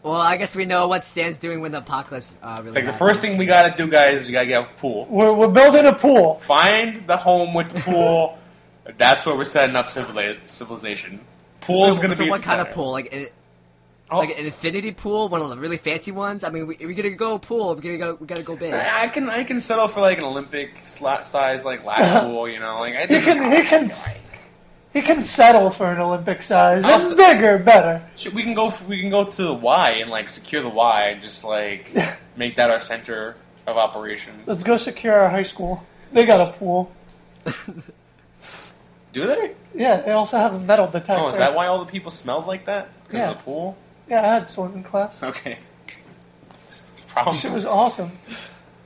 Well, 0.03 0.15
I 0.21 0.37
guess 0.39 0.57
we 0.57 0.65
know 0.65 0.89
what 0.89 1.05
Stan's 1.05 1.37
doing 1.37 1.61
when 1.61 1.73
the 1.73 1.79
apocalypse 1.79 2.39
uh, 2.43 2.55
really 2.59 2.69
It's 2.69 2.77
like 2.77 2.87
the 2.87 2.93
first 2.93 3.21
thing 3.21 3.37
we 3.37 3.45
gotta 3.47 3.77
do, 3.77 3.87
guys. 3.89 4.27
We 4.27 4.33
gotta 4.33 4.47
get 4.47 4.63
a 4.63 4.67
pool. 4.79 5.07
We're, 5.11 5.33
we're 5.35 5.49
building 5.49 5.85
a 5.85 5.93
pool. 5.95 6.41
Find 6.41 7.07
the 7.07 7.17
home 7.19 7.53
with 7.53 7.69
the 7.71 7.81
pool. 7.81 8.39
That's 8.99 9.27
where 9.27 9.37
we're 9.37 9.45
setting 9.45 9.77
up 9.77 9.91
civili- 9.91 10.39
civilization. 10.47 11.21
Pool's 11.61 11.99
gonna 11.99 12.17
so 12.17 12.25
be. 12.25 12.31
what 12.31 12.37
at 12.37 12.41
the 12.43 12.47
kind 12.47 12.61
of 12.63 12.71
pool? 12.71 12.91
Like, 12.93 13.13
an, 13.13 13.27
Oh, 14.13 14.19
like 14.19 14.37
an 14.37 14.45
infinity 14.47 14.91
pool, 14.91 15.29
one 15.29 15.41
of 15.41 15.51
the 15.51 15.57
really 15.57 15.77
fancy 15.77 16.11
ones. 16.11 16.43
I 16.43 16.49
mean, 16.51 16.67
we, 16.67 16.75
we 16.85 16.95
gotta 16.95 17.11
go 17.11 17.39
pool. 17.39 17.77
We 17.77 17.83
gotta 17.83 17.97
go. 17.99 18.15
We 18.19 18.27
gotta 18.27 18.43
go 18.43 18.57
big. 18.57 18.73
I 18.75 19.05
I 19.05 19.09
can 19.09 19.31
I 19.31 19.45
can 19.45 19.61
settle 19.61 19.87
for 19.87 20.01
like 20.01 20.19
an 20.19 20.25
Olympic 20.25 20.83
sla- 20.85 21.25
size 21.25 21.65
like 21.65 21.85
lap 21.85 22.25
pool. 22.27 22.49
You 22.49 22.59
know, 22.59 22.75
like 22.77 22.97
I 22.97 23.03
He 23.03 23.07
think 23.07 23.25
can 23.25 23.53
he 23.53 23.63
can 23.69 23.85
s- 23.85 24.21
he 24.92 25.03
can 25.03 25.22
settle 25.22 25.70
for 25.70 25.90
an 25.92 26.00
Olympic 26.00 26.42
size. 26.42 26.85
I'll 26.85 26.96
It's 26.96 27.11
s- 27.11 27.14
bigger, 27.14 27.59
better. 27.59 28.03
Should- 28.16 28.35
we 28.35 28.42
can 28.42 28.55
go. 28.55 28.72
We 28.88 29.00
can 29.00 29.11
go 29.11 29.24
to 29.24 29.42
the 29.42 29.55
Y 29.55 29.90
and 30.00 30.11
like 30.11 30.29
secure 30.29 30.62
the 30.62 30.68
Y 30.68 31.09
and 31.09 31.22
just 31.22 31.44
like 31.44 31.94
make 32.37 32.57
that 32.57 32.70
our 32.70 32.81
center 32.81 33.37
of 33.66 33.76
operations. 33.76 34.46
Let's 34.48 34.62
go 34.64 34.76
secure 34.76 35.14
our 35.14 35.29
high 35.31 35.42
school. 35.44 35.85
They 36.12 36.26
got 36.26 36.40
a 36.40 36.53
pool. 36.53 36.92
Do 39.12 39.26
they? 39.26 39.55
Yeah, 39.74 40.00
they 40.03 40.12
also 40.12 40.38
have 40.38 40.55
a 40.55 40.59
metal 40.61 40.87
detector. 40.87 41.22
Oh, 41.24 41.29
is 41.29 41.37
that 41.38 41.55
why 41.55 41.66
all 41.66 41.79
the 41.85 41.90
people 41.90 42.11
smelled 42.11 42.46
like 42.46 42.66
that? 42.66 42.88
Because 43.07 43.18
Yeah. 43.18 43.31
of 43.31 43.37
the 43.38 43.42
pool? 43.42 43.76
Yeah, 44.09 44.22
I 44.22 44.35
had 44.35 44.48
swimming 44.48 44.83
class. 44.85 45.20
Okay. 45.22 45.59
Problem. 47.09 47.37
Shit 47.37 47.50
was 47.53 47.64
awesome. 47.64 48.12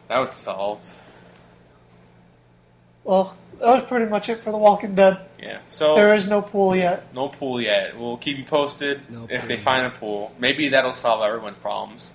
That 0.09 0.19
was 0.19 0.35
solved. 0.37 0.89
Well, 3.05 3.37
that 3.59 3.67
was 3.67 3.83
pretty 3.85 4.07
much 4.07 4.29
it 4.29 4.43
for 4.43 4.51
The 4.51 4.59
Walking 4.59 4.95
Dead. 4.95 5.19
Yeah. 5.41 5.61
So 5.69 5.95
There 5.95 6.15
is 6.15 6.29
no 6.29 6.43
pool 6.43 6.75
yet. 6.75 7.15
no 7.15 7.29
pool 7.29 7.61
yet. 7.61 7.99
We'll 7.99 8.17
keep 8.17 8.39
you 8.39 8.45
posted 8.45 9.01
No 9.11 9.27
if 9.31 9.41
pool 9.43 9.49
they 9.49 9.57
find 9.57 9.87
a 9.87 9.91
pool. 9.97 10.33
Maybe 10.39 10.69
that'll 10.71 10.93
solve 10.93 11.23
everyone's 11.23 11.57
problems. 11.57 12.11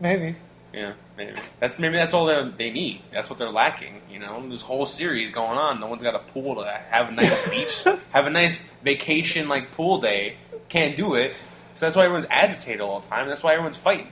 Maybe. 0.00 0.36
Yeah, 0.72 0.94
maybe 1.18 1.34
that's 1.60 1.78
maybe 1.78 1.96
that's 1.96 2.14
all 2.14 2.24
they 2.24 2.50
they 2.56 2.70
need. 2.70 3.02
That's 3.12 3.28
what 3.28 3.38
they're 3.38 3.50
lacking. 3.50 4.00
You 4.10 4.18
know, 4.20 4.48
this 4.48 4.62
whole 4.62 4.86
series 4.86 5.30
going 5.30 5.58
on. 5.58 5.80
No 5.80 5.86
one's 5.86 6.02
got 6.02 6.14
a 6.14 6.18
pool 6.20 6.54
to 6.56 6.70
have 6.70 7.10
a 7.10 7.12
nice 7.12 7.48
beach, 7.50 7.84
have 8.10 8.24
a 8.26 8.30
nice 8.30 8.66
vacation 8.82 9.48
like 9.50 9.72
pool 9.72 10.00
day. 10.00 10.36
Can't 10.70 10.96
do 10.96 11.14
it. 11.14 11.34
So 11.74 11.84
that's 11.86 11.94
why 11.94 12.04
everyone's 12.04 12.26
agitated 12.30 12.80
all 12.80 13.00
the 13.00 13.06
time. 13.08 13.28
That's 13.28 13.42
why 13.42 13.52
everyone's 13.52 13.76
fighting. 13.76 14.08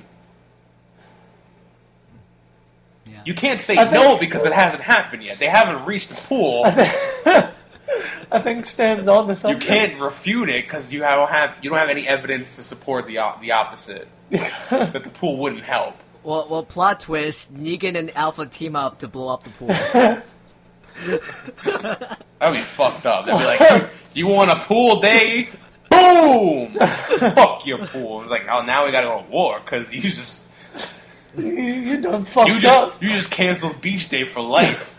Yeah. 3.07 3.10
You 3.25 3.35
can't 3.35 3.61
say 3.61 3.77
think- 3.77 3.93
no 3.93 4.19
because 4.19 4.45
it 4.47 4.53
hasn't 4.53 4.83
happened 4.83 5.23
yet. 5.23 5.39
They 5.39 5.47
haven't 5.49 5.85
reached 5.87 6.09
the 6.09 6.15
pool. 6.15 6.63
I 6.67 8.41
think 8.41 8.65
Stan's 8.67 9.09
on 9.09 9.27
the 9.29 9.35
to 9.35 9.51
You 9.51 9.57
can't 9.59 10.01
refute 10.01 10.49
it 10.49 10.65
because 10.65 10.93
you 10.93 11.01
don't 11.01 11.29
have 11.31 11.57
you 11.63 11.71
don't 11.71 11.79
have 11.79 11.89
any 11.91 12.07
evidence 12.07 12.57
to 12.57 12.63
support 12.63 13.07
the 13.07 13.19
the 13.41 13.53
opposite 13.53 14.09
that 14.31 14.93
the 15.03 15.11
pool 15.11 15.37
wouldn't 15.39 15.65
help. 15.65 15.95
Well, 16.23 16.47
well, 16.51 16.63
plot 16.65 17.01
twist: 17.01 17.55
Negan 17.55 17.97
and 17.97 18.15
Alpha 18.17 18.47
team 18.47 18.77
up 18.77 18.99
to 18.99 19.09
blow 19.09 19.29
up 19.33 19.43
the 19.45 19.51
pool. 19.51 19.69
That'd 22.39 22.55
be 22.55 22.61
fucked 22.63 23.07
up. 23.07 23.25
They'd 23.27 23.39
be 23.39 23.45
like, 23.45 23.61
"You- 23.61 23.89
"You 24.15 24.27
want 24.27 24.51
a 24.51 24.57
pool 24.57 25.01
day? 25.01 25.49
Boom! 25.89 26.75
Fuck 26.79 27.67
your 27.67 27.79
pool." 27.87 28.23
It's 28.23 28.31
like, 28.31 28.47
"Oh, 28.51 28.63
now 28.63 28.85
we 28.85 28.93
gotta 28.93 29.09
go 29.09 29.23
to 29.23 29.29
war 29.31 29.61
because 29.65 29.93
you 29.93 30.03
just 30.03 30.47
you, 31.37 31.45
you 31.47 32.01
done 32.01 32.25
fucked 32.25 32.49
you 32.51 32.59
just 32.61 32.93
up. 32.95 33.03
you 33.03 33.09
just 33.11 33.31
canceled 33.31 33.81
beach 33.81 34.09
day 34.09 34.25
for 34.25 34.41
life 34.41 34.97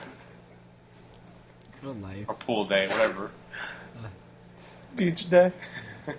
For 1.81 1.91
life. 1.93 2.25
or 2.27 2.35
pool 2.35 2.65
day, 2.65 2.87
whatever." 2.87 3.31
Beach 4.95 5.29
day. 5.29 5.51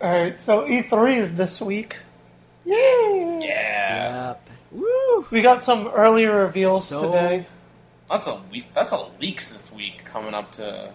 Alright, 0.00 0.38
so 0.38 0.66
E3 0.66 1.16
is 1.18 1.36
this 1.36 1.60
week. 1.60 1.98
Yay! 2.64 3.38
Yeah, 3.42 4.28
Yep. 4.28 4.50
Woo! 4.72 5.26
We 5.30 5.40
got 5.42 5.62
some 5.62 5.88
early 5.88 6.26
reveals 6.26 6.88
So- 6.88 7.06
today. 7.12 7.46
that's 8.08 8.26
a 8.26 8.36
week. 8.50 8.66
That's 8.74 8.92
a 8.92 9.06
leaks 9.20 9.52
this 9.52 9.72
week 9.72 10.04
coming 10.04 10.34
up 10.34 10.52
to 10.52 10.92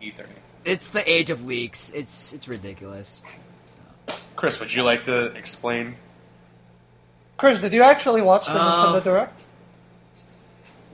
E 0.00 0.10
E3. 0.10 0.26
It's 0.64 0.90
the 0.90 1.08
age 1.10 1.30
of 1.30 1.44
leaks. 1.44 1.90
It's 1.94 2.32
it's 2.32 2.48
ridiculous. 2.48 3.22
So. 4.08 4.14
Chris, 4.36 4.58
would 4.60 4.72
you 4.74 4.82
like 4.82 5.04
to 5.04 5.26
explain? 5.36 5.96
Chris, 7.36 7.58
did 7.60 7.72
you 7.72 7.82
actually 7.82 8.22
watch 8.22 8.46
the 8.46 8.52
Uh, 8.60 8.86
Nintendo 8.92 9.04
Direct? 9.04 9.44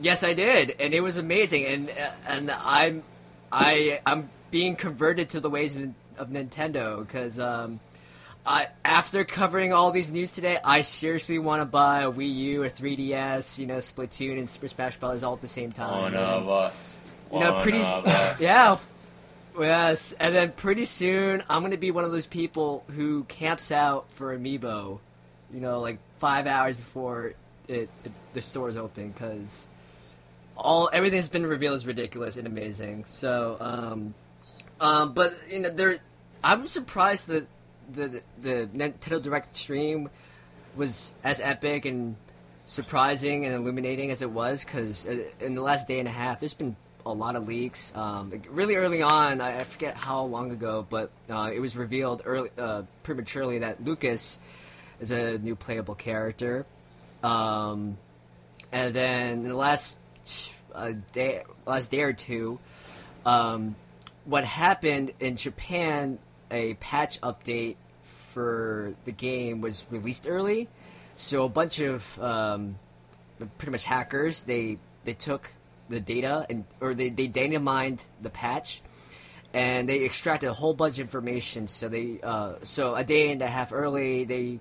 Yes, 0.00 0.22
I 0.22 0.34
did, 0.34 0.76
and 0.78 0.92
it 0.92 1.00
was 1.00 1.16
amazing. 1.16 1.64
And 1.66 1.88
uh, 1.90 1.92
and 2.28 2.50
I'm 2.50 3.02
I 3.50 4.00
I'm 4.04 4.28
being 4.50 4.76
converted 4.76 5.30
to 5.30 5.40
the 5.40 5.48
ways 5.50 5.74
of, 5.76 5.90
of 6.18 6.28
Nintendo 6.28 7.04
because 7.04 7.40
um, 7.40 7.80
I 8.46 8.68
after 8.84 9.24
covering 9.24 9.72
all 9.72 9.90
these 9.90 10.10
news 10.12 10.32
today, 10.32 10.58
I 10.62 10.82
seriously 10.82 11.38
want 11.38 11.62
to 11.62 11.64
buy 11.64 12.02
a 12.02 12.12
Wii 12.12 12.34
U, 12.34 12.64
a 12.64 12.70
3DS, 12.70 13.58
you 13.58 13.66
know, 13.66 13.78
Splatoon 13.78 14.38
and 14.38 14.48
Super 14.50 14.68
Smash 14.68 14.98
Bros. 14.98 15.22
all 15.22 15.34
at 15.34 15.40
the 15.40 15.48
same 15.48 15.72
time. 15.72 15.90
One 16.02 16.14
And- 16.14 16.16
of 16.22 16.48
us. 16.48 16.96
You 17.32 17.40
know, 17.40 17.54
One 17.54 17.62
pretty. 17.62 17.78
of 17.80 18.06
us. 18.06 18.40
Yeah. 18.40 18.76
Yes, 19.58 20.12
and 20.12 20.34
then 20.34 20.52
pretty 20.52 20.84
soon 20.84 21.42
I'm 21.48 21.62
gonna 21.62 21.76
be 21.78 21.90
one 21.90 22.04
of 22.04 22.12
those 22.12 22.26
people 22.26 22.84
who 22.88 23.24
camps 23.24 23.72
out 23.72 24.10
for 24.12 24.36
Amiibo, 24.36 24.98
you 25.52 25.60
know, 25.60 25.80
like 25.80 25.98
five 26.18 26.46
hours 26.46 26.76
before 26.76 27.34
it, 27.68 27.88
it 28.04 28.12
the 28.34 28.42
stores 28.42 28.76
open 28.76 29.10
because 29.10 29.66
all 30.56 30.90
everything's 30.92 31.28
been 31.28 31.46
revealed 31.46 31.76
is 31.76 31.86
ridiculous 31.86 32.36
and 32.36 32.46
amazing. 32.46 33.04
So, 33.06 33.56
um, 33.60 34.14
um, 34.80 35.12
but 35.14 35.38
you 35.50 35.60
know, 35.60 35.70
there, 35.70 35.98
I'm 36.44 36.66
surprised 36.66 37.28
that 37.28 37.46
the 37.90 38.22
the 38.40 38.68
Nintendo 38.74 39.22
Direct 39.22 39.56
stream 39.56 40.10
was 40.74 41.12
as 41.24 41.40
epic 41.40 41.86
and 41.86 42.16
surprising 42.66 43.46
and 43.46 43.54
illuminating 43.54 44.10
as 44.10 44.22
it 44.22 44.30
was 44.30 44.64
because 44.64 45.06
in 45.06 45.54
the 45.54 45.62
last 45.62 45.88
day 45.88 45.98
and 45.98 46.08
a 46.08 46.12
half, 46.12 46.40
there's 46.40 46.52
been 46.52 46.76
a 47.06 47.12
lot 47.12 47.36
of 47.36 47.46
leaks. 47.46 47.92
Um, 47.94 48.32
really 48.50 48.74
early 48.74 49.00
on, 49.00 49.40
I, 49.40 49.60
forget 49.60 49.96
how 49.96 50.24
long 50.24 50.50
ago, 50.50 50.86
but 50.88 51.10
uh, 51.30 51.50
it 51.54 51.60
was 51.60 51.76
revealed 51.76 52.22
early, 52.24 52.50
uh, 52.58 52.82
prematurely 53.02 53.60
that 53.60 53.82
Lucas 53.84 54.38
is 55.00 55.12
a 55.12 55.38
new 55.38 55.54
playable 55.54 55.94
character. 55.94 56.66
Um, 57.22 57.96
and 58.72 58.92
then 58.92 59.44
the 59.44 59.54
last 59.54 59.96
uh, 60.74 60.92
day, 61.12 61.44
last 61.64 61.90
day 61.90 62.02
or 62.02 62.12
two, 62.12 62.58
um, 63.24 63.76
what 64.24 64.44
happened 64.44 65.12
in 65.20 65.36
Japan, 65.36 66.18
a 66.50 66.74
patch 66.74 67.20
update 67.20 67.76
for 68.32 68.94
the 69.04 69.12
game 69.12 69.60
was 69.60 69.86
released 69.90 70.26
early. 70.28 70.68
So 71.14 71.44
a 71.44 71.48
bunch 71.48 71.78
of 71.78 72.20
um, 72.20 72.78
pretty 73.58 73.70
much 73.70 73.84
hackers 73.84 74.42
they 74.42 74.78
they 75.04 75.14
took 75.14 75.50
the 75.88 76.00
data 76.00 76.46
and 76.48 76.64
or 76.80 76.94
they 76.94 77.08
they 77.08 77.26
data 77.26 77.58
mined 77.58 78.04
the 78.20 78.30
patch 78.30 78.82
and 79.54 79.88
they 79.88 80.04
extracted 80.04 80.48
a 80.48 80.52
whole 80.52 80.74
bunch 80.74 80.94
of 80.94 81.00
information. 81.00 81.68
So 81.68 81.88
they 81.88 82.20
uh, 82.22 82.54
so 82.62 82.94
a 82.94 83.04
day 83.04 83.30
and 83.30 83.40
a 83.42 83.46
half 83.46 83.72
early 83.72 84.24
they 84.24 84.60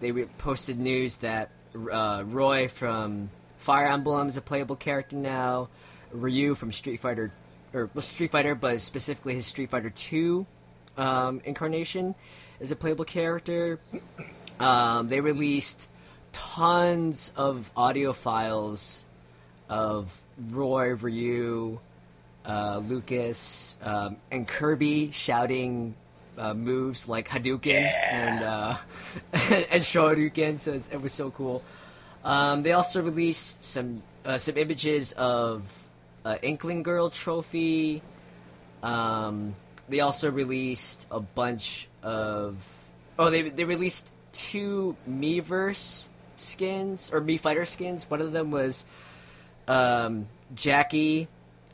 they 0.00 0.12
posted 0.12 0.78
news 0.78 1.16
that 1.18 1.50
uh, 1.74 2.22
Roy 2.26 2.68
from 2.68 3.30
Fire 3.58 3.88
Emblem 3.88 4.28
is 4.28 4.36
a 4.36 4.40
playable 4.40 4.76
character 4.76 5.16
now. 5.16 5.68
Ryu 6.12 6.54
from 6.54 6.72
Street 6.72 7.00
Fighter 7.00 7.32
or 7.74 7.90
well, 7.92 8.02
Street 8.02 8.30
Fighter, 8.30 8.54
but 8.54 8.80
specifically 8.80 9.34
his 9.34 9.46
Street 9.46 9.70
Fighter 9.70 9.90
Two 9.90 10.46
um, 10.96 11.40
incarnation 11.44 12.14
is 12.60 12.70
a 12.70 12.76
playable 12.76 13.04
character. 13.04 13.78
Um, 14.58 15.08
they 15.08 15.20
released 15.20 15.88
tons 16.32 17.32
of 17.36 17.70
audio 17.76 18.12
files 18.12 19.06
of 19.68 20.20
Roy, 20.50 20.94
Ryu, 20.94 21.80
uh, 22.44 22.80
Lucas, 22.84 23.76
um, 23.82 24.16
and 24.30 24.46
Kirby 24.46 25.10
shouting 25.10 25.94
uh, 26.38 26.54
moves 26.54 27.08
like 27.08 27.28
Hadouken 27.28 27.92
and 28.10 28.44
uh, 28.44 28.76
and 29.32 29.82
Shoryuken. 29.82 30.60
So 30.60 30.72
it's, 30.72 30.88
it 30.88 31.00
was 31.00 31.12
so 31.12 31.30
cool. 31.30 31.62
Um, 32.24 32.62
they 32.62 32.72
also 32.72 33.02
released 33.02 33.64
some 33.64 34.02
uh, 34.24 34.38
some 34.38 34.56
images 34.56 35.12
of 35.12 35.62
uh, 36.24 36.36
Inkling 36.42 36.82
Girl 36.82 37.10
trophy. 37.10 38.02
Um, 38.82 39.54
they 39.88 40.00
also 40.00 40.30
released 40.30 41.06
a 41.10 41.20
bunch 41.20 41.88
of 42.02 42.56
oh 43.18 43.30
they 43.30 43.48
they 43.50 43.64
released 43.64 44.10
two 44.32 44.96
Miiverse 45.08 46.08
skins 46.36 47.10
or 47.12 47.20
Mii 47.20 47.40
Fighter 47.40 47.64
skins. 47.64 48.08
One 48.08 48.20
of 48.20 48.32
them 48.32 48.50
was 48.50 48.84
um, 49.68 50.26
Jackie 50.54 51.28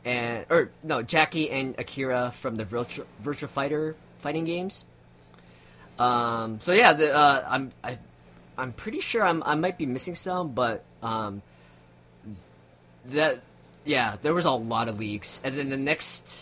and 0.05 0.45
or 0.51 0.71
no 0.83 1.03
Jackie 1.03 1.51
and 1.51 1.77
Akira 1.79 2.33
from 2.33 2.57
the 2.57 2.65
Virtua, 2.65 3.07
Virtua 3.23 3.49
Fighter 3.49 3.97
fighting 4.19 4.45
games. 4.45 4.85
Um, 5.99 6.61
so 6.61 6.73
yeah, 6.73 6.93
the, 6.93 7.15
uh, 7.15 7.47
I'm 7.49 7.71
I, 7.83 7.99
I'm 8.59 8.73
pretty 8.73 9.01
sure 9.01 9.25
I'm 9.25 9.43
I 9.45 9.55
might 9.55 9.79
be 9.79 9.87
missing 9.87 10.15
some, 10.15 10.53
but 10.53 10.85
um, 11.03 11.41
that 13.07 13.41
yeah, 13.85 14.17
there 14.21 14.35
was 14.35 14.45
a 14.45 14.51
lot 14.51 14.89
of 14.89 14.99
leaks, 14.99 15.41
and 15.45 15.57
then 15.57 15.71
the 15.71 15.77
next 15.77 16.35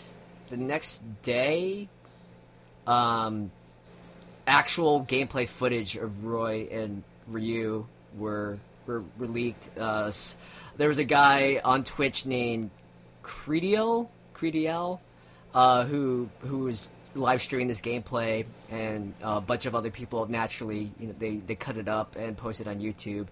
the 0.49 0.57
next 0.57 1.01
day, 1.21 1.87
um, 2.87 3.51
actual 4.47 5.05
gameplay 5.05 5.47
footage 5.47 5.95
of 5.95 6.25
Roy 6.25 6.67
and 6.71 7.03
Ryu 7.27 7.85
were 8.17 8.57
were, 8.85 9.03
were 9.17 9.27
leaked. 9.27 9.69
Uh, 9.77 10.11
there 10.77 10.87
was 10.87 10.97
a 10.97 11.03
guy 11.03 11.61
on 11.63 11.83
Twitch 11.83 12.25
named 12.25 12.69
Crediel, 13.23 14.09
Crediel, 14.35 14.99
uh, 15.53 15.85
who 15.85 16.29
who 16.41 16.59
was 16.59 16.89
live 17.15 17.41
streaming 17.41 17.67
this 17.67 17.81
gameplay, 17.81 18.45
and 18.71 19.13
a 19.21 19.39
bunch 19.39 19.65
of 19.65 19.75
other 19.75 19.91
people 19.91 20.25
naturally, 20.27 20.91
you 20.99 21.07
know, 21.07 21.15
they 21.19 21.37
they 21.37 21.55
cut 21.55 21.77
it 21.77 21.87
up 21.87 22.15
and 22.15 22.35
posted 22.37 22.67
on 22.67 22.79
YouTube, 22.79 23.27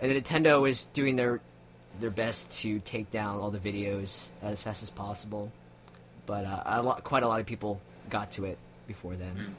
and 0.00 0.10
then 0.10 0.20
Nintendo 0.22 0.68
is 0.68 0.84
doing 0.92 1.16
their 1.16 1.40
their 2.00 2.10
best 2.10 2.50
to 2.62 2.78
take 2.80 3.10
down 3.10 3.38
all 3.40 3.50
the 3.50 3.58
videos 3.58 4.28
as 4.42 4.62
fast 4.62 4.82
as 4.82 4.90
possible, 4.90 5.50
but 6.26 6.44
uh, 6.44 6.62
a 6.64 6.82
lot, 6.82 7.04
quite 7.04 7.22
a 7.22 7.28
lot 7.28 7.38
of 7.40 7.46
people 7.46 7.80
got 8.08 8.30
to 8.32 8.44
it 8.46 8.58
before 8.86 9.14
then. 9.14 9.54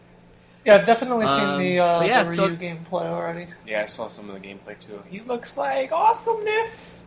Yeah, 0.65 0.75
I've 0.75 0.85
definitely 0.85 1.27
seen 1.27 1.39
Um, 1.41 1.59
the, 1.61 1.79
uh, 1.79 1.99
but 1.99 2.07
yeah, 2.07 2.23
the 2.23 2.29
Ryu 2.29 2.35
so- 2.37 2.55
gameplay 2.55 3.03
already. 3.05 3.47
Yeah, 3.67 3.81
I 3.81 3.85
saw 3.85 4.07
some 4.07 4.29
of 4.29 4.41
the 4.41 4.47
gameplay 4.47 4.79
too. 4.79 5.03
He 5.09 5.19
looks 5.19 5.57
like 5.57 5.91
awesomeness. 5.91 7.03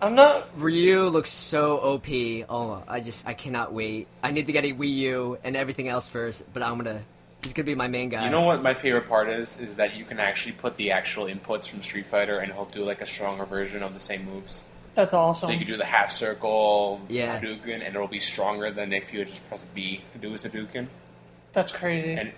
I'm 0.00 0.14
not. 0.14 0.48
Ryu 0.60 1.04
looks 1.08 1.30
so 1.30 1.78
OP. 1.78 2.08
Oh, 2.48 2.82
I 2.86 3.00
just 3.00 3.26
I 3.26 3.34
cannot 3.34 3.72
wait. 3.72 4.06
I 4.22 4.30
need 4.30 4.46
to 4.46 4.52
get 4.52 4.64
a 4.64 4.72
Wii 4.72 4.94
U 4.96 5.38
and 5.44 5.56
everything 5.56 5.88
else 5.88 6.08
first, 6.08 6.42
but 6.52 6.62
I'm 6.62 6.76
gonna. 6.76 7.02
He's 7.42 7.52
gonna 7.52 7.66
be 7.66 7.74
my 7.74 7.88
main 7.88 8.08
guy. 8.08 8.24
You 8.24 8.30
know 8.30 8.42
what 8.42 8.62
my 8.62 8.74
favorite 8.74 9.08
part 9.08 9.28
is? 9.28 9.60
Is 9.60 9.76
that 9.76 9.96
you 9.96 10.04
can 10.04 10.18
actually 10.18 10.52
put 10.52 10.76
the 10.76 10.90
actual 10.90 11.24
inputs 11.26 11.68
from 11.68 11.82
Street 11.82 12.06
Fighter, 12.06 12.38
and 12.38 12.52
he'll 12.52 12.64
do 12.64 12.84
like 12.84 13.00
a 13.00 13.06
stronger 13.06 13.44
version 13.44 13.82
of 13.82 13.94
the 13.94 14.00
same 14.00 14.24
moves. 14.24 14.64
That's 14.94 15.12
awesome. 15.12 15.48
So 15.48 15.52
you 15.52 15.58
can 15.58 15.66
do 15.66 15.76
the 15.76 15.84
half 15.84 16.12
circle 16.12 17.00
Yeah. 17.08 17.38
Hadouken, 17.40 17.74
and 17.84 17.94
it'll 17.94 18.06
be 18.06 18.20
stronger 18.20 18.70
than 18.70 18.92
if 18.92 19.12
you 19.12 19.24
just 19.24 19.46
press 19.48 19.64
B 19.74 20.02
to 20.12 20.18
do 20.18 20.32
a 20.32 20.36
Hadouken. 20.36 20.86
That's 21.52 21.72
crazy. 21.72 22.12
And 22.12 22.32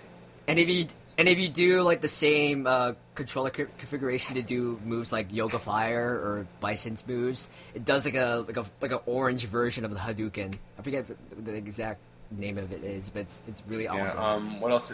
And 0.47 0.59
if 0.59 0.67
you 0.69 0.87
and 1.17 1.27
if 1.27 1.39
you 1.39 1.49
do 1.49 1.81
like 1.81 2.01
the 2.01 2.07
same 2.07 2.67
uh, 2.67 2.93
controller 3.15 3.49
co- 3.49 3.67
configuration 3.77 4.35
to 4.35 4.41
do 4.41 4.79
moves 4.85 5.11
like 5.11 5.27
Yoga 5.31 5.57
Fire 5.57 6.09
or 6.09 6.47
Bison's 6.59 7.05
moves, 7.07 7.49
it 7.73 7.85
does 7.85 8.05
like 8.05 8.15
a 8.15 8.45
like 8.47 8.57
a 8.57 8.65
like 8.81 8.91
an 8.91 8.99
orange 9.05 9.45
version 9.45 9.83
of 9.83 9.91
the 9.91 9.99
Hadouken. 9.99 10.55
I 10.77 10.81
forget 10.81 11.07
what 11.07 11.45
the 11.45 11.53
exact 11.53 12.01
name 12.31 12.57
of 12.57 12.71
it 12.71 12.83
is, 12.83 13.09
but 13.09 13.21
it's 13.21 13.41
it's 13.47 13.63
really 13.67 13.85
yeah, 13.85 14.03
awesome. 14.03 14.19
um, 14.19 14.61
what 14.61 14.71
else? 14.71 14.93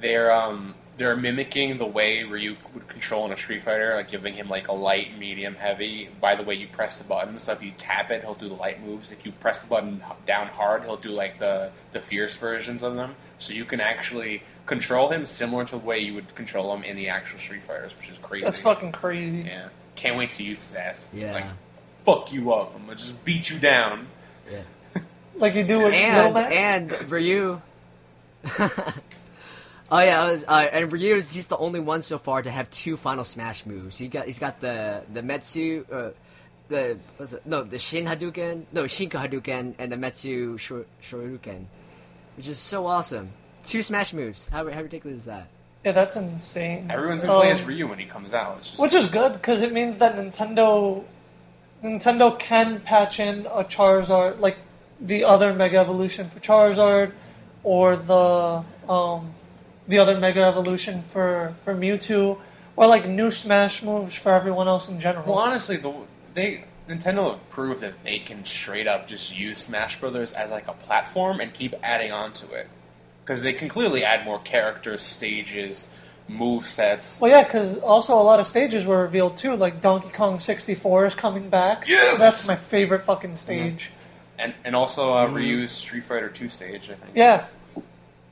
They're 0.00 0.32
um, 0.32 0.74
they're 0.96 1.16
mimicking 1.16 1.78
the 1.78 1.86
way 1.86 2.24
Ryu 2.24 2.56
would 2.74 2.88
control 2.88 3.26
in 3.26 3.32
a 3.32 3.36
Street 3.36 3.62
Fighter, 3.62 3.94
like 3.94 4.10
giving 4.10 4.34
him 4.34 4.48
like 4.48 4.68
a 4.68 4.72
light, 4.72 5.18
medium, 5.18 5.54
heavy. 5.54 6.08
By 6.20 6.34
the 6.34 6.42
way, 6.42 6.54
you 6.54 6.68
press 6.68 6.98
the 6.98 7.04
button, 7.04 7.38
so 7.38 7.52
if 7.52 7.62
you 7.62 7.72
tap 7.78 8.10
it, 8.10 8.22
he'll 8.22 8.34
do 8.34 8.48
the 8.48 8.54
light 8.54 8.84
moves. 8.84 9.12
If 9.12 9.24
you 9.24 9.32
press 9.32 9.62
the 9.62 9.68
button 9.68 10.02
down 10.26 10.48
hard, 10.48 10.82
he'll 10.84 10.96
do 10.96 11.10
like 11.10 11.38
the 11.38 11.70
the 11.92 12.00
fierce 12.00 12.36
versions 12.36 12.82
of 12.82 12.96
them. 12.96 13.14
So 13.38 13.52
you 13.52 13.64
can 13.64 13.80
actually 13.80 14.42
control 14.70 15.10
him 15.10 15.26
similar 15.26 15.64
to 15.64 15.72
the 15.72 15.78
way 15.78 15.98
you 15.98 16.14
would 16.14 16.32
control 16.36 16.72
him 16.72 16.84
in 16.84 16.96
the 16.96 17.08
actual 17.08 17.40
Street 17.40 17.62
Fighters, 17.64 17.92
which 17.98 18.08
is 18.08 18.18
crazy. 18.18 18.44
That's 18.44 18.60
fucking 18.60 18.92
crazy. 18.92 19.40
Yeah, 19.40 19.68
can't 19.96 20.16
wait 20.16 20.30
to 20.32 20.44
use 20.44 20.64
his 20.64 20.76
ass. 20.76 21.08
Yeah. 21.12 21.32
like 21.32 21.44
fuck 22.04 22.32
you 22.32 22.52
up. 22.52 22.72
I'm 22.76 22.84
gonna 22.84 22.96
just 22.96 23.22
beat 23.24 23.50
you 23.50 23.58
down. 23.58 24.06
yeah. 24.50 24.62
Like 25.34 25.54
you 25.54 25.64
do 25.64 25.78
with 25.82 25.94
and 25.94 26.34
Middleman. 26.34 26.52
and 26.52 27.10
Ryu. 27.10 27.62
oh 29.90 30.00
yeah, 30.00 30.22
I 30.22 30.30
was, 30.30 30.44
uh, 30.46 30.68
and 30.70 30.92
Ryu 30.92 31.14
is 31.16 31.32
he's 31.32 31.46
the 31.46 31.56
only 31.56 31.80
one 31.80 32.02
so 32.02 32.18
far 32.18 32.42
to 32.42 32.50
have 32.50 32.68
two 32.70 32.96
Final 32.96 33.24
Smash 33.24 33.64
moves. 33.64 33.96
He 33.98 34.08
got 34.08 34.26
he's 34.26 34.38
got 34.38 34.60
the 34.60 35.02
the 35.12 35.22
Metsu, 35.22 35.84
uh, 35.90 36.10
the 36.68 36.98
what's 37.16 37.32
it? 37.32 37.46
no 37.46 37.64
the 37.64 37.78
Shin 37.78 38.04
Hadouken, 38.04 38.66
no 38.72 38.84
Shinku 38.84 39.18
Hadouken, 39.18 39.74
and 39.78 39.90
the 39.90 39.96
Metsu 39.96 40.58
Shor- 40.58 40.86
Shoryuken, 41.02 41.64
which 42.36 42.46
is 42.46 42.58
so 42.58 42.86
awesome. 42.86 43.30
Two 43.64 43.82
Smash 43.82 44.12
moves. 44.12 44.48
How 44.48 44.68
how 44.70 44.82
ridiculous 44.82 45.20
is 45.20 45.24
that? 45.26 45.48
Yeah, 45.84 45.92
that's 45.92 46.16
insane. 46.16 46.90
Everyone's 46.90 47.22
gonna 47.22 47.38
play 47.40 47.50
Um, 47.50 47.56
as 47.56 47.62
Ryu 47.62 47.86
when 47.88 47.98
he 47.98 48.04
comes 48.04 48.34
out. 48.34 48.58
It's 48.58 48.66
just, 48.68 48.78
Which 48.78 48.94
is 48.94 49.08
good 49.08 49.34
because 49.34 49.62
it 49.62 49.72
means 49.72 49.98
that 49.98 50.16
Nintendo 50.16 51.04
Nintendo 51.82 52.38
can 52.38 52.80
patch 52.80 53.18
in 53.18 53.46
a 53.46 53.64
Charizard 53.64 54.40
like 54.40 54.58
the 55.00 55.24
other 55.24 55.54
Mega 55.54 55.78
Evolution 55.78 56.28
for 56.28 56.40
Charizard 56.40 57.12
or 57.62 57.96
the 57.96 58.62
um, 58.90 59.32
the 59.88 59.98
other 59.98 60.18
Mega 60.18 60.42
Evolution 60.42 61.02
for 61.10 61.54
for 61.64 61.74
Mewtwo 61.74 62.38
or 62.76 62.86
like 62.86 63.08
new 63.08 63.30
Smash 63.30 63.82
moves 63.82 64.14
for 64.14 64.32
everyone 64.32 64.68
else 64.68 64.88
in 64.88 65.00
general. 65.00 65.24
Well, 65.26 65.38
honestly, 65.38 65.76
the 65.76 65.94
they 66.34 66.64
Nintendo 66.88 67.32
have 67.32 67.50
proved 67.50 67.80
that 67.80 68.04
they 68.04 68.18
can 68.18 68.44
straight 68.44 68.86
up 68.86 69.08
just 69.08 69.36
use 69.36 69.58
Smash 69.58 69.98
Brothers 69.98 70.32
as 70.34 70.50
like 70.50 70.68
a 70.68 70.72
platform 70.72 71.40
and 71.40 71.54
keep 71.54 71.74
adding 71.82 72.12
on 72.12 72.32
to 72.34 72.52
it 72.52 72.68
because 73.24 73.42
they 73.42 73.52
can 73.52 73.68
clearly 73.68 74.04
add 74.04 74.24
more 74.24 74.38
characters, 74.38 75.02
stages, 75.02 75.86
move 76.28 76.66
sets. 76.66 77.20
Well, 77.20 77.30
yeah, 77.30 77.44
because 77.44 77.76
also 77.78 78.20
a 78.20 78.22
lot 78.22 78.40
of 78.40 78.46
stages 78.46 78.86
were 78.86 79.02
revealed 79.02 79.36
too. 79.36 79.56
Like 79.56 79.80
Donkey 79.80 80.10
Kong 80.10 80.40
64 80.40 81.06
is 81.06 81.14
coming 81.14 81.50
back. 81.50 81.86
Yes! 81.86 82.18
that's 82.18 82.48
my 82.48 82.56
favorite 82.56 83.04
fucking 83.04 83.36
stage. 83.36 83.90
And 84.38 84.54
and 84.64 84.74
also 84.74 85.12
uh, 85.12 85.26
Ryu's 85.26 85.70
Street 85.70 86.04
Fighter 86.04 86.30
Two 86.30 86.48
stage. 86.48 86.84
I 86.84 86.94
think. 86.94 87.14
Yeah, 87.14 87.46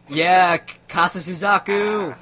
Yeah, 0.08 0.58
Kasa 0.88 1.18
Suzaku. 1.18 2.16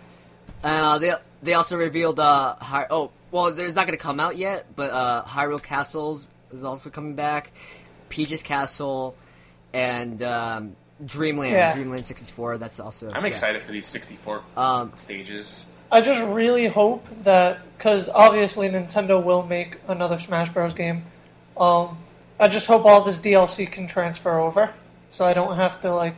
Uh, 0.65 0.99
they 0.99 1.15
they 1.43 1.55
also 1.55 1.77
revealed 1.77 2.19
uh 2.19 2.57
Hy- 2.57 2.87
oh 2.91 3.13
well 3.31 3.53
there's 3.53 3.77
not 3.77 3.87
gonna 3.87 3.97
come 3.99 4.19
out 4.19 4.37
yet, 4.37 4.67
but 4.75 4.91
uh 4.91 5.23
Hyrule 5.25 5.63
Castles 5.63 6.29
is 6.53 6.65
also 6.65 6.91
coming 6.91 7.15
back, 7.15 7.53
Peach's 8.09 8.43
Castle, 8.43 9.15
and 9.73 10.23
um, 10.23 10.77
Dreamland 11.05 11.53
Yeah. 11.53 11.75
Dreamland 11.75 12.05
64. 12.05 12.59
That's 12.59 12.81
also 12.81 13.11
I'm 13.13 13.23
yeah. 13.23 13.29
excited 13.29 13.63
for 13.63 13.73
these 13.73 13.87
64 13.87 14.43
Um, 14.57 14.93
stages. 14.95 15.67
I 15.93 16.01
just 16.01 16.23
really 16.25 16.67
hope 16.67 17.07
that 17.23 17.59
because 17.77 18.09
obviously 18.09 18.69
Nintendo 18.69 19.23
will 19.23 19.43
make 19.43 19.77
another 19.89 20.19
Smash 20.19 20.51
Bros. 20.51 20.75
game. 20.75 21.05
Um, 21.57 21.99
I 22.41 22.49
just 22.49 22.67
hope 22.67 22.85
all 22.85 23.03
this 23.03 23.19
DLC 23.19 23.71
can 23.71 23.87
transfer 23.87 24.39
over, 24.41 24.71
so 25.11 25.25
I 25.25 25.33
don't 25.33 25.57
have 25.57 25.81
to 25.83 25.95
like 25.95 26.17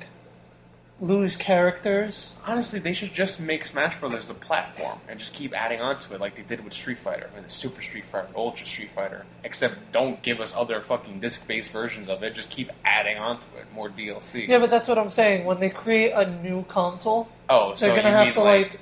lose 1.01 1.37
characters. 1.37 2.35
Honestly, 2.45 2.81
they 2.81 2.93
should 2.93 3.13
just 3.13 3.41
make 3.41 3.65
Smash 3.65 3.99
Brothers 4.01 4.31
a 4.31 4.35
platform 4.35 4.99
and 5.09 5.19
just 5.19 5.33
keep 5.33 5.55
adding 5.55 5.81
on 5.81 6.01
to 6.01 6.15
it 6.15 6.21
like 6.21 6.35
they 6.35 6.43
did 6.43 6.65
with 6.65 6.73
Street 6.73 6.99
Fighter, 6.99 7.31
with 7.35 7.45
the 7.45 7.51
Super 7.51 7.83
Street 7.83 8.05
Fighter, 8.05 8.29
Ultra 8.35 8.67
Street 8.67 8.91
Fighter. 8.95 9.25
Except 9.45 9.93
don't 9.93 10.21
give 10.23 10.41
us 10.41 10.55
other 10.57 10.81
fucking 10.81 11.21
disc-based 11.21 11.71
versions 11.71 12.09
of 12.09 12.23
it. 12.23 12.35
Just 12.35 12.51
keep 12.51 12.71
adding 12.85 13.17
on 13.17 13.39
to 13.39 13.47
it, 13.59 13.73
more 13.73 13.89
DLC. 13.89 14.49
Yeah, 14.49 14.59
but 14.59 14.71
that's 14.71 14.89
what 14.89 14.99
I'm 14.99 15.11
saying. 15.11 15.45
When 15.45 15.61
they 15.61 15.71
create 15.71 16.13
a 16.13 16.29
new 16.43 16.65
console, 16.65 17.29
oh, 17.49 17.75
so 17.75 17.87
they're 17.87 17.97
gonna 17.97 18.11
have 18.11 18.35
to 18.35 18.43
like, 18.43 18.71
like 18.73 18.81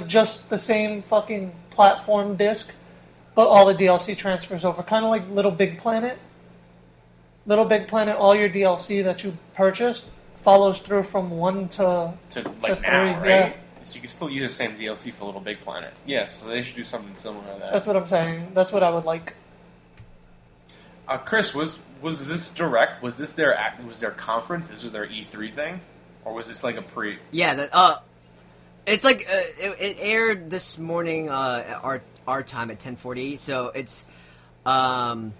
like 0.00 0.06
just 0.06 0.50
the 0.50 0.58
same 0.58 1.02
fucking 1.02 1.52
platform 1.70 2.36
disc, 2.36 2.72
but 3.34 3.48
all 3.48 3.66
the 3.66 3.74
DLC 3.74 4.16
transfers 4.16 4.64
over, 4.64 4.82
kind 4.82 5.04
of 5.04 5.10
like 5.10 5.28
Little 5.30 5.50
Big 5.50 5.78
Planet. 5.78 6.18
Little 7.46 7.64
Big 7.64 7.86
Planet, 7.86 8.16
all 8.16 8.34
your 8.34 8.48
DLC 8.48 9.04
that 9.04 9.22
you 9.22 9.36
purchased 9.54 10.06
follows 10.46 10.78
through 10.78 11.02
from 11.02 11.28
one 11.28 11.68
to 11.68 12.14
to 12.30 12.42
to 12.44 12.48
like 12.62 12.80
now, 12.80 13.20
three, 13.20 13.30
right? 13.30 13.50
yeah. 13.50 13.52
So 13.82 13.96
you 13.96 14.00
can 14.00 14.08
still 14.08 14.30
use 14.30 14.48
the 14.48 14.56
same 14.56 14.78
DLC 14.78 15.12
for 15.12 15.24
Little 15.24 15.40
Big 15.40 15.60
Planet. 15.60 15.92
Yeah, 16.06 16.28
so 16.28 16.46
they 16.46 16.62
should 16.62 16.76
do 16.76 16.84
something 16.84 17.16
similar 17.16 17.42
to 17.52 17.58
that. 17.60 17.72
That's 17.72 17.84
what 17.86 17.96
I'm 17.96 18.06
saying. 18.06 18.52
That's 18.54 18.70
what 18.70 18.84
I 18.84 18.90
would 18.90 19.04
like. 19.04 19.34
Uh, 21.08 21.18
Chris, 21.18 21.52
was 21.52 21.80
was 22.00 22.28
this 22.28 22.50
direct? 22.50 23.02
Was 23.02 23.18
this 23.18 23.32
their 23.32 23.56
act? 23.56 23.82
Was 23.84 23.98
their 23.98 24.12
conference? 24.12 24.68
This 24.68 24.84
was 24.84 24.92
their 24.92 25.08
E3 25.08 25.52
thing, 25.52 25.80
or 26.24 26.32
was 26.32 26.46
this 26.46 26.62
like 26.62 26.76
a 26.76 26.82
pre? 26.82 27.18
yeah, 27.32 27.54
that, 27.54 27.74
uh, 27.74 27.98
it's 28.86 29.02
like 29.02 29.26
uh, 29.28 29.34
it, 29.58 29.80
it 29.80 29.96
aired 29.98 30.48
this 30.48 30.78
morning 30.78 31.28
uh, 31.28 31.64
at 31.66 31.84
our 31.84 32.02
our 32.28 32.44
time 32.44 32.70
at 32.70 32.78
10:40. 32.78 33.36
So 33.40 33.72
it's 33.74 34.04
um, 34.64 35.32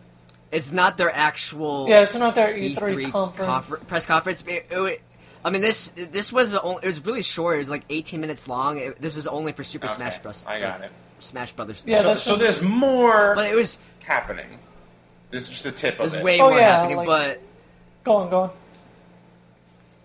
it's 0.52 0.72
not 0.72 0.96
their 0.96 1.10
actual 1.10 1.86
Yeah, 1.88 2.02
it's 2.02 2.14
not 2.14 2.34
their 2.34 2.54
E3, 2.54 2.76
E3 2.76 3.10
conference. 3.12 3.68
confer- 3.68 3.84
press 3.86 4.06
conference. 4.06 4.44
It- 4.46 4.66
it- 4.70 5.02
I 5.44 5.50
mean, 5.50 5.62
this 5.62 5.88
this 5.96 6.32
was 6.32 6.54
a, 6.54 6.58
it 6.82 6.86
was 6.86 7.04
really 7.04 7.22
short. 7.22 7.54
It 7.54 7.58
was 7.58 7.68
like 7.68 7.84
18 7.88 8.20
minutes 8.20 8.48
long. 8.48 8.78
It, 8.78 9.00
this 9.00 9.16
is 9.16 9.26
only 9.28 9.52
for 9.52 9.62
Super 9.62 9.86
Okay, 9.86 9.94
Smash 9.94 10.18
Bros. 10.18 10.44
I 10.46 10.58
got 10.60 10.80
it. 10.80 10.90
Smash 11.20 11.52
Brothers. 11.52 11.84
Yeah, 11.86 11.98
so, 12.02 12.08
that's 12.08 12.22
so 12.22 12.36
there's 12.36 12.60
more 12.62 13.34
but 13.34 13.46
it 13.50 13.54
was 13.54 13.78
happening. 14.00 14.58
This 15.30 15.44
is 15.44 15.48
just 15.50 15.62
the 15.64 15.72
tip 15.72 15.98
there's 15.98 16.14
of 16.14 16.20
it. 16.20 16.24
way 16.24 16.40
Oh, 16.40 16.50
more 16.50 16.58
yeah, 16.58 16.76
happening. 16.80 16.96
like- 16.98 17.06
but 17.06 17.40
Go 18.04 18.16
on, 18.16 18.30
go 18.30 18.40
on. 18.42 18.50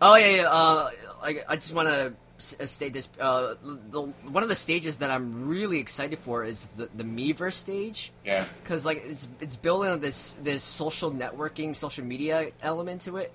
oh 0.02 0.16
yeah, 0.16 0.28
yeah. 0.28 0.42
Uh, 0.50 0.90
I, 1.24 1.40
I 1.50 1.56
just 1.56 1.74
want 1.74 1.88
to 1.88 2.14
state 2.42 2.94
this. 2.94 3.10
Uh, 3.20 3.56
the, 3.64 4.02
one 4.02 4.44
of 4.44 4.50
the 4.50 4.56
stages 4.56 4.98
that 4.98 5.12
I'm 5.12 5.48
really 5.48 5.80
excited 5.80 6.20
for 6.20 6.44
is 6.44 6.70
the 6.78 6.90
the 6.96 7.04
Miiverse 7.04 7.54
stage. 7.54 8.12
yeah. 8.26 8.46
because 8.64 8.86
like 8.86 9.04
it's 9.08 9.28
it's 9.40 9.56
building 9.56 9.92
on 9.92 10.00
this 10.00 10.38
this 10.44 10.64
social 10.64 11.12
networking, 11.12 11.76
social 11.76 12.04
media 12.04 12.52
element 12.62 13.02
to 13.04 13.18
it, 13.18 13.32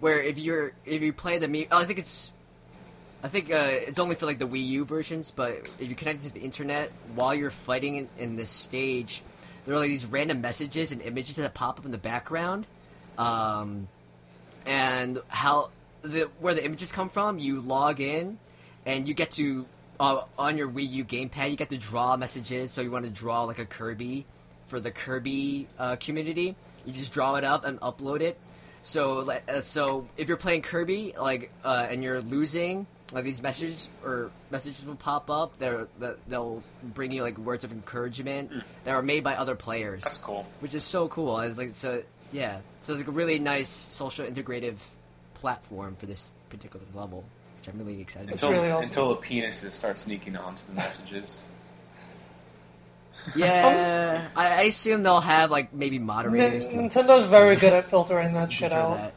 where 0.00 0.20
if 0.20 0.38
you're 0.38 0.72
if 0.84 1.02
you 1.02 1.12
play 1.12 1.38
the 1.38 1.48
me, 1.48 1.66
I 1.70 1.84
think 1.84 1.98
it's, 1.98 2.32
I 3.22 3.28
think 3.28 3.52
uh, 3.52 3.68
it's 3.70 3.98
only 3.98 4.14
for 4.14 4.26
like 4.26 4.38
the 4.38 4.48
Wii 4.48 4.66
U 4.68 4.84
versions, 4.84 5.30
but 5.30 5.68
if 5.78 5.88
you 5.88 5.94
connect 5.94 6.24
it 6.24 6.28
to 6.28 6.34
the 6.34 6.40
internet 6.40 6.90
while 7.14 7.34
you're 7.34 7.50
fighting 7.50 7.96
in, 7.96 8.08
in 8.18 8.36
this 8.36 8.50
stage, 8.50 9.22
there 9.64 9.74
are 9.74 9.78
like 9.78 9.90
these 9.90 10.06
random 10.06 10.40
messages 10.40 10.92
and 10.92 11.02
images 11.02 11.36
that 11.36 11.54
pop 11.54 11.78
up 11.78 11.84
in 11.84 11.90
the 11.90 11.98
background, 11.98 12.66
um, 13.18 13.88
and 14.66 15.20
how 15.28 15.70
the 16.02 16.30
where 16.40 16.54
the 16.54 16.64
images 16.64 16.92
come 16.92 17.08
from, 17.08 17.38
you 17.38 17.60
log 17.60 18.00
in, 18.00 18.38
and 18.86 19.06
you 19.08 19.14
get 19.14 19.32
to 19.32 19.66
uh, 19.98 20.22
on 20.38 20.56
your 20.56 20.68
Wii 20.68 20.90
U 20.90 21.04
gamepad, 21.04 21.50
you 21.50 21.56
get 21.56 21.70
to 21.70 21.78
draw 21.78 22.16
messages. 22.16 22.72
So 22.72 22.80
you 22.80 22.90
want 22.90 23.04
to 23.04 23.10
draw 23.10 23.44
like 23.44 23.58
a 23.58 23.66
Kirby 23.66 24.26
for 24.66 24.80
the 24.80 24.90
Kirby 24.90 25.68
uh, 25.78 25.96
community. 25.96 26.56
You 26.86 26.92
just 26.92 27.12
draw 27.12 27.34
it 27.36 27.44
up 27.44 27.64
and 27.64 27.80
upload 27.80 28.20
it. 28.20 28.40
So 28.82 29.30
uh, 29.30 29.60
so 29.60 30.08
if 30.16 30.28
you're 30.28 30.38
playing 30.38 30.62
Kirby, 30.62 31.14
like, 31.20 31.52
uh, 31.64 31.86
and 31.90 32.02
you're 32.02 32.22
losing, 32.22 32.86
like 33.12 33.24
these 33.24 33.42
messages 33.42 33.88
or 34.02 34.30
messages 34.50 34.84
will 34.86 34.94
pop 34.94 35.28
up. 35.28 35.58
They're, 35.58 35.88
that 35.98 36.16
they'll 36.28 36.62
bring 36.82 37.12
you 37.12 37.22
like 37.22 37.36
words 37.36 37.64
of 37.64 37.72
encouragement 37.72 38.50
that 38.84 38.92
are 38.92 39.02
made 39.02 39.22
by 39.22 39.34
other 39.34 39.54
players 39.54 40.04
That's 40.04 40.16
cool. 40.16 40.46
which 40.60 40.74
is 40.74 40.84
so 40.84 41.08
cool. 41.08 41.38
And 41.38 41.50
It's 41.50 41.58
like 41.58 41.70
so, 41.70 42.02
yeah. 42.32 42.60
So 42.80 42.94
it's 42.94 43.00
like 43.00 43.08
a 43.08 43.12
really 43.12 43.38
nice 43.38 43.68
social 43.68 44.26
integrative 44.26 44.76
platform 45.40 45.96
for 45.98 46.06
this 46.06 46.30
particular 46.48 46.84
level, 46.94 47.24
which 47.58 47.68
I'm 47.72 47.78
really 47.78 48.00
excited 48.00 48.30
It's 48.30 48.42
about. 48.42 48.50
Until, 48.50 48.62
really 48.62 48.72
awesome. 48.72 48.88
until 48.88 49.08
the 49.08 49.16
penises 49.16 49.72
start 49.72 49.98
sneaking 49.98 50.36
onto 50.36 50.62
the 50.68 50.74
messages. 50.74 51.46
Yeah, 53.36 54.28
I, 54.34 54.46
I 54.46 54.62
assume 54.62 55.02
they'll 55.02 55.20
have 55.20 55.50
like 55.50 55.74
maybe 55.74 55.98
Nin- 55.98 56.06
moderators 56.06 56.66
to 56.68 56.76
Nintendo's 56.76 57.26
very 57.28 57.56
good 57.56 57.72
at 57.72 57.90
filtering 57.90 58.32
that 58.34 58.50
shit 58.52 58.72
out. 58.72 58.96
that. 58.96 59.12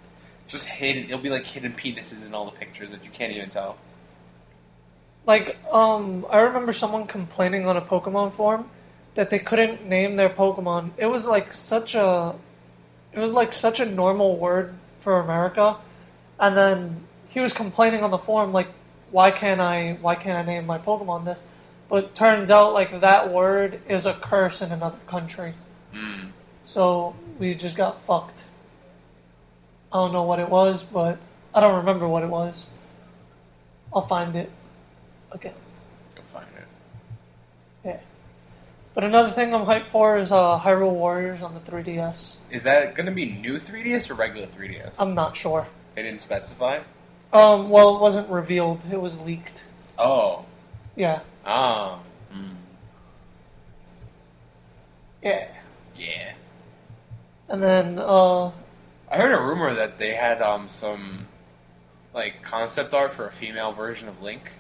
Just 0.48 0.66
hidden. 0.68 1.06
It'll 1.06 1.20
be 1.20 1.30
like 1.30 1.46
hidden 1.46 1.74
penises 1.74 2.26
in 2.28 2.34
all 2.34 2.46
the 2.46 2.52
pictures 2.52 2.92
that 2.92 3.04
you 3.06 3.12
can't 3.12 3.32
even 3.34 3.50
tell. 3.50 3.78
Like, 5.26 5.58
um, 5.72 6.26
I 6.30 6.40
remember 6.40 6.74
someone 6.74 7.08
complaining 7.08 7.66
on 7.66 7.78
a 7.78 7.82
Pokemon 7.82 8.34
forum 8.34 8.70
that 9.16 9.30
they 9.30 9.40
couldn't 9.40 9.88
name 9.88 10.18
their 10.18 10.30
Pokemon. 10.30 10.92
It 10.98 11.06
was 11.06 11.26
like 11.26 11.54
such 11.54 11.96
a, 11.96 12.36
it 13.14 13.20
was 13.20 13.32
like 13.32 13.54
such 13.54 13.80
a 13.80 13.86
normal 13.86 14.36
word 14.38 14.74
for 15.00 15.22
America, 15.22 15.78
and 16.44 16.58
then 16.58 17.04
he 17.30 17.39
was 17.39 17.54
complaining 17.54 18.04
on 18.04 18.12
the 18.12 18.18
forum 18.18 18.52
like, 18.52 18.68
why 19.12 19.32
can't 19.32 19.62
I, 19.62 19.98
why 20.02 20.16
can't 20.16 20.38
I 20.38 20.44
name 20.52 20.66
my 20.66 20.78
Pokemon 20.78 21.24
this? 21.24 21.39
But 21.88 22.14
turns 22.16 22.52
out 22.52 22.74
like 22.74 23.00
that 23.00 23.32
word 23.32 23.80
is 23.88 24.06
a 24.06 24.14
curse 24.14 24.62
in 24.62 24.72
another 24.72 24.98
country, 25.08 25.54
Mm. 25.94 26.32
so 26.64 27.16
we 27.39 27.54
just 27.54 27.78
got 27.78 28.04
fucked. 28.06 28.41
I 29.91 29.98
don't 29.98 30.12
know 30.12 30.24
what 30.24 30.39
it 30.39 30.50
was, 30.50 30.84
but 30.84 31.20
I 31.54 31.62
don't 31.62 31.76
remember 31.78 32.08
what 32.08 32.24
it 32.24 32.30
was. 32.30 32.68
I'll 33.94 34.06
find 34.08 34.36
it 34.36 34.52
again. 35.32 35.54
You'll 36.16 36.26
find 36.26 36.48
it. 36.58 36.68
Yeah. 37.86 38.00
But 38.96 39.04
another 39.06 39.30
thing 39.32 39.54
I'm 39.54 39.66
hyped 39.66 39.86
for 39.86 40.18
is 40.18 40.32
uh, 40.32 40.60
Hyrule 40.60 40.91
Warriors 40.94 41.41
on 41.44 41.54
the 41.54 41.60
3DS. 41.62 42.38
Is 42.50 42.64
that 42.64 42.96
going 42.96 43.06
to 43.06 43.12
be 43.12 43.28
new 43.32 43.60
3DS 43.60 44.10
or 44.10 44.16
regular 44.16 44.48
3DS? 44.48 44.96
I'm 45.00 45.14
not 45.14 45.38
sure. 45.38 45.68
They 45.96 46.04
didn't 46.04 46.22
specify. 46.22 46.80
Um, 47.32 47.70
well, 47.70 47.96
it 47.96 48.02
wasn't 48.02 48.30
revealed. 48.30 48.82
It 48.91 49.02
was 49.02 49.20
leaked. 49.20 49.64
Oh. 49.98 50.46
Yeah. 50.96 51.22
Ah. 51.46 52.00
Mm. 52.34 52.56
Yeah. 55.24 55.48
Yeah. 55.98 56.34
And 57.50 57.62
then, 57.62 58.00
uh, 58.00 58.48
I 58.48 59.18
heard 59.18 59.32
a 59.32 59.41
rumor 59.41 59.74
that 59.76 59.98
they 59.98 60.14
had 60.14 60.41
um 60.41 60.70
some 60.70 61.28
like 62.14 62.41
concept 62.44 62.94
art 62.94 63.14
for 63.14 63.28
a 63.28 63.32
female 63.32 63.72
version 63.72 64.08
of 64.08 64.22
Link, 64.22 64.52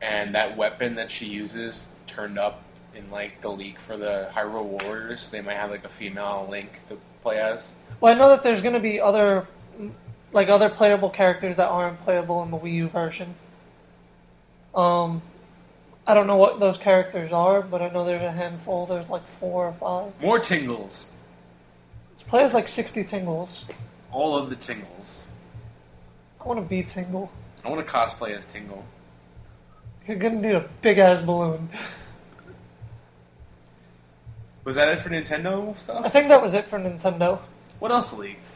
and 0.00 0.34
that 0.34 0.56
weapon 0.56 0.96
that 0.96 1.10
she 1.10 1.26
uses 1.26 1.88
turned 2.06 2.38
up 2.38 2.62
in 2.94 3.10
like 3.10 3.40
the 3.42 3.50
leak 3.50 3.78
for 3.78 3.96
the 3.96 4.30
Hyrule 4.34 4.82
Warriors. 4.82 5.30
They 5.30 5.40
might 5.40 5.56
have 5.56 5.70
like 5.70 5.84
a 5.84 5.88
female 5.88 6.46
Link 6.50 6.80
to 6.88 6.98
play 7.22 7.38
as. 7.38 7.70
well, 8.00 8.14
I 8.14 8.18
know 8.18 8.28
that 8.30 8.42
there's 8.42 8.62
going 8.62 8.74
to 8.74 8.80
be 8.80 9.00
other, 9.00 9.46
like, 10.36 10.48
other 10.48 10.68
playable 10.68 11.10
characters 11.10 11.56
that 11.56 11.68
aren't 11.68 11.98
playable 12.00 12.42
in 12.42 12.50
the 12.50 12.58
Wii 12.58 12.74
U 12.74 12.88
version. 12.88 13.34
Um, 14.74 15.22
I 16.06 16.14
don't 16.14 16.28
know 16.28 16.36
what 16.36 16.60
those 16.60 16.78
characters 16.78 17.32
are, 17.32 17.62
but 17.62 17.82
I 17.82 17.88
know 17.88 18.04
there's 18.04 18.22
a 18.22 18.30
handful. 18.30 18.86
There's 18.86 19.08
like 19.08 19.26
four 19.26 19.66
or 19.66 19.72
five. 19.72 20.12
More 20.20 20.38
tingles. 20.38 21.08
This 22.14 22.22
play 22.22 22.42
has 22.42 22.54
like 22.54 22.68
60 22.68 23.02
tingles. 23.04 23.66
All 24.12 24.36
of 24.36 24.48
the 24.48 24.56
tingles. 24.56 25.28
I 26.40 26.44
want 26.44 26.60
to 26.60 26.66
be 26.66 26.84
Tingle. 26.84 27.32
I 27.64 27.70
want 27.70 27.84
to 27.84 27.92
cosplay 27.92 28.36
as 28.36 28.46
Tingle. 28.46 28.84
You're 30.06 30.16
going 30.16 30.40
to 30.40 30.48
need 30.48 30.54
a 30.54 30.68
big 30.80 30.98
ass 30.98 31.20
balloon. 31.24 31.68
Was 34.62 34.76
that 34.76 34.96
it 34.96 35.02
for 35.02 35.10
Nintendo 35.10 35.76
stuff? 35.76 36.04
I 36.04 36.08
think 36.08 36.28
that 36.28 36.40
was 36.40 36.54
it 36.54 36.68
for 36.68 36.78
Nintendo. 36.78 37.40
What 37.80 37.90
else 37.90 38.12
leaked? 38.12 38.48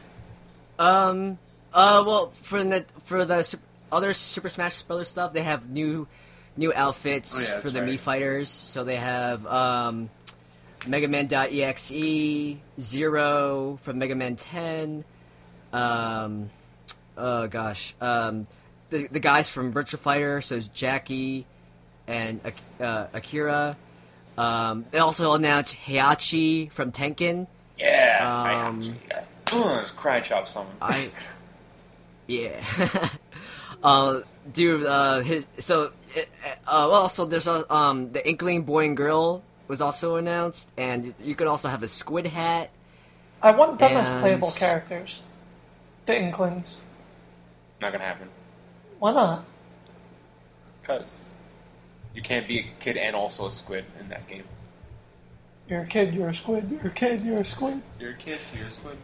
Um. 0.79 1.39
Uh. 1.73 2.03
Well, 2.07 2.33
for 2.43 2.63
the 2.65 2.85
for 3.05 3.25
the 3.25 3.59
other 3.93 4.13
Super 4.13 4.49
Smash 4.49 4.83
Brothers 4.83 5.09
stuff, 5.09 5.33
they 5.33 5.43
have 5.43 5.69
new 5.71 6.07
new 6.57 6.73
outfits 6.75 7.37
Oh, 7.37 7.41
yeah, 7.41 7.61
for 7.61 7.71
the 7.71 7.81
right. 7.81 7.91
Mii 7.91 7.99
fighters. 7.99 8.51
So 8.51 8.85
they 8.85 8.97
have 8.97 9.47
um, 9.47 10.11
Mega 10.87 11.09
Man.exe, 11.09 12.57
Zero 12.81 13.79
from 13.83 13.99
Mega 13.99 14.15
Man 14.15 14.37
10. 14.37 15.05
Um. 15.73 16.51
Oh 17.17 17.47
gosh. 17.47 17.95
Um. 18.01 18.47
The 18.91 19.07
the 19.07 19.21
guys 19.21 19.49
from 19.49 19.73
Virtua 19.73 19.99
Fighter, 20.01 20.41
so 20.41 20.57
it's 20.57 20.67
Jackie 20.69 21.47
and 22.09 22.41
uh, 22.81 23.07
Akira. 23.13 23.77
Um, 24.37 24.85
they 24.91 24.99
also 24.99 25.35
announced 25.35 25.77
Heihachi 25.77 26.73
from 26.73 26.91
Tekken. 26.91 27.47
Yeah. 27.79 28.67
Um, 28.69 28.97
I, 29.13 29.57
uh, 29.57 29.87
cry 29.97 30.19
chop 30.19 30.49
summon. 30.49 30.73
I 30.83 31.09
yeah. 32.31 33.09
uh, 33.83 34.21
dude, 34.53 34.87
uh, 34.87 35.21
his 35.21 35.47
so 35.59 35.87
uh, 35.87 36.21
well, 36.67 36.93
also 36.93 37.27
there's 37.27 37.49
a 37.49 37.73
um 37.73 38.13
the 38.13 38.27
Inkling 38.27 38.63
Boy 38.63 38.87
and 38.87 38.97
Girl 38.97 39.43
was 39.67 39.81
also 39.81 40.17
announced, 40.17 40.71
and 40.77 41.15
you 41.21 41.35
could 41.35 41.49
also 41.49 41.69
have 41.69 41.83
a 41.83 41.89
Squid 41.89 42.27
Hat. 42.27 42.71
I 43.43 43.51
want 43.53 43.79
them 43.79 43.97
as 43.97 44.21
playable 44.21 44.51
characters. 44.53 45.23
The 46.07 46.17
Inklings. 46.17 46.83
Not 47.81 47.93
gonna 47.93 48.05
happen. 48.05 48.29
Why 48.99 49.13
not? 49.13 49.45
Cause 50.85 51.25
you 52.15 52.23
can't 52.23 52.47
be 52.47 52.59
a 52.61 52.67
kid 52.81 52.97
and 52.97 53.17
also 53.17 53.47
a 53.47 53.53
squid 53.53 53.85
in 53.99 54.09
that 54.09 54.29
game. 54.29 54.45
You're 55.69 55.83
a 55.83 55.87
kid, 55.87 56.15
you're 56.15 56.29
a 56.29 56.35
squid, 56.35 56.69
you're 56.71 56.91
a 56.91 56.95
kid, 56.95 57.25
you're 57.25 57.41
a 57.41 57.47
squid. 57.47 57.81
You're 57.99 58.11
a 58.11 58.17
kid, 58.17 58.39
you're 58.57 58.67
a 58.67 58.71
squid. 58.71 58.99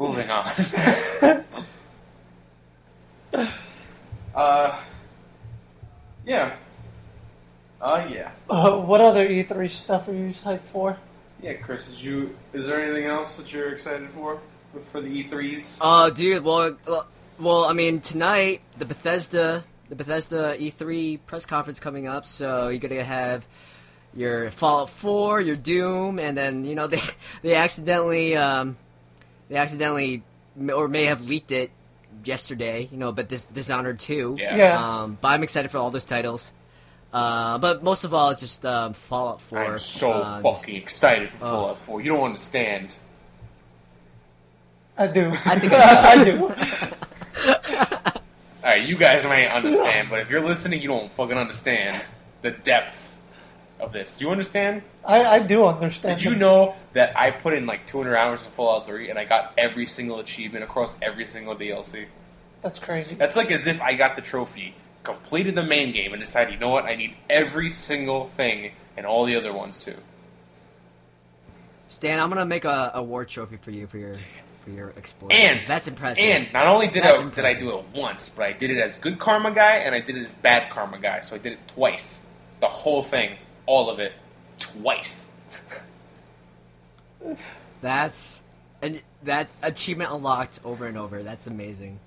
Moving 0.00 0.30
on. 0.30 0.50
uh, 4.34 4.80
yeah. 6.24 6.56
Uh, 7.82 8.06
yeah. 8.10 8.30
Uh, 8.48 8.78
what 8.78 9.02
other 9.02 9.28
E3 9.28 9.68
stuff 9.68 10.08
are 10.08 10.14
you 10.14 10.30
hyped 10.30 10.62
for? 10.62 10.96
Yeah, 11.42 11.52
Chris, 11.52 11.90
is 11.90 12.02
you? 12.02 12.34
Is 12.54 12.66
there 12.66 12.82
anything 12.82 13.04
else 13.04 13.36
that 13.36 13.52
you're 13.52 13.72
excited 13.72 14.08
for 14.08 14.40
for 14.78 15.02
the 15.02 15.08
E 15.08 15.24
E3s? 15.24 15.80
Oh, 15.82 16.08
dude, 16.08 16.44
well, 16.44 16.78
well, 16.88 17.06
well, 17.38 17.64
I 17.66 17.74
mean 17.74 18.00
tonight 18.00 18.62
the 18.78 18.86
Bethesda 18.86 19.64
the 19.90 19.96
Bethesda 19.96 20.56
E3 20.58 21.18
press 21.26 21.44
conference 21.44 21.78
coming 21.78 22.08
up, 22.08 22.24
so 22.24 22.68
you're 22.68 22.78
gonna 22.78 23.04
have 23.04 23.46
your 24.14 24.50
Fallout 24.50 24.88
4, 24.88 25.42
your 25.42 25.56
Doom, 25.56 26.18
and 26.18 26.38
then 26.38 26.64
you 26.64 26.74
know 26.74 26.86
they 26.94 27.02
they 27.42 27.54
accidentally 27.54 28.34
um, 28.34 28.78
they 29.50 29.56
accidentally 29.56 30.22
or 30.72 30.88
may 30.88 31.04
have 31.06 31.28
leaked 31.28 31.50
it 31.52 31.70
yesterday, 32.24 32.88
you 32.90 32.96
know, 32.96 33.12
but 33.12 33.28
Dis- 33.28 33.44
Dishonored 33.44 33.98
2. 33.98 34.36
Yeah. 34.38 34.56
Yeah. 34.56 35.02
Um, 35.02 35.18
but 35.20 35.28
I'm 35.28 35.42
excited 35.42 35.70
for 35.70 35.76
all 35.78 35.90
those 35.90 36.06
titles. 36.06 36.52
Uh, 37.12 37.58
but 37.58 37.82
most 37.82 38.04
of 38.04 38.14
all, 38.14 38.30
it's 38.30 38.40
just 38.40 38.64
um, 38.64 38.94
Fallout 38.94 39.40
4. 39.42 39.58
I'm 39.64 39.78
so 39.78 40.12
uh, 40.12 40.40
just- 40.42 40.62
fucking 40.62 40.76
excited 40.76 41.30
for 41.30 41.36
Oh. 41.44 41.50
Fallout 41.50 41.78
4. 41.80 42.00
You 42.00 42.12
don't 42.12 42.24
understand. 42.24 42.94
I 44.96 45.06
do. 45.08 45.30
I 45.44 45.58
think 45.58 45.72
I 45.76 46.24
do. 46.24 46.42
All 48.62 48.68
right, 48.76 48.82
you 48.86 48.96
guys 48.96 49.24
might 49.24 49.46
understand, 49.48 50.08
but 50.10 50.20
if 50.20 50.28
you're 50.30 50.42
listening, 50.44 50.82
you 50.82 50.88
don't 50.88 51.10
fucking 51.12 51.36
understand 51.36 52.00
the 52.42 52.50
depth 52.50 53.09
of 53.80 53.92
this. 53.92 54.16
Do 54.16 54.24
you 54.24 54.30
understand? 54.30 54.82
I, 55.04 55.24
I 55.24 55.38
do 55.40 55.64
understand. 55.64 56.18
Did 56.18 56.24
you 56.24 56.36
know 56.36 56.76
that 56.92 57.16
I 57.18 57.30
put 57.30 57.54
in 57.54 57.66
like 57.66 57.86
200 57.86 58.16
hours 58.16 58.44
in 58.44 58.50
Fallout 58.52 58.86
3 58.86 59.10
and 59.10 59.18
I 59.18 59.24
got 59.24 59.54
every 59.56 59.86
single 59.86 60.18
achievement 60.18 60.64
across 60.64 60.94
every 61.02 61.26
single 61.26 61.56
DLC? 61.56 62.06
That's 62.62 62.78
crazy. 62.78 63.14
That's 63.14 63.36
like 63.36 63.50
as 63.50 63.66
if 63.66 63.80
I 63.80 63.94
got 63.94 64.16
the 64.16 64.22
trophy, 64.22 64.74
completed 65.02 65.54
the 65.54 65.62
main 65.62 65.92
game, 65.92 66.12
and 66.12 66.20
decided, 66.20 66.52
you 66.52 66.60
know 66.60 66.68
what, 66.68 66.84
I 66.84 66.94
need 66.94 67.14
every 67.28 67.70
single 67.70 68.26
thing 68.26 68.72
and 68.96 69.06
all 69.06 69.24
the 69.24 69.36
other 69.36 69.52
ones 69.52 69.82
too. 69.82 69.96
Stan, 71.88 72.20
I'm 72.20 72.28
gonna 72.28 72.46
make 72.46 72.64
a, 72.64 72.92
a 72.94 73.02
war 73.02 73.24
trophy 73.24 73.56
for 73.56 73.70
you 73.70 73.86
for 73.86 73.98
your 73.98 74.14
for 74.60 74.70
your 74.70 74.92
exploits. 74.96 75.34
And 75.34 75.60
that's 75.66 75.88
impressive. 75.88 76.22
And 76.22 76.52
not 76.52 76.66
only 76.66 76.88
did 76.88 77.02
That's 77.02 77.20
I 77.20 77.28
did 77.30 77.44
I 77.44 77.54
do 77.54 77.78
it 77.78 77.84
once, 77.94 78.28
but 78.28 78.44
I 78.44 78.52
did 78.52 78.70
it 78.70 78.78
as 78.78 78.98
good 78.98 79.18
karma 79.18 79.52
guy 79.52 79.76
and 79.78 79.94
I 79.94 80.00
did 80.00 80.16
it 80.16 80.24
as 80.24 80.34
bad 80.34 80.70
karma 80.70 80.98
guy. 80.98 81.22
So 81.22 81.34
I 81.34 81.38
did 81.38 81.52
it 81.52 81.68
twice. 81.68 82.24
The 82.60 82.68
whole 82.68 83.02
thing, 83.02 83.36
all 83.70 83.88
of 83.88 84.00
it, 84.00 84.12
twice. 84.58 85.30
That's 87.80 88.42
and 88.82 89.00
that 89.22 89.48
achievement 89.62 90.10
unlocked 90.12 90.60
over 90.64 90.86
and 90.86 90.98
over. 90.98 91.22
That's 91.22 91.46
amazing. 91.46 92.00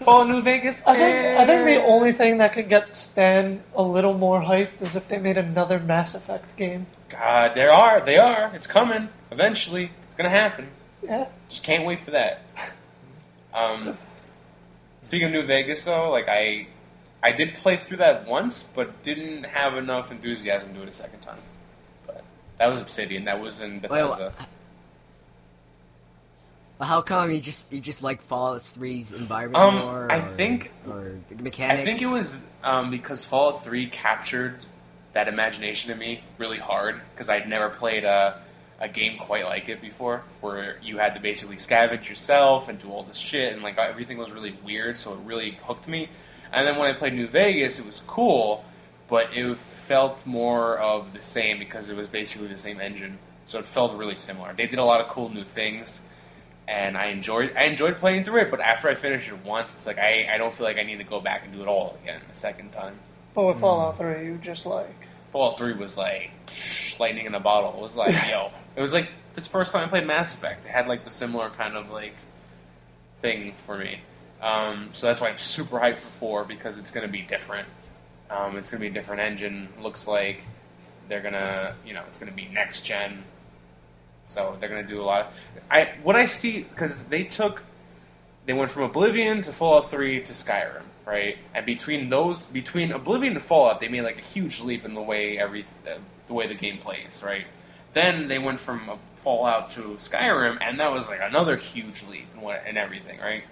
Fallout 0.00 0.28
New 0.28 0.40
Vegas. 0.40 0.80
I 0.86 0.96
think 0.96 1.38
I 1.38 1.44
think 1.46 1.64
the 1.66 1.84
only 1.84 2.12
thing 2.12 2.38
that 2.38 2.52
could 2.52 2.68
get 2.68 2.96
Stan 2.96 3.62
a 3.74 3.82
little 3.82 4.14
more 4.14 4.40
hyped 4.40 4.80
is 4.80 4.96
if 4.96 5.06
they 5.08 5.18
made 5.18 5.36
another 5.36 5.78
Mass 5.78 6.14
Effect 6.14 6.56
game. 6.56 6.86
God, 7.10 7.54
there 7.54 7.70
are. 7.70 8.00
They 8.00 8.16
are. 8.16 8.50
It's 8.54 8.66
coming. 8.66 9.08
Eventually, 9.30 9.90
it's 10.06 10.14
gonna 10.14 10.30
happen. 10.30 10.68
Yeah. 11.02 11.26
Just 11.50 11.64
can't 11.64 11.84
wait 11.84 12.00
for 12.00 12.12
that. 12.12 12.42
Um, 13.52 13.96
speaking 15.02 15.26
of 15.26 15.32
New 15.32 15.46
Vegas, 15.46 15.84
though, 15.84 16.10
like 16.10 16.28
I, 16.28 16.66
I 17.24 17.32
did 17.32 17.54
play 17.54 17.76
through 17.78 17.96
that 17.96 18.26
once, 18.26 18.62
but 18.62 19.02
didn't 19.02 19.44
have 19.44 19.76
enough 19.76 20.12
enthusiasm 20.12 20.68
to 20.68 20.74
do 20.74 20.82
it 20.82 20.88
a 20.90 20.92
second 20.92 21.20
time. 21.22 21.38
But 22.06 22.22
that 22.58 22.66
was 22.68 22.80
Obsidian. 22.82 23.24
That 23.24 23.40
was 23.40 23.60
in 23.62 23.80
Wait, 23.80 23.88
Bethesda. 23.88 24.32
wha- 24.38 24.46
Well, 26.78 26.88
how 26.88 27.00
come 27.02 27.30
you 27.30 27.40
just 27.40 27.72
you 27.72 27.80
just 27.80 28.02
like 28.02 28.20
Fallout 28.22 28.60
3's 28.60 29.12
environment 29.12 29.62
Um, 29.64 29.74
more? 29.78 30.12
I 30.12 30.18
or- 30.18 30.22
think- 30.22 30.70
or 30.88 31.12
the 31.28 31.36
mechanics. 31.42 31.80
I 31.80 31.84
think 31.84 32.02
it 32.02 32.06
was 32.12 32.38
um, 32.62 32.90
because 32.90 33.24
Fallout 33.24 33.64
3 33.64 33.88
captured 33.88 34.56
that 35.12 35.28
imagination 35.28 35.92
in 35.92 35.98
me 35.98 36.22
really 36.38 36.58
hard 36.58 37.00
because 37.12 37.28
I'd 37.28 37.48
never 37.48 37.70
played 37.70 38.04
a, 38.04 38.40
a 38.80 38.88
game 38.88 39.16
quite 39.18 39.44
like 39.44 39.68
it 39.68 39.80
before, 39.80 40.24
where 40.40 40.76
you 40.82 40.98
had 40.98 41.14
to 41.14 41.20
basically 41.20 41.56
scavenge 41.56 42.08
yourself 42.08 42.68
and 42.68 42.78
do 42.78 42.90
all 42.90 43.04
this 43.04 43.16
shit, 43.18 43.52
and 43.52 43.62
like 43.62 43.78
everything 43.78 44.18
was 44.18 44.32
really 44.32 44.58
weird, 44.64 44.96
so 44.96 45.12
it 45.14 45.20
really 45.24 45.52
hooked 45.62 45.86
me. 45.86 46.08
And 46.54 46.66
then 46.66 46.76
when 46.78 46.88
I 46.88 46.92
played 46.96 47.14
New 47.14 47.28
Vegas, 47.28 47.78
it 47.78 47.86
was 47.86 48.02
cool, 48.06 48.64
but 49.08 49.34
it 49.34 49.58
felt 49.58 50.24
more 50.26 50.78
of 50.78 51.12
the 51.12 51.22
same 51.22 51.58
because 51.58 51.88
it 51.88 51.96
was 51.96 52.08
basically 52.08 52.48
the 52.48 52.56
same 52.56 52.80
engine, 52.80 53.18
so 53.46 53.58
it 53.58 53.66
felt 53.66 53.96
really 53.96 54.16
similar. 54.16 54.54
They 54.54 54.66
did 54.66 54.78
a 54.78 54.84
lot 54.84 55.00
of 55.00 55.08
cool 55.08 55.28
new 55.28 55.44
things 55.44 56.00
and 56.66 56.96
I 56.96 57.06
enjoyed 57.06 57.54
I 57.56 57.64
enjoyed 57.64 57.98
playing 57.98 58.24
through 58.24 58.42
it. 58.42 58.50
But 58.50 58.60
after 58.60 58.88
I 58.88 58.94
finished 58.94 59.28
it 59.28 59.44
once, 59.44 59.74
it's 59.74 59.86
like 59.86 59.98
I, 59.98 60.26
I 60.32 60.38
don't 60.38 60.54
feel 60.54 60.66
like 60.66 60.78
I 60.78 60.82
need 60.82 60.98
to 60.98 61.04
go 61.04 61.20
back 61.20 61.44
and 61.44 61.52
do 61.52 61.62
it 61.62 61.68
all 61.68 61.96
again 62.02 62.20
a 62.30 62.34
second 62.34 62.72
time. 62.72 62.98
But 63.34 63.46
with 63.46 63.56
hmm. 63.56 63.62
Fallout 63.62 63.98
3, 63.98 64.24
you 64.24 64.38
just 64.38 64.66
like 64.66 65.08
Fallout 65.32 65.58
Three 65.58 65.74
was 65.74 65.96
like 65.96 66.30
psh, 66.46 66.98
lightning 66.98 67.26
in 67.26 67.34
a 67.34 67.40
bottle. 67.40 67.74
It 67.74 67.82
was 67.82 67.96
like 67.96 68.14
yo, 68.30 68.50
it 68.76 68.80
was 68.80 68.92
like 68.92 69.10
this 69.34 69.46
first 69.46 69.72
time 69.72 69.84
I 69.84 69.88
played 69.88 70.06
Mass 70.06 70.34
Effect. 70.34 70.64
It 70.64 70.70
had 70.70 70.86
like 70.86 71.04
the 71.04 71.10
similar 71.10 71.50
kind 71.50 71.76
of 71.76 71.90
like 71.90 72.14
thing 73.20 73.54
for 73.58 73.76
me. 73.76 74.00
Um, 74.44 74.90
so 74.92 75.06
that's 75.06 75.22
why 75.22 75.30
I'm 75.30 75.38
super 75.38 75.78
hyped 75.78 75.96
for 75.96 76.12
four 76.12 76.44
because 76.44 76.76
it's 76.76 76.90
going 76.90 77.06
to 77.06 77.10
be 77.10 77.22
different. 77.22 77.66
Um, 78.28 78.58
it's 78.58 78.70
going 78.70 78.78
to 78.82 78.90
be 78.90 78.90
a 78.90 78.92
different 78.92 79.22
engine. 79.22 79.70
Looks 79.80 80.06
like 80.06 80.42
they're 81.08 81.22
gonna, 81.22 81.76
you 81.86 81.94
know, 81.94 82.02
it's 82.08 82.18
going 82.18 82.30
to 82.30 82.36
be 82.36 82.46
next 82.52 82.82
gen. 82.82 83.24
So 84.26 84.56
they're 84.60 84.68
going 84.68 84.86
to 84.86 84.88
do 84.88 85.00
a 85.00 85.04
lot. 85.04 85.26
Of, 85.26 85.32
I 85.70 85.94
what 86.02 86.14
I 86.14 86.26
see 86.26 86.62
because 86.62 87.04
they 87.04 87.24
took, 87.24 87.62
they 88.44 88.52
went 88.52 88.70
from 88.70 88.82
Oblivion 88.82 89.40
to 89.42 89.52
Fallout 89.52 89.90
Three 89.90 90.22
to 90.22 90.32
Skyrim, 90.34 90.82
right? 91.06 91.38
And 91.54 91.64
between 91.64 92.10
those, 92.10 92.44
between 92.44 92.92
Oblivion 92.92 93.32
and 93.32 93.42
Fallout, 93.42 93.80
they 93.80 93.88
made 93.88 94.02
like 94.02 94.18
a 94.18 94.22
huge 94.22 94.60
leap 94.60 94.84
in 94.84 94.92
the 94.92 95.02
way 95.02 95.38
every, 95.38 95.64
the 96.26 96.34
way 96.34 96.46
the 96.48 96.54
game 96.54 96.78
plays, 96.78 97.22
right? 97.24 97.46
Then 97.92 98.28
they 98.28 98.38
went 98.38 98.60
from 98.60 98.98
Fallout 99.16 99.70
to 99.72 99.96
Skyrim, 99.98 100.58
and 100.60 100.80
that 100.80 100.92
was 100.92 101.08
like 101.08 101.20
another 101.22 101.56
huge 101.56 102.02
leap 102.02 102.26
in, 102.34 102.42
what, 102.42 102.62
in 102.66 102.76
everything, 102.76 103.20
right? 103.20 103.44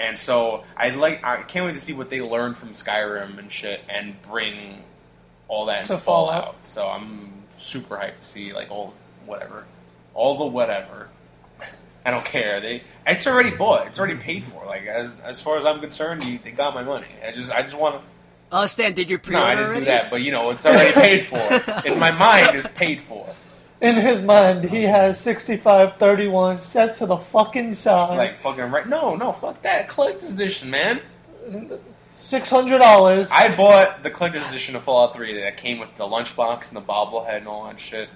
And 0.00 0.18
so 0.18 0.64
I 0.76 0.88
like 0.90 1.22
I 1.24 1.42
can't 1.42 1.66
wait 1.66 1.74
to 1.74 1.80
see 1.80 1.92
what 1.92 2.08
they 2.08 2.22
learn 2.22 2.54
from 2.54 2.70
Skyrim 2.70 3.38
and 3.38 3.52
shit 3.52 3.82
and 3.88 4.20
bring 4.22 4.82
all 5.46 5.66
that 5.66 5.84
To 5.84 5.92
into 5.92 6.04
Fallout. 6.04 6.42
Fallout. 6.44 6.66
So 6.66 6.88
I'm 6.88 7.32
super 7.58 7.96
hyped 7.96 8.20
to 8.20 8.26
see 8.26 8.52
like 8.54 8.70
all 8.70 8.94
whatever, 9.26 9.66
all 10.14 10.38
the 10.38 10.46
whatever. 10.46 11.08
I 12.06 12.10
don't 12.10 12.24
care. 12.24 12.60
They 12.62 12.82
it's 13.06 13.26
already 13.26 13.50
bought. 13.50 13.88
It's 13.88 13.98
already 13.98 14.16
paid 14.16 14.42
for. 14.42 14.64
Like 14.64 14.86
as 14.86 15.10
as 15.22 15.42
far 15.42 15.58
as 15.58 15.66
I'm 15.66 15.80
concerned, 15.80 16.24
you, 16.24 16.38
they 16.42 16.50
got 16.52 16.72
my 16.74 16.82
money. 16.82 17.06
I 17.26 17.30
just 17.32 17.52
I 17.52 17.62
just 17.62 17.76
want 17.76 17.96
to. 17.96 18.02
Oh, 18.52 18.66
Stan, 18.66 18.94
did 18.94 19.08
you 19.10 19.16
No, 19.18 19.22
pre-order 19.22 19.46
I 19.46 19.54
didn't 19.54 19.66
already? 19.66 19.80
do 19.80 19.84
that. 19.86 20.10
But 20.10 20.22
you 20.22 20.32
know, 20.32 20.48
it's 20.50 20.64
already 20.66 20.92
paid 20.92 21.26
for. 21.26 21.36
In 21.86 21.98
my 22.00 22.10
mind, 22.18 22.56
it's 22.56 22.66
paid 22.68 23.00
for. 23.02 23.28
In 23.80 23.96
his 23.96 24.22
mind, 24.22 24.64
he 24.64 24.82
has 24.82 25.18
6531 25.20 26.58
set 26.58 26.96
to 26.96 27.06
the 27.06 27.16
fucking 27.16 27.72
side. 27.74 28.16
Like 28.16 28.38
fucking 28.40 28.70
right. 28.70 28.88
No, 28.88 29.14
no, 29.16 29.32
fuck 29.32 29.62
that. 29.62 29.88
Collector's 29.88 30.32
edition, 30.32 30.70
man. 30.70 31.00
$600. 32.10 33.30
I 33.32 33.56
bought 33.56 34.02
the 34.02 34.10
collector's 34.10 34.48
edition 34.48 34.76
of 34.76 34.84
Fallout 34.84 35.14
3 35.14 35.40
that 35.40 35.56
came 35.56 35.78
with 35.78 35.96
the 35.96 36.04
lunchbox 36.04 36.68
and 36.68 36.76
the 36.76 36.82
bobblehead 36.82 37.38
and 37.38 37.48
all 37.48 37.64
that 37.64 37.80
shit. 37.80 38.08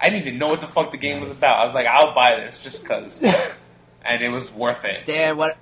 I 0.00 0.10
didn't 0.10 0.26
even 0.26 0.38
know 0.38 0.48
what 0.48 0.60
the 0.60 0.66
fuck 0.66 0.90
the 0.90 0.96
game 0.96 1.20
was 1.20 1.36
about. 1.36 1.60
I 1.60 1.64
was 1.64 1.74
like, 1.74 1.86
I'll 1.86 2.14
buy 2.14 2.36
this 2.36 2.62
just 2.62 2.82
because. 2.82 3.22
and 4.02 4.22
it 4.22 4.28
was 4.28 4.52
worth 4.52 4.84
it. 4.84 4.96
Stan, 4.96 5.36
what? 5.36 5.56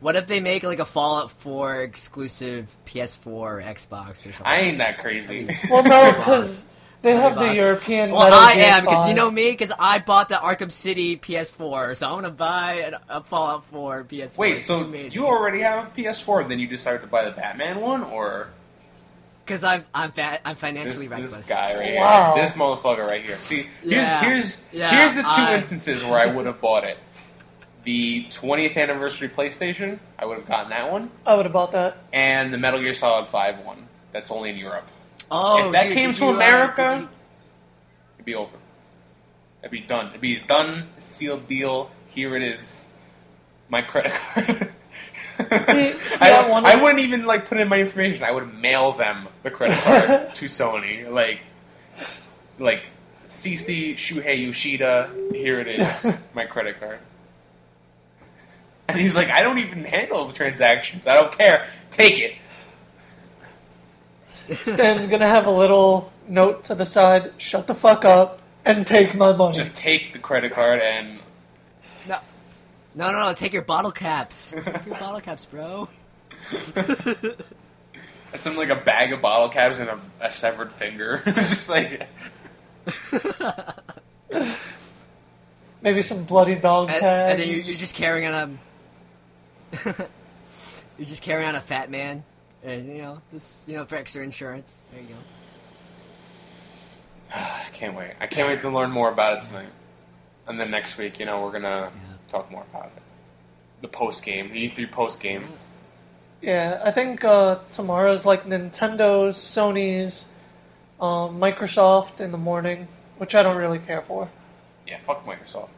What 0.00 0.16
if 0.16 0.26
they 0.26 0.40
make 0.40 0.62
like 0.62 0.78
a 0.78 0.86
Fallout 0.86 1.30
4 1.30 1.82
exclusive 1.82 2.74
PS4 2.86 3.26
or 3.26 3.62
Xbox 3.62 4.10
or 4.10 4.32
something? 4.32 4.46
I 4.46 4.60
ain't 4.60 4.78
that 4.78 4.98
crazy. 4.98 5.48
well, 5.68 5.82
no, 5.82 6.12
because 6.18 6.64
they 7.02 7.16
have 7.16 7.38
the. 7.38 7.54
European 7.54 8.10
Well, 8.10 8.24
Metal 8.24 8.38
I 8.38 8.54
Gear 8.54 8.64
am 8.64 8.84
because 8.84 9.08
you 9.08 9.14
know 9.14 9.30
me 9.30 9.50
because 9.50 9.72
I 9.78 9.98
bought 9.98 10.28
the 10.28 10.34
Arkham 10.36 10.70
City 10.70 11.16
PS4, 11.16 11.96
so 11.96 12.06
I'm 12.08 12.14
gonna 12.16 12.30
buy 12.30 12.72
an, 12.74 12.96
a 13.08 13.22
Fallout 13.22 13.64
4 13.66 14.04
PS4. 14.04 14.38
Wait, 14.38 14.56
It's 14.56 14.66
so 14.66 14.80
amazing. 14.80 15.20
you 15.20 15.26
already 15.26 15.60
have 15.60 15.86
a 15.86 15.90
PS4, 15.90 16.48
then 16.48 16.58
you 16.58 16.66
decided 16.66 17.00
to 17.02 17.06
buy 17.06 17.24
the 17.24 17.30
Batman 17.32 17.80
one, 17.80 18.02
or 18.04 18.48
because 19.44 19.64
I'm 19.64 19.84
I'm 19.94 20.12
fa- 20.12 20.40
I'm 20.44 20.54
this, 20.54 20.60
financially 20.60 21.06
this 21.08 21.10
reckless. 21.10 21.48
guy 21.48 21.74
right 21.78 21.94
Wow. 21.96 22.34
here, 22.34 22.44
this 22.44 22.54
motherfucker 22.54 23.06
right 23.06 23.24
here? 23.24 23.38
See, 23.40 23.66
here's 23.82 23.92
Yeah. 24.06 24.20
here's 24.20 24.62
Yeah, 24.72 24.90
here's 25.00 25.14
the 25.16 25.22
two 25.22 25.28
I- 25.28 25.54
instances 25.54 26.04
where 26.04 26.20
I 26.20 26.26
would 26.26 26.46
have 26.46 26.60
bought 26.60 26.84
it. 26.84 26.98
The 27.84 28.26
20th 28.28 28.76
anniversary 28.76 29.30
PlayStation, 29.30 29.98
I 30.18 30.26
would 30.26 30.36
have 30.36 30.46
gotten 30.46 30.68
that 30.70 30.92
one, 30.92 31.10
I 31.26 31.34
would 31.34 31.46
have 31.46 31.52
bought 31.54 31.72
that. 31.72 31.96
and 32.12 32.52
the 32.52 32.58
Metal 32.58 32.78
Gear 32.78 32.92
Solid 32.94 33.28
5 33.30 33.60
one. 33.64 33.88
That's 34.12 34.30
only 34.30 34.50
in 34.50 34.56
Europe. 34.56 34.86
Oh, 35.30 35.66
If 35.66 35.72
that 35.72 35.84
dude, 35.84 35.94
came 35.94 36.12
to 36.14 36.24
you, 36.24 36.30
uh, 36.30 36.34
America- 36.34 36.82
did 36.94 37.00
you- 37.02 37.08
It'd 38.16 38.26
be 38.26 38.34
over. 38.34 38.56
It'd 39.62 39.70
be 39.70 39.80
done. 39.80 40.08
It'd 40.08 40.20
be 40.20 40.38
done. 40.38 40.88
Sealed 40.98 41.46
deal. 41.48 41.90
Here 42.08 42.34
it 42.34 42.42
is. 42.42 42.88
My 43.68 43.82
credit 43.82 44.12
card. 44.34 44.72
See- 45.38 45.92
see, 45.92 46.24
I, 46.24 46.30
I 46.42 46.72
I 46.72 46.82
wouldn't 46.82 47.00
even 47.00 47.24
like 47.24 47.46
put 47.46 47.58
in 47.58 47.68
my 47.68 47.78
information. 47.80 48.24
I 48.24 48.30
would 48.32 48.52
mail 48.54 48.92
them 48.92 49.28
the 49.42 49.50
credit 49.50 49.78
card 49.84 50.34
to 50.34 50.46
Sony. 50.46 51.08
Like, 51.10 51.40
like 52.58 52.82
CC 53.26 53.94
Shuhei 53.94 54.44
Yoshida. 54.46 55.10
Here 55.32 55.60
it 55.60 55.68
is. 55.68 56.20
My 56.34 56.44
credit 56.46 56.80
card. 56.80 56.98
And 58.88 58.98
he's 58.98 59.14
like, 59.14 59.28
I 59.28 59.42
don't 59.42 59.58
even 59.58 59.84
handle 59.84 60.26
the 60.26 60.32
transactions. 60.32 61.06
I 61.06 61.14
don't 61.14 61.36
care. 61.38 61.68
Take 61.92 62.18
it. 62.18 62.32
Stan's 64.56 65.06
gonna 65.06 65.28
have 65.28 65.46
a 65.46 65.50
little 65.50 66.12
note 66.28 66.64
to 66.64 66.74
the 66.74 66.86
side, 66.86 67.32
shut 67.38 67.66
the 67.66 67.74
fuck 67.74 68.04
up, 68.04 68.40
and 68.64 68.86
take 68.86 69.14
my 69.14 69.32
money. 69.32 69.54
Just 69.54 69.76
take 69.76 70.12
the 70.12 70.18
credit 70.18 70.52
card 70.52 70.80
and 70.80 71.18
no, 72.08 72.18
no, 72.94 73.12
no, 73.12 73.20
no, 73.20 73.34
take 73.34 73.52
your 73.52 73.62
bottle 73.62 73.92
caps. 73.92 74.50
Take 74.50 74.86
your 74.86 74.96
bottle 74.98 75.20
caps, 75.20 75.44
bro. 75.46 75.88
Something 78.34 78.56
like 78.56 78.70
a 78.70 78.76
bag 78.76 79.12
of 79.12 79.20
bottle 79.20 79.48
caps 79.48 79.80
and 79.80 79.90
a, 79.90 80.00
a 80.20 80.30
severed 80.30 80.72
finger. 80.72 81.22
Just 81.26 81.68
like 81.68 82.08
Maybe 85.82 86.02
some 86.02 86.24
bloody 86.24 86.56
dog 86.56 86.90
and, 86.90 86.98
tags. 86.98 87.30
and 87.32 87.40
then 87.40 87.48
you're, 87.48 87.64
you're 87.64 87.76
just 87.76 87.94
carrying 87.94 88.32
on 88.32 88.58
a 89.72 90.06
you're 90.98 91.06
just 91.06 91.22
carrying 91.22 91.48
on 91.48 91.54
a 91.54 91.60
fat 91.60 91.90
man, 91.90 92.22
and 92.64 92.86
you 92.88 93.02
know, 93.02 93.20
just 93.30 93.68
you 93.68 93.76
know, 93.76 93.84
for 93.84 93.96
extra 93.96 94.22
insurance. 94.22 94.82
There 94.92 95.00
you 95.02 95.08
go. 95.08 95.14
I 97.34 97.68
can't 97.72 97.94
wait. 97.96 98.12
I 98.20 98.26
can't 98.26 98.48
wait 98.48 98.60
to 98.62 98.70
learn 98.70 98.90
more 98.90 99.10
about 99.10 99.38
it 99.38 99.46
tonight. 99.48 99.68
And 100.48 100.60
then 100.60 100.70
next 100.70 100.98
week, 100.98 101.18
you 101.20 101.26
know, 101.26 101.42
we're 101.42 101.52
gonna 101.52 101.90
talk 102.28 102.50
more 102.50 102.64
about 102.72 102.86
it. 102.96 103.02
The 103.82 103.88
post 103.88 104.24
game, 104.24 104.52
the 104.52 104.68
E3 104.68 104.90
post 104.90 105.20
game. 105.20 105.48
Yeah, 106.42 106.80
I 106.84 106.90
think 106.90 107.22
uh, 107.24 107.58
tomorrow's 107.70 108.24
like 108.24 108.44
Nintendo's, 108.46 109.36
Sony's, 109.36 110.28
um, 111.00 111.38
Microsoft 111.38 112.20
in 112.20 112.32
the 112.32 112.38
morning, 112.38 112.88
which 113.18 113.34
I 113.34 113.42
don't 113.42 113.56
really 113.56 113.78
care 113.78 114.02
for. 114.02 114.28
Yeah, 114.86 114.98
fuck 115.06 115.24
Microsoft. 115.26 115.68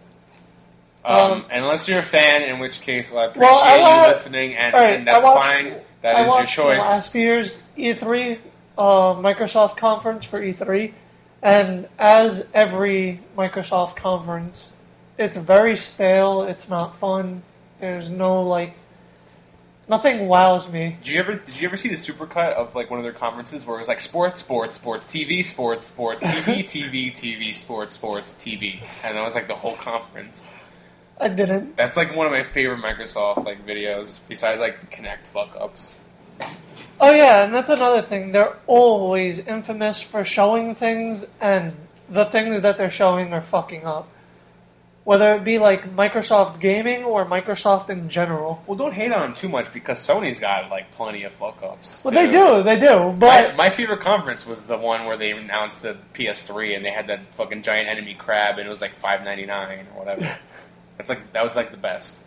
Um, 1.05 1.33
Um, 1.33 1.47
unless 1.51 1.89
you're 1.89 1.99
a 1.99 2.05
fan, 2.05 2.43
in 2.43 2.61
which 2.61 2.81
case, 2.81 3.11
well, 3.11 3.23
I 3.23 3.27
appreciate 3.27 3.51
Well, 3.51 3.65
I 3.65 3.79
wa- 3.81 4.03
you 4.03 4.09
listening, 4.09 4.55
and, 4.57 4.73
Alright, 4.75 4.95
and 5.01 5.07
that's 5.09 5.25
I 5.25 5.29
watched- 5.35 5.45
fine. 5.47 5.81
That 6.03 6.17
I 6.17 6.21
is 6.21 6.25
your 6.27 6.35
watched 6.35 6.55
choice. 6.55 6.81
Last 6.81 7.15
year's 7.15 7.63
E3 7.79 8.39
uh, 8.77 9.15
Microsoft 9.15 9.77
conference 9.77 10.25
for 10.25 10.41
E3, 10.41 10.93
and 11.43 11.89
as 11.99 12.47
every 12.53 13.21
Microsoft 13.37 13.97
conference, 13.97 14.73
it's 15.19 15.37
very 15.37 15.77
stale. 15.77 16.43
It's 16.43 16.69
not 16.69 16.99
fun. 16.99 17.43
There's 17.81 18.11
no 18.11 18.43
like, 18.43 18.75
nothing 19.89 20.27
wows 20.27 20.69
me. 20.71 20.97
Did 21.03 21.13
you 21.13 21.21
ever 21.21 21.35
did 21.35 21.61
you 21.61 21.69
ever 21.69 21.77
see 21.77 21.89
the 21.89 21.95
supercut 21.95 22.55
of 22.55 22.75
like 22.75 22.91
one 22.91 22.99
of 22.99 23.05
their 23.05 23.13
conferences 23.13 23.67
where 23.67 23.77
it 23.77 23.81
was 23.81 23.89
like 23.89 24.01
sports, 24.01 24.41
sports, 24.41 24.75
sports, 24.75 25.07
TV, 25.07 25.45
sports, 25.45 25.89
sports, 25.89 26.23
TV, 26.23 26.65
TV, 26.65 27.13
TV, 27.13 27.55
sports, 27.55 27.95
sports, 27.95 28.35
TV, 28.35 28.81
and 29.05 29.17
that 29.17 29.23
was 29.23 29.35
like 29.35 29.49
the 29.49 29.55
whole 29.55 29.77
conference. 29.77 30.49
I 31.23 31.29
didn't. 31.29 31.77
That's 31.77 31.97
like 31.97 32.15
one 32.17 32.27
of 32.27 32.33
my 32.33 32.43
favorite 32.43 32.81
Microsoft 32.81 33.45
like 33.45 33.65
videos. 33.67 34.19
Besides 34.29 34.61
like 34.61 34.91
Kinect 34.91 35.27
fuck 35.29 35.55
ups. 35.59 36.01
Oh 37.01 37.13
yeah, 37.13 37.45
and 37.45 37.55
that's 37.55 37.71
another 37.71 38.03
thing. 38.03 38.33
They're 38.33 38.57
always 38.67 39.39
infamous 39.39 40.01
for 40.01 40.25
showing 40.25 40.75
things, 40.75 41.27
and 41.41 41.75
the 42.09 42.25
things 42.27 42.61
that 42.61 42.77
they're 42.79 42.91
showing 42.91 43.33
are 43.33 43.41
fucking 43.41 43.85
up. 43.85 44.09
Whether 45.05 45.35
it 45.35 45.43
be 45.43 45.59
like 45.59 45.97
Microsoft 45.97 46.61
Gaming 46.61 47.03
or 47.03 47.25
Microsoft 47.27 47.91
in 47.91 48.09
general. 48.09 48.63
Well, 48.69 48.79
don't 48.79 48.95
hate 48.95 49.11
on 49.11 49.21
them 49.23 49.35
too 49.35 49.49
much 49.49 49.73
because 49.73 49.99
Sony's 49.99 50.39
got 50.39 50.71
like 50.71 50.93
plenty 50.93 51.25
of 51.25 51.33
fuck 51.33 51.61
ups. 51.61 52.05
Well, 52.05 52.15
they 52.15 52.31
do, 52.31 52.63
they 52.63 52.79
do, 52.79 53.13
but 53.19 53.57
My, 53.57 53.69
my 53.69 53.71
favorite 53.71 53.99
conference 54.01 54.47
was 54.47 54.67
the 54.67 54.79
one 54.79 55.05
where 55.07 55.17
they 55.17 55.33
announced 55.33 55.83
the 55.83 55.97
PS3 56.15 56.77
and 56.77 56.85
they 56.85 56.91
had 56.91 57.09
that 57.09 57.35
fucking 57.35 57.63
giant 57.63 57.89
enemy 57.89 58.15
crab 58.15 58.59
and 58.59 58.67
it 58.67 58.71
was 58.71 58.81
like 58.81 58.95
five 59.01 59.25
ninety 59.25 59.45
nine 59.45 59.89
or 59.97 60.05
whatever. 60.05 60.39
That's 60.97 61.09
like 61.09 61.33
that 61.33 61.45
was 61.45 61.57
like 61.57 61.71
the 61.71 61.77
best. 61.77 62.19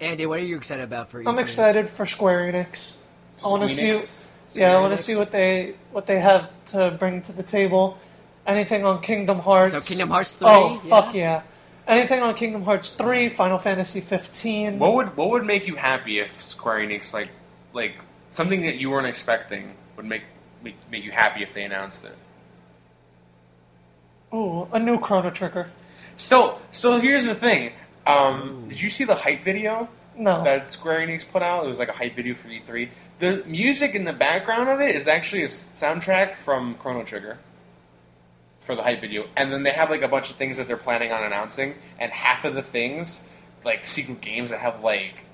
Andy, 0.00 0.26
what 0.26 0.38
are 0.38 0.44
you 0.44 0.56
excited 0.56 0.84
about 0.84 1.10
for? 1.10 1.26
I'm 1.26 1.38
excited 1.38 1.88
for 1.88 2.04
Square 2.04 2.52
Enix. 2.52 2.96
I 3.44 3.48
want 3.48 3.62
to 3.62 3.74
see. 3.74 3.82
Squeenix. 3.90 4.32
Yeah, 4.54 4.76
I 4.76 4.80
want 4.80 4.96
to 4.96 5.02
see 5.02 5.16
what 5.16 5.30
they 5.30 5.74
what 5.90 6.06
they 6.06 6.20
have 6.20 6.50
to 6.66 6.90
bring 6.98 7.22
to 7.22 7.32
the 7.32 7.42
table. 7.42 7.98
Anything 8.46 8.84
on 8.84 9.02
Kingdom 9.02 9.40
Hearts? 9.40 9.72
So 9.72 9.80
Kingdom 9.80 10.08
Hearts 10.08 10.34
three. 10.34 10.48
Oh 10.48 10.76
fuck 10.76 11.14
yeah! 11.14 11.42
Anything 11.86 12.20
on 12.20 12.34
Kingdom 12.34 12.62
Hearts 12.62 12.90
three, 12.90 13.28
Final 13.28 13.58
Fantasy 13.58 14.00
fifteen. 14.00 14.78
What 14.78 14.94
would 14.94 15.16
what 15.16 15.30
would 15.30 15.44
make 15.44 15.66
you 15.66 15.76
happy 15.76 16.20
if 16.20 16.40
Square 16.40 16.86
Enix 16.86 17.12
like 17.12 17.28
like 17.72 17.96
something 18.30 18.62
that 18.62 18.76
you 18.76 18.90
weren't 18.90 19.06
expecting 19.06 19.74
would 19.96 20.06
make 20.06 20.22
make, 20.62 20.76
make 20.90 21.04
you 21.04 21.12
happy 21.12 21.42
if 21.42 21.52
they 21.54 21.64
announced 21.64 22.04
it? 22.04 22.16
Ooh, 24.36 24.68
a 24.70 24.78
new 24.78 25.00
Chrono 25.00 25.30
Trigger. 25.30 25.70
So 26.16 26.58
so 26.70 27.00
here's 27.00 27.24
the 27.24 27.34
thing. 27.34 27.72
Um, 28.06 28.66
did 28.68 28.80
you 28.80 28.90
see 28.90 29.04
the 29.04 29.14
hype 29.14 29.42
video 29.42 29.88
No. 30.16 30.44
that 30.44 30.68
Square 30.68 31.06
Enix 31.06 31.26
put 31.26 31.42
out? 31.42 31.64
It 31.64 31.68
was 31.68 31.78
like 31.78 31.88
a 31.88 31.92
hype 31.92 32.14
video 32.14 32.34
for 32.34 32.48
E3. 32.48 32.90
The 33.18 33.42
music 33.46 33.94
in 33.94 34.04
the 34.04 34.12
background 34.12 34.68
of 34.68 34.80
it 34.80 34.94
is 34.94 35.08
actually 35.08 35.44
a 35.44 35.48
soundtrack 35.48 36.36
from 36.36 36.74
Chrono 36.74 37.02
Trigger 37.02 37.38
for 38.60 38.74
the 38.74 38.82
hype 38.82 39.00
video, 39.00 39.26
and 39.36 39.52
then 39.52 39.62
they 39.62 39.70
have 39.70 39.88
like 39.90 40.02
a 40.02 40.08
bunch 40.08 40.28
of 40.28 40.36
things 40.36 40.58
that 40.58 40.66
they're 40.66 40.76
planning 40.76 41.12
on 41.12 41.22
announcing, 41.22 41.74
and 41.98 42.12
half 42.12 42.44
of 42.44 42.54
the 42.54 42.62
things, 42.62 43.22
like 43.64 43.86
secret 43.86 44.20
games 44.20 44.50
that 44.50 44.60
have 44.60 44.82
like 44.82 45.24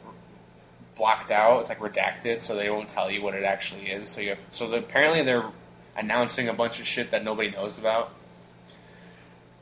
blocked 0.94 1.30
out, 1.30 1.60
it's 1.62 1.70
like 1.70 1.80
redacted, 1.80 2.40
so 2.40 2.54
they 2.54 2.70
won't 2.70 2.88
tell 2.88 3.10
you 3.10 3.22
what 3.22 3.34
it 3.34 3.42
actually 3.42 3.90
is. 3.90 4.08
So 4.08 4.20
you 4.20 4.30
have, 4.30 4.38
so 4.52 4.70
apparently 4.72 5.22
they're 5.22 5.50
announcing 5.96 6.48
a 6.48 6.52
bunch 6.52 6.78
of 6.78 6.86
shit 6.86 7.10
that 7.10 7.24
nobody 7.24 7.50
knows 7.50 7.78
about. 7.78 8.12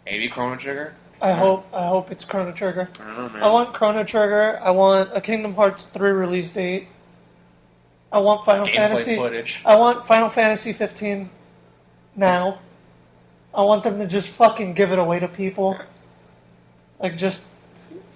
Maybe 0.04 0.28
Chrono 0.28 0.56
Trigger. 0.56 0.94
I 1.22 1.32
hope 1.32 1.66
I 1.74 1.86
hope 1.86 2.10
it's 2.10 2.24
Chrono 2.24 2.52
Trigger. 2.52 2.88
I 2.98 3.04
don't 3.04 3.16
know, 3.16 3.28
man. 3.28 3.42
I 3.42 3.50
want 3.50 3.74
Chrono 3.74 4.04
Trigger. 4.04 4.58
I 4.62 4.70
want 4.70 5.10
a 5.14 5.20
Kingdom 5.20 5.54
Hearts 5.54 5.84
three 5.84 6.10
release 6.10 6.50
date. 6.50 6.88
I 8.12 8.18
want 8.18 8.44
Final 8.44 8.66
gameplay 8.66 8.74
Fantasy. 8.74 9.16
footage. 9.16 9.62
I 9.64 9.76
want 9.76 10.06
Final 10.06 10.28
Fantasy 10.28 10.72
15 10.72 11.30
now. 12.16 12.58
I 13.54 13.62
want 13.62 13.84
them 13.84 13.98
to 13.98 14.06
just 14.06 14.28
fucking 14.28 14.74
give 14.74 14.90
it 14.92 14.98
away 14.98 15.18
to 15.20 15.28
people. 15.28 15.78
Like 17.02 17.16
just 17.16 17.42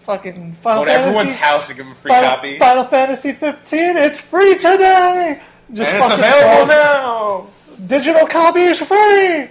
fucking 0.00 0.52
Final 0.52 0.82
Go 0.82 0.90
to 0.90 0.92
everyone's 0.92 1.32
house 1.32 1.70
and 1.70 1.78
give 1.78 1.86
them 1.86 1.92
a 1.92 1.94
free 1.94 2.10
Final, 2.10 2.28
copy. 2.28 2.58
Final 2.58 2.84
Fantasy 2.84 3.32
15. 3.32 3.96
It's 3.96 4.20
free 4.20 4.56
today. 4.58 5.40
Just 5.72 5.90
and 5.90 5.98
it's 6.02 6.06
fucking 6.06 6.22
available 6.22 6.66
now. 6.66 7.46
Digital 7.86 8.26
copy 8.26 8.60
is 8.60 8.78
free. 8.78 9.48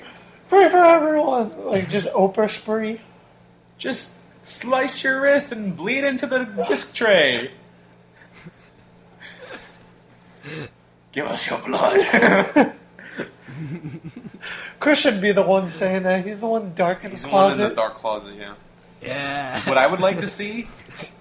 Free 0.54 0.70
for 0.70 0.78
everyone. 0.78 1.66
Like 1.66 1.90
just 1.90 2.08
Oprah 2.10 2.48
spree. 2.48 3.02
Just 3.80 4.14
slice 4.44 5.04
your 5.04 5.20
wrist 5.20 5.52
and 5.52 5.76
bleed 5.76 6.04
into 6.04 6.28
the 6.28 6.44
disc 6.68 6.94
tray. 6.94 7.50
Give 11.12 11.26
us 11.26 11.50
your 11.50 11.58
blood. 11.58 12.74
Chris 14.80 15.00
should 15.00 15.22
be 15.22 15.32
the 15.32 15.42
one 15.42 15.70
saying 15.70 16.04
that. 16.04 16.24
He's 16.24 16.40
the 16.40 16.46
one 16.48 16.76
dark 16.76 17.04
in 17.04 17.10
He's 17.10 17.24
the 17.24 17.30
the 17.30 17.34
one 17.34 17.46
in 17.46 17.58
closet. 17.58 17.70
the 17.70 17.76
dark 17.76 17.96
closet, 17.96 18.36
yeah. 18.38 18.54
Yeah. 19.02 19.60
What 19.68 19.80
I 19.80 19.88
would 19.88 20.02
like 20.02 20.20
to 20.20 20.28
see 20.40 20.68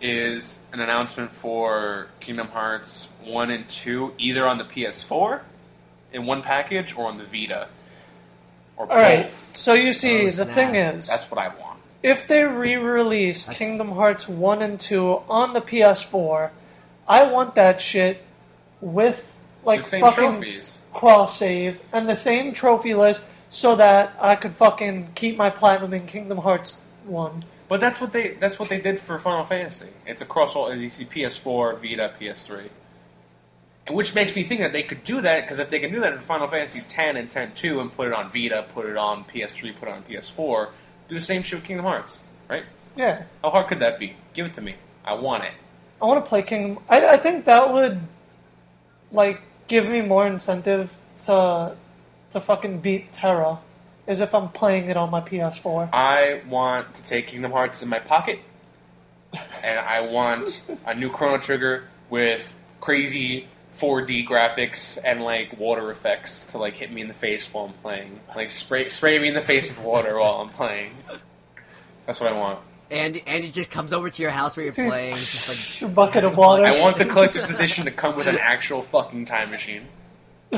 is 0.02 0.60
an 0.74 0.80
announcement 0.80 1.32
for 1.32 2.08
Kingdom 2.20 2.48
Hearts 2.48 3.08
1 3.24 3.50
and 3.50 3.66
2, 3.70 4.12
either 4.18 4.46
on 4.46 4.58
the 4.58 4.64
PS4 4.64 5.40
in 6.12 6.26
one 6.26 6.42
package 6.42 6.94
or 6.94 7.06
on 7.06 7.16
the 7.16 7.24
Vita. 7.24 7.68
Or 8.76 8.90
All 8.90 8.96
right. 8.98 9.24
both. 9.26 9.56
So 9.56 9.74
you 9.74 9.92
see, 9.92 10.28
the 10.30 10.46
thing 10.46 10.74
is, 10.74 11.06
That's 11.08 11.30
what 11.30 11.38
I 11.38 11.48
want. 11.48 11.78
if 12.02 12.26
they 12.26 12.44
re-release 12.44 13.44
That's- 13.44 13.58
Kingdom 13.58 13.92
Hearts 13.92 14.28
1 14.28 14.62
and 14.62 14.78
2 14.80 15.22
on 15.28 15.52
the 15.52 15.60
PS4, 15.60 16.50
I 17.06 17.24
want 17.24 17.54
that 17.56 17.80
shit 17.80 18.22
with 18.80 19.32
like 19.64 19.80
the 19.80 19.86
same 19.86 20.00
fucking 20.00 20.32
trophies. 20.32 20.80
cross 20.92 21.36
save 21.38 21.80
and 21.92 22.08
the 22.08 22.16
same 22.16 22.52
trophy 22.52 22.94
list 22.94 23.22
so 23.50 23.76
that 23.76 24.12
I 24.18 24.34
could 24.36 24.54
fucking 24.54 25.10
keep 25.14 25.36
my 25.36 25.50
platinum 25.50 25.92
in 25.94 26.06
Kingdom 26.06 26.38
Hearts 26.38 26.80
1. 27.04 27.44
But 27.68 27.80
that's 27.80 28.00
what 28.00 28.12
they 28.12 28.32
that's 28.40 28.58
what 28.58 28.68
they 28.68 28.80
did 28.80 28.98
for 29.00 29.18
Final 29.18 29.44
Fantasy. 29.44 29.88
It's 30.06 30.20
across 30.20 30.54
all 30.56 30.74
you 30.74 30.90
see 30.90 31.04
PS4, 31.04 31.80
Vita, 31.80 32.12
PS3. 32.20 32.68
And 33.86 33.96
which 33.96 34.14
makes 34.14 34.36
me 34.36 34.44
think 34.44 34.60
that 34.60 34.72
they 34.72 34.82
could 34.82 35.02
do 35.02 35.20
that 35.22 35.42
because 35.42 35.58
if 35.58 35.70
they 35.70 35.80
can 35.80 35.92
do 35.92 36.00
that 36.00 36.12
in 36.12 36.20
Final 36.20 36.46
Fantasy 36.46 36.82
10 36.88 37.16
and 37.16 37.28
10-2 37.28 37.80
and 37.80 37.92
put 37.92 38.06
it 38.06 38.12
on 38.12 38.30
Vita, 38.30 38.64
put 38.72 38.86
it 38.86 38.96
on 38.96 39.24
PS3, 39.24 39.74
put 39.76 39.88
it 39.88 39.92
on 39.92 40.02
PS4, 40.04 40.68
do 41.08 41.14
the 41.16 41.20
same 41.20 41.42
shit 41.42 41.58
with 41.58 41.64
Kingdom 41.64 41.86
Hearts, 41.86 42.20
right? 42.48 42.64
Yeah. 42.96 43.24
How 43.42 43.50
hard 43.50 43.68
could 43.68 43.80
that 43.80 43.98
be? 43.98 44.14
Give 44.34 44.46
it 44.46 44.54
to 44.54 44.60
me. 44.60 44.76
I 45.04 45.14
want 45.14 45.44
it. 45.44 45.52
I 46.00 46.04
want 46.04 46.24
to 46.24 46.28
play 46.28 46.42
Kingdom 46.42 46.82
I, 46.88 47.06
I 47.06 47.16
think 47.16 47.44
that 47.44 47.72
would 47.72 48.00
like 49.10 49.40
give 49.68 49.88
me 49.88 50.00
more 50.00 50.26
incentive 50.26 50.96
to 51.24 51.76
to 52.30 52.40
fucking 52.40 52.80
beat 52.80 53.12
Terra 53.12 53.58
is 54.06 54.20
if 54.20 54.34
I'm 54.34 54.48
playing 54.48 54.90
it 54.90 54.96
on 54.96 55.10
my 55.10 55.20
PS4. 55.20 55.90
I 55.92 56.42
want 56.48 56.94
to 56.94 57.04
take 57.04 57.28
Kingdom 57.28 57.52
Hearts 57.52 57.82
in 57.82 57.88
my 57.88 58.00
pocket, 58.00 58.40
and 59.62 59.78
I 59.78 60.00
want 60.00 60.64
a 60.84 60.94
new 60.94 61.10
Chrono 61.10 61.38
Trigger 61.38 61.84
with 62.10 62.54
crazy 62.80 63.46
4D 63.78 64.26
graphics 64.26 64.98
and 65.02 65.22
like 65.22 65.58
water 65.58 65.90
effects 65.90 66.46
to 66.46 66.58
like 66.58 66.76
hit 66.76 66.92
me 66.92 67.00
in 67.00 67.08
the 67.08 67.14
face 67.14 67.52
while 67.52 67.66
I'm 67.66 67.72
playing, 67.74 68.20
like 68.36 68.50
spray 68.50 68.88
spray 68.88 69.18
me 69.18 69.28
in 69.28 69.34
the 69.34 69.40
face 69.40 69.68
with 69.68 69.78
water 69.80 70.18
while 70.18 70.40
I'm 70.40 70.50
playing. 70.50 70.92
That's 72.06 72.20
what 72.20 72.32
I 72.32 72.36
want. 72.36 72.58
And 72.90 73.22
Andy 73.26 73.50
just 73.50 73.70
comes 73.70 73.94
over 73.94 74.10
to 74.10 74.22
your 74.22 74.30
house 74.30 74.54
where 74.56 74.66
you're 74.66 74.74
See, 74.74 74.86
playing. 74.86 75.14
Just 75.14 75.48
like, 75.48 75.80
Your 75.80 75.88
bucket 75.88 76.24
of 76.24 76.36
water. 76.36 76.64
I 76.66 76.78
want 76.78 76.98
the 76.98 77.06
collector's 77.06 77.48
edition 77.48 77.86
to 77.86 77.90
come 77.90 78.16
with 78.16 78.26
an 78.26 78.36
actual 78.38 78.82
fucking 78.82 79.24
time 79.24 79.50
machine. 79.50 79.86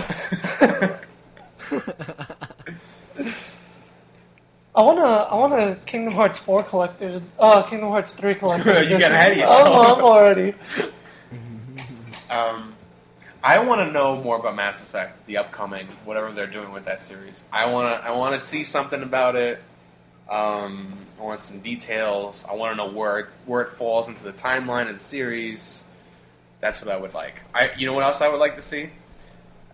I 4.76 4.82
want 4.82 4.98
to. 4.98 5.04
I 5.04 5.34
want 5.36 5.52
a 5.52 5.76
Kingdom 5.86 6.14
Hearts 6.14 6.40
four 6.40 6.64
collector. 6.64 7.22
Uh, 7.38 7.62
Kingdom 7.62 7.90
Hearts 7.90 8.14
three 8.14 8.34
collector. 8.34 8.70
You 8.74 8.78
edition. 8.78 8.98
got 9.00 9.12
ahead 9.12 9.32
of 9.32 9.38
yourself. 9.38 9.68
I'm, 9.68 9.98
I'm 9.98 10.04
already. 10.04 10.54
Um, 12.28 12.73
I 13.44 13.58
want 13.58 13.82
to 13.82 13.92
know 13.92 14.22
more 14.22 14.38
about 14.38 14.56
Mass 14.56 14.82
Effect, 14.82 15.26
the 15.26 15.36
upcoming 15.36 15.86
whatever 16.06 16.32
they're 16.32 16.46
doing 16.46 16.72
with 16.72 16.86
that 16.86 17.02
series. 17.02 17.44
I 17.52 17.66
want 17.66 18.00
to 18.00 18.08
I 18.08 18.12
want 18.12 18.32
to 18.32 18.40
see 18.40 18.64
something 18.64 19.02
about 19.02 19.36
it. 19.36 19.62
Um, 20.30 20.96
I 21.20 21.22
want 21.22 21.42
some 21.42 21.60
details. 21.60 22.46
I 22.48 22.54
want 22.54 22.72
to 22.72 22.76
know 22.76 22.90
where 22.90 23.18
it, 23.18 23.26
where 23.44 23.60
it 23.60 23.74
falls 23.74 24.08
into 24.08 24.22
the 24.22 24.32
timeline 24.32 24.88
of 24.88 24.94
the 24.94 25.04
series. 25.04 25.84
That's 26.60 26.80
what 26.80 26.90
I 26.90 26.96
would 26.96 27.12
like. 27.12 27.42
I 27.54 27.72
you 27.76 27.86
know 27.86 27.92
what 27.92 28.02
else 28.02 28.22
I 28.22 28.28
would 28.28 28.40
like 28.40 28.56
to 28.56 28.62
see? 28.62 28.88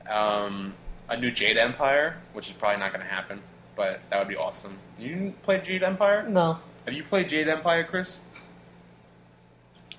Um, 0.08 0.74
a 1.08 1.16
new 1.16 1.30
Jade 1.30 1.56
Empire, 1.56 2.16
which 2.32 2.48
is 2.48 2.56
probably 2.56 2.80
not 2.80 2.92
going 2.92 3.06
to 3.06 3.12
happen, 3.12 3.40
but 3.76 4.00
that 4.10 4.18
would 4.18 4.26
be 4.26 4.36
awesome. 4.36 4.76
You 4.98 5.32
played 5.44 5.62
Jade 5.62 5.84
Empire? 5.84 6.28
No. 6.28 6.58
Have 6.86 6.94
you 6.94 7.04
played 7.04 7.28
Jade 7.28 7.46
Empire, 7.46 7.84
Chris? 7.84 8.18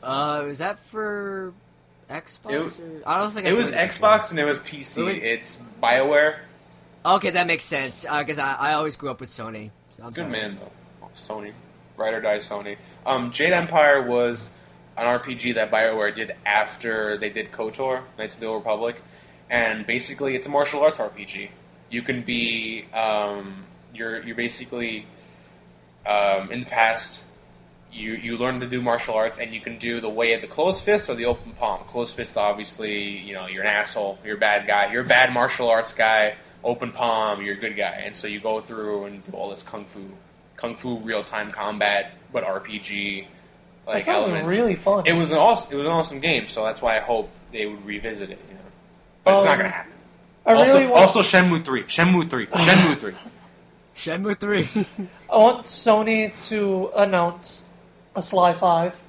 uh, 0.03 0.45
is 0.47 0.57
that 0.57 0.77
for 0.77 1.53
Xbox? 2.11 2.79
It? 2.79 3.03
I 3.05 3.19
don't 3.19 3.31
think 3.31 3.47
It 3.47 3.53
was 3.53 3.71
Xbox 3.71 4.29
and 4.31 4.39
it 4.39 4.45
was 4.45 4.59
PC. 4.59 4.97
It 4.97 5.03
was- 5.03 5.17
it's 5.17 5.57
Bioware. 5.81 6.39
Okay, 7.03 7.31
that 7.31 7.47
makes 7.47 7.63
sense. 7.63 8.03
Because 8.03 8.37
I, 8.37 8.53
I 8.53 8.73
always 8.73 8.95
grew 8.95 9.09
up 9.09 9.19
with 9.19 9.29
Sony. 9.29 9.71
So 9.89 10.03
Good 10.05 10.15
sorry. 10.17 10.29
man, 10.29 10.59
though. 10.59 11.07
Sony. 11.15 11.53
Ride 11.97 12.13
or 12.13 12.21
die 12.21 12.37
Sony. 12.37 12.77
Um, 13.05 13.31
Jade 13.31 13.53
Empire 13.53 14.01
was 14.03 14.49
an 14.97 15.05
RPG 15.05 15.55
that 15.55 15.71
BioWare 15.71 16.15
did 16.15 16.35
after 16.45 17.17
they 17.17 17.29
did 17.29 17.51
KOTOR, 17.51 18.03
Knights 18.17 18.35
of 18.35 18.41
the 18.41 18.45
Old 18.47 18.63
Republic. 18.63 19.01
And 19.49 19.85
basically, 19.85 20.35
it's 20.35 20.47
a 20.47 20.49
martial 20.49 20.81
arts 20.81 20.99
RPG. 20.99 21.49
You 21.89 22.01
can 22.03 22.21
be. 22.23 22.85
Um, 22.93 23.65
you're, 23.93 24.23
you're 24.23 24.35
basically. 24.35 25.05
Um, 26.05 26.51
in 26.51 26.61
the 26.61 26.65
past, 26.65 27.23
you, 27.91 28.13
you 28.13 28.37
learn 28.37 28.59
to 28.61 28.67
do 28.67 28.81
martial 28.81 29.15
arts, 29.15 29.37
and 29.37 29.53
you 29.53 29.59
can 29.61 29.77
do 29.77 29.99
the 30.01 30.09
way 30.09 30.33
of 30.33 30.41
the 30.41 30.47
closed 30.47 30.83
fist 30.83 31.09
or 31.09 31.15
the 31.15 31.25
open 31.25 31.51
palm. 31.53 31.83
Closed 31.87 32.15
fist, 32.15 32.37
obviously, 32.37 33.17
you 33.19 33.33
know, 33.33 33.47
you're 33.47 33.63
an 33.63 33.67
asshole, 33.67 34.17
you're 34.25 34.37
a 34.37 34.39
bad 34.39 34.65
guy, 34.67 34.91
you're 34.91 35.03
a 35.03 35.07
bad 35.07 35.33
martial 35.33 35.69
arts 35.69 35.93
guy. 35.93 36.35
open 36.63 36.91
palm, 36.91 37.41
you're 37.41 37.55
a 37.55 37.59
good 37.59 37.75
guy, 37.75 38.01
and 38.05 38.15
so 38.15 38.27
you 38.27 38.39
go 38.39 38.61
through 38.61 39.05
and 39.05 39.25
do 39.25 39.31
all 39.31 39.49
this 39.49 39.63
kung 39.63 39.83
fu, 39.85 39.99
kung 40.57 40.75
fu 40.75 40.99
real 40.99 41.23
time 41.23 41.49
combat, 41.49 42.11
but 42.31 42.43
RPG 42.43 43.25
That 43.87 43.91
like 43.91 44.03
sounds 44.05 44.29
really 44.49 44.75
fun. 44.75 45.07
It 45.07 45.13
was 45.13 45.31
an 45.31 45.39
awesome, 45.39 45.73
it 45.73 45.77
was 45.77 45.85
an 45.87 45.91
awesome 45.91 46.19
game, 46.19 46.47
so 46.47 46.63
that's 46.63 46.79
why 46.81 46.97
I 46.97 47.01
hope 47.01 47.29
they 47.51 47.65
would 47.65 47.83
revisit 47.83 48.29
it. 48.29 48.39
You 48.47 48.53
know, 48.55 48.61
but 49.23 49.37
it's 49.37 49.45
not 49.45 49.51
Um, 49.53 49.57
gonna 49.57 49.69
happen. 49.69 49.91
I 50.45 50.53
also, 50.53 50.73
really 50.75 50.85
want. 50.87 51.01
also 51.01 51.21
Shenmue 51.21 51.65
three, 51.65 51.83
Shenmue 51.83 52.29
three, 52.29 52.45
Shenmue 52.47 52.99
three. 52.99 53.15
Shenmue 53.95 54.39
three. 54.39 54.69
I 55.31 55.37
want 55.37 55.63
Sony 55.65 56.31
to 56.49 56.91
announce 56.95 57.65
a 58.15 58.21
Sly 58.21 58.53
Five. 58.53 59.01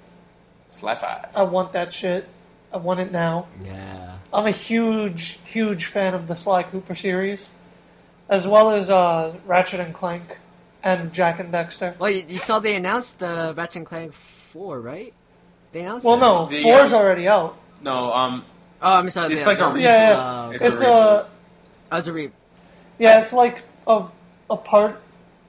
Sly 0.68 0.94
Five. 0.96 1.28
I 1.34 1.42
want 1.42 1.72
that 1.72 1.92
shit. 1.92 2.28
I 2.72 2.78
want 2.78 3.00
it 3.00 3.12
now. 3.12 3.48
yeah. 3.64 4.16
I'm 4.32 4.46
a 4.46 4.50
huge, 4.50 5.38
huge 5.44 5.84
fan 5.86 6.14
of 6.14 6.26
the 6.26 6.34
Sly 6.36 6.62
Cooper 6.62 6.94
series, 6.94 7.53
as 8.30 8.46
well 8.48 8.70
as 8.70 8.88
uh, 8.88 9.34
Ratchet 9.44 9.78
and 9.80 9.92
Clank 9.92 10.38
and 10.82 11.12
Jak 11.12 11.38
and 11.38 11.53
Daxter. 11.53 11.98
Well, 11.98 12.11
you, 12.11 12.24
you 12.26 12.38
saw 12.38 12.59
they 12.59 12.74
announced 12.74 13.18
the 13.18 13.53
Ratchet 13.55 13.76
and 13.76 13.86
Clank 13.86 14.14
four, 14.14 14.80
right? 14.80 15.12
They 15.72 15.80
announced. 15.80 16.07
Well, 16.07 16.16
it. 16.16 16.20
no, 16.20 16.46
The, 16.48 16.62
four's 16.62 16.92
uh, 16.94 16.96
already 16.96 17.28
out. 17.28 17.59
No, 17.82 18.11
um, 18.14 18.44
Oh, 18.80 18.94
I'm 18.94 19.11
sorry. 19.11 19.34
It's 19.34 19.44
like 19.46 19.59
a 19.59 19.64
reboot. 19.64 19.82
Yeah, 19.82 20.09
yeah. 20.09 20.44
Oh, 20.46 20.50
It's 20.53 20.64
It's, 20.64 20.80
a 20.80 20.88
a, 20.88 21.28
I 21.90 21.96
was 21.96 22.09
a 22.09 22.12
re. 22.14 22.30
yeah, 22.98 23.20
it's 23.20 23.34
like 23.34 23.62
a 23.86 24.07
a 24.48 24.57
part. 24.57 24.98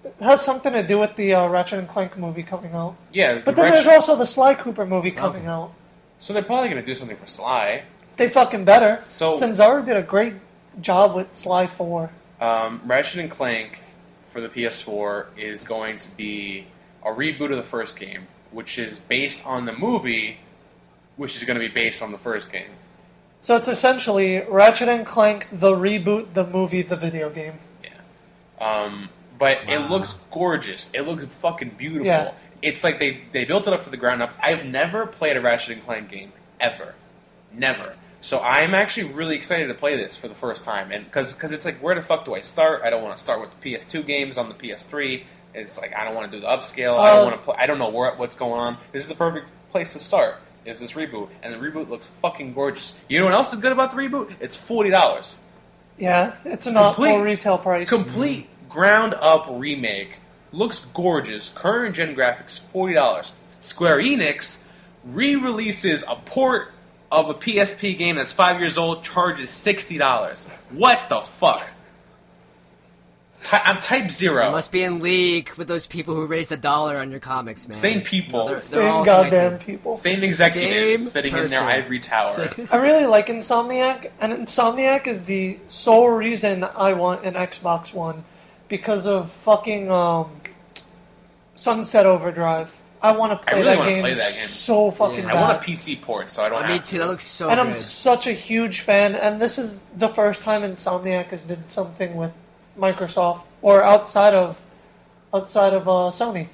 It 0.04 0.16
has 0.20 0.42
something 0.42 0.74
to 0.74 0.84
do 0.86 1.00
with 1.00 1.16
the 1.16 1.34
uh, 1.34 1.48
Ratchet 1.48 1.80
and 1.80 1.88
Clank 1.88 2.18
movie 2.18 2.44
coming 2.44 2.74
out. 2.74 2.96
yeah. 3.12 3.36
But 3.44 3.56
the 3.56 3.62
then 3.62 3.72
there's 3.74 3.88
also 3.88 4.16
the 4.16 4.26
Sly 4.26 4.54
Cooper 4.56 4.86
movie 4.86 5.12
coming 5.12 5.44
Okay. 5.44 5.48
out. 5.52 5.72
so 6.20 6.34
they're 6.34 6.44
probably 6.44 6.70
gonna 6.70 6.84
do 6.86 6.96
something 6.96 7.18
for 7.18 7.28
Sly. 7.28 7.84
They 8.18 8.30
fucking 8.30 8.66
better. 8.66 9.04
So- 9.10 9.34
Sanzaru 9.34 9.86
did 9.86 9.98
a 9.98 10.02
great 10.04 10.34
job 10.82 11.16
with 11.16 11.34
Sly 11.34 11.68
Four. 11.68 12.12
Um, 12.42 12.82
Ratchet 12.86 13.20
and 13.22 13.32
Clank 13.32 13.80
for 14.26 14.42
the 14.42 14.50
PS4 14.50 15.28
is 15.38 15.64
going 15.64 16.00
to 16.00 16.10
be 16.18 16.68
a 17.06 17.12
reboot 17.12 17.52
of 17.52 17.58
the 17.58 17.64
first 17.64 17.98
game, 18.00 18.28
which 18.52 18.78
is 18.78 19.00
based 19.00 19.46
on 19.46 19.66
the 19.66 19.74
movie, 19.74 20.40
which 21.16 21.36
is 21.38 21.44
going 21.44 21.60
to 21.60 21.66
be 21.66 21.74
based 21.74 22.02
on 22.02 22.12
the 22.12 22.18
first 22.18 22.52
game. 22.52 22.72
So 23.42 23.56
it's 23.56 23.68
essentially 23.68 24.40
Ratchet 24.50 24.90
and 24.90 25.06
Clank, 25.06 25.48
the 25.52 25.74
reboot, 25.74 26.34
the 26.34 26.46
movie, 26.46 26.82
the 26.82 26.96
video 26.96 27.30
game. 27.30 27.54
Yeah. 27.84 27.90
Um, 28.66 29.10
but 29.38 29.60
it 29.68 29.90
looks 29.90 30.14
gorgeous. 30.32 30.90
It 30.94 31.02
looks 31.02 31.26
fucking 31.42 31.72
beautiful. 31.78 32.06
Yeah. 32.06 32.32
It's 32.62 32.84
like 32.84 33.00
they, 33.00 33.22
they 33.32 33.44
built 33.46 33.68
it 33.68 33.74
up 33.74 33.82
from 33.82 33.92
the 33.92 33.98
ground 33.98 34.22
up. 34.22 34.34
I've 34.42 34.66
never 34.66 35.06
played 35.06 35.36
a 35.36 35.42
Ratchet 35.42 35.72
and 35.78 35.86
Clank 35.86 36.10
game 36.10 36.32
ever, 36.60 36.96
never. 37.52 37.96
So 38.22 38.40
I'm 38.40 38.74
actually 38.74 39.12
really 39.12 39.36
excited 39.36 39.68
to 39.68 39.74
play 39.74 39.98
this 39.98 40.16
for 40.16 40.30
the 40.30 40.36
first 40.36 40.64
time, 40.64 40.92
and 40.94 41.04
because 41.04 41.42
it's 41.52 41.66
like 41.66 41.80
where 41.80 41.94
the 41.94 42.02
fuck 42.02 42.24
do 42.24 42.34
I 42.36 42.42
start? 42.42 42.82
I 42.86 42.90
don't 42.90 43.04
want 43.04 43.18
to 43.18 43.22
start 43.24 43.42
with 43.42 43.50
the 43.60 43.76
PS2 43.76 44.06
games 44.08 44.38
on 44.38 44.48
the 44.48 44.56
PS3. 44.56 45.24
It's 45.54 45.78
like 45.78 45.94
I 45.94 46.06
don't 46.06 46.16
want 46.16 46.32
to 46.32 46.38
do 46.38 46.42
the 46.42 46.48
upscale. 46.48 46.98
I 46.98 47.10
Uh, 47.12 47.16
don't 47.16 47.26
want 47.26 47.36
to 47.38 47.44
play. 47.44 47.56
I 47.60 47.68
don't 47.68 47.80
know 47.80 47.90
where, 47.90 48.16
what's 48.16 48.38
going 48.38 48.60
on. 48.62 48.78
This 48.94 49.02
is 49.04 49.10
the 49.10 49.16
perfect 49.16 49.48
place 49.72 49.92
to 49.94 50.00
start. 50.00 50.38
Is 50.64 50.80
this 50.80 50.94
reboot? 50.94 51.28
And 51.42 51.54
the 51.54 51.58
reboot 51.58 51.90
looks 51.90 52.12
fucking 52.22 52.54
gorgeous. 52.54 52.98
You 53.10 53.20
know 53.20 53.26
what 53.26 53.34
else 53.34 53.52
is 53.54 53.60
good 53.60 53.74
about 53.74 53.92
the 53.92 53.98
reboot? 53.98 54.34
It's 54.40 54.56
forty 54.56 54.90
dollars. 54.90 55.38
Yeah, 55.98 56.36
it's 56.46 56.66
not 56.66 56.96
Complete- 56.96 57.12
full 57.12 57.22
retail 57.24 57.58
price. 57.58 57.90
Complete 57.90 58.48
ground 58.74 59.14
up 59.14 59.46
remake. 59.50 60.18
Looks 60.52 60.80
gorgeous. 60.94 61.50
Current 61.56 61.96
gen 61.96 62.16
graphics, 62.16 62.60
forty 62.60 62.94
dollars. 62.94 63.34
Square 63.62 64.00
Enix 64.00 64.62
re-releases 65.06 66.04
a 66.08 66.16
port 66.16 66.70
of 67.12 67.30
a 67.30 67.34
PSP 67.34 67.98
game 67.98 68.16
that's 68.16 68.32
five 68.32 68.60
years 68.60 68.78
old, 68.78 69.04
charges 69.04 69.50
sixty 69.50 69.98
dollars. 69.98 70.46
What 70.72 71.00
the 71.10 71.22
fuck? 71.22 71.64
Ty- 73.44 73.62
I'm 73.66 73.78
Type 73.82 74.04
You 74.06 74.10
Zero. 74.10 74.52
must 74.52 74.72
be 74.72 74.84
in 74.84 75.00
league 75.00 75.50
with 75.58 75.68
those 75.68 75.86
people 75.86 76.16
who 76.16 76.26
raised 76.26 76.52
a 76.54 76.58
dollar 76.58 76.98
on 76.98 77.12
your 77.12 77.20
comics, 77.20 77.68
man. 77.68 77.76
Same 77.76 78.02
people. 78.02 78.46
They're- 78.46 78.54
they're 78.56 78.62
Same 78.62 79.04
goddamn 79.04 79.30
connected. 79.58 79.66
people. 79.66 79.96
Same 79.98 80.24
executives 80.24 81.02
Same 81.04 81.10
sitting 81.10 81.36
in 81.38 81.48
their 81.48 81.64
ivory 81.64 82.00
tower. 82.00 82.28
Same- 82.28 82.70
I 82.72 82.78
really 82.78 83.06
like 83.06 83.28
Insomniac, 83.28 84.12
and 84.22 84.32
Insomniac 84.32 85.08
is 85.08 85.24
the 85.26 85.58
sole 85.68 86.08
reason 86.10 86.64
I 86.64 86.94
want 86.94 87.26
an 87.26 87.34
Xbox 87.34 87.94
One 87.94 88.24
because 88.68 89.06
of 89.06 89.32
fucking 89.32 89.92
um, 89.92 90.32
Sunset 91.56 92.06
Overdrive. 92.06 92.76
I 93.02 93.12
want 93.12 93.34
to 93.42 93.46
play, 93.52 93.62
really 93.62 93.76
that, 93.76 93.86
game 93.86 94.02
play 94.02 94.14
that 94.14 94.34
game. 94.34 94.48
so 94.48 94.90
fucking 94.92 95.26
Yeah. 95.26 95.34
I 95.34 95.42
want 95.42 95.62
a 95.62 95.66
PC 95.68 96.02
port, 96.02 96.30
so 96.30 96.42
I 96.42 96.48
don't 96.50 96.60
Oh, 96.60 96.62
have 96.62 96.72
me 96.72 96.80
to. 96.80 96.86
too. 96.86 97.00
That 97.00 97.08
looks 97.10 97.26
so 97.26 97.50
and 97.50 97.60
good. 97.60 97.68
I'm 97.68 97.76
such 97.76 98.28
a 98.28 98.32
huge 98.32 98.80
fan, 98.80 99.16
and 99.16 99.42
this 99.42 99.58
is 99.58 99.82
the 99.98 100.08
first 100.08 100.42
time 100.42 100.62
Insomniac 100.62 101.26
has 101.28 101.42
did 101.42 101.70
something 101.70 102.16
with 102.16 102.32
Microsoft 102.80 103.42
or 103.62 103.84
outside 103.84 104.34
of 104.34 104.62
outside 105.34 105.74
of 105.74 105.88
uh, 105.88 106.12
Sony. 106.12 106.48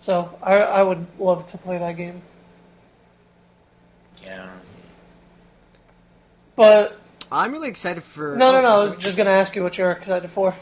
So 0.00 0.36
I, 0.42 0.54
I 0.56 0.82
would 0.82 1.06
love 1.20 1.46
to 1.46 1.58
play 1.58 1.78
that 1.78 1.96
game, 1.96 2.22
Yeah. 4.24 4.50
but 6.56 6.98
I'm 7.30 7.52
really 7.52 7.68
excited 7.68 8.02
for. 8.02 8.36
no, 8.36 8.50
no, 8.52 8.58
oh, 8.58 8.62
no. 8.62 8.68
I 8.68 8.84
was 8.84 8.96
just 8.96 9.16
gonna 9.16 9.30
ask 9.30 9.54
you 9.54 9.62
what 9.62 9.78
you're 9.78 9.92
excited 9.92 10.28
for. 10.30 10.54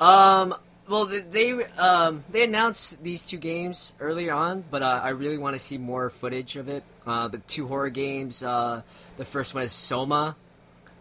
Um. 0.00 0.54
Well, 0.88 1.04
they 1.04 1.52
um 1.76 2.24
they 2.30 2.44
announced 2.44 3.02
these 3.02 3.22
two 3.22 3.36
games 3.36 3.92
earlier 4.00 4.32
on, 4.32 4.64
but 4.70 4.82
uh, 4.82 5.00
I 5.02 5.10
really 5.10 5.36
want 5.36 5.54
to 5.54 5.58
see 5.58 5.76
more 5.76 6.08
footage 6.08 6.56
of 6.56 6.68
it. 6.68 6.82
Uh, 7.06 7.28
the 7.28 7.38
two 7.38 7.66
horror 7.66 7.90
games. 7.90 8.42
Uh, 8.42 8.80
the 9.18 9.24
first 9.26 9.54
one 9.54 9.64
is 9.64 9.72
Soma. 9.72 10.34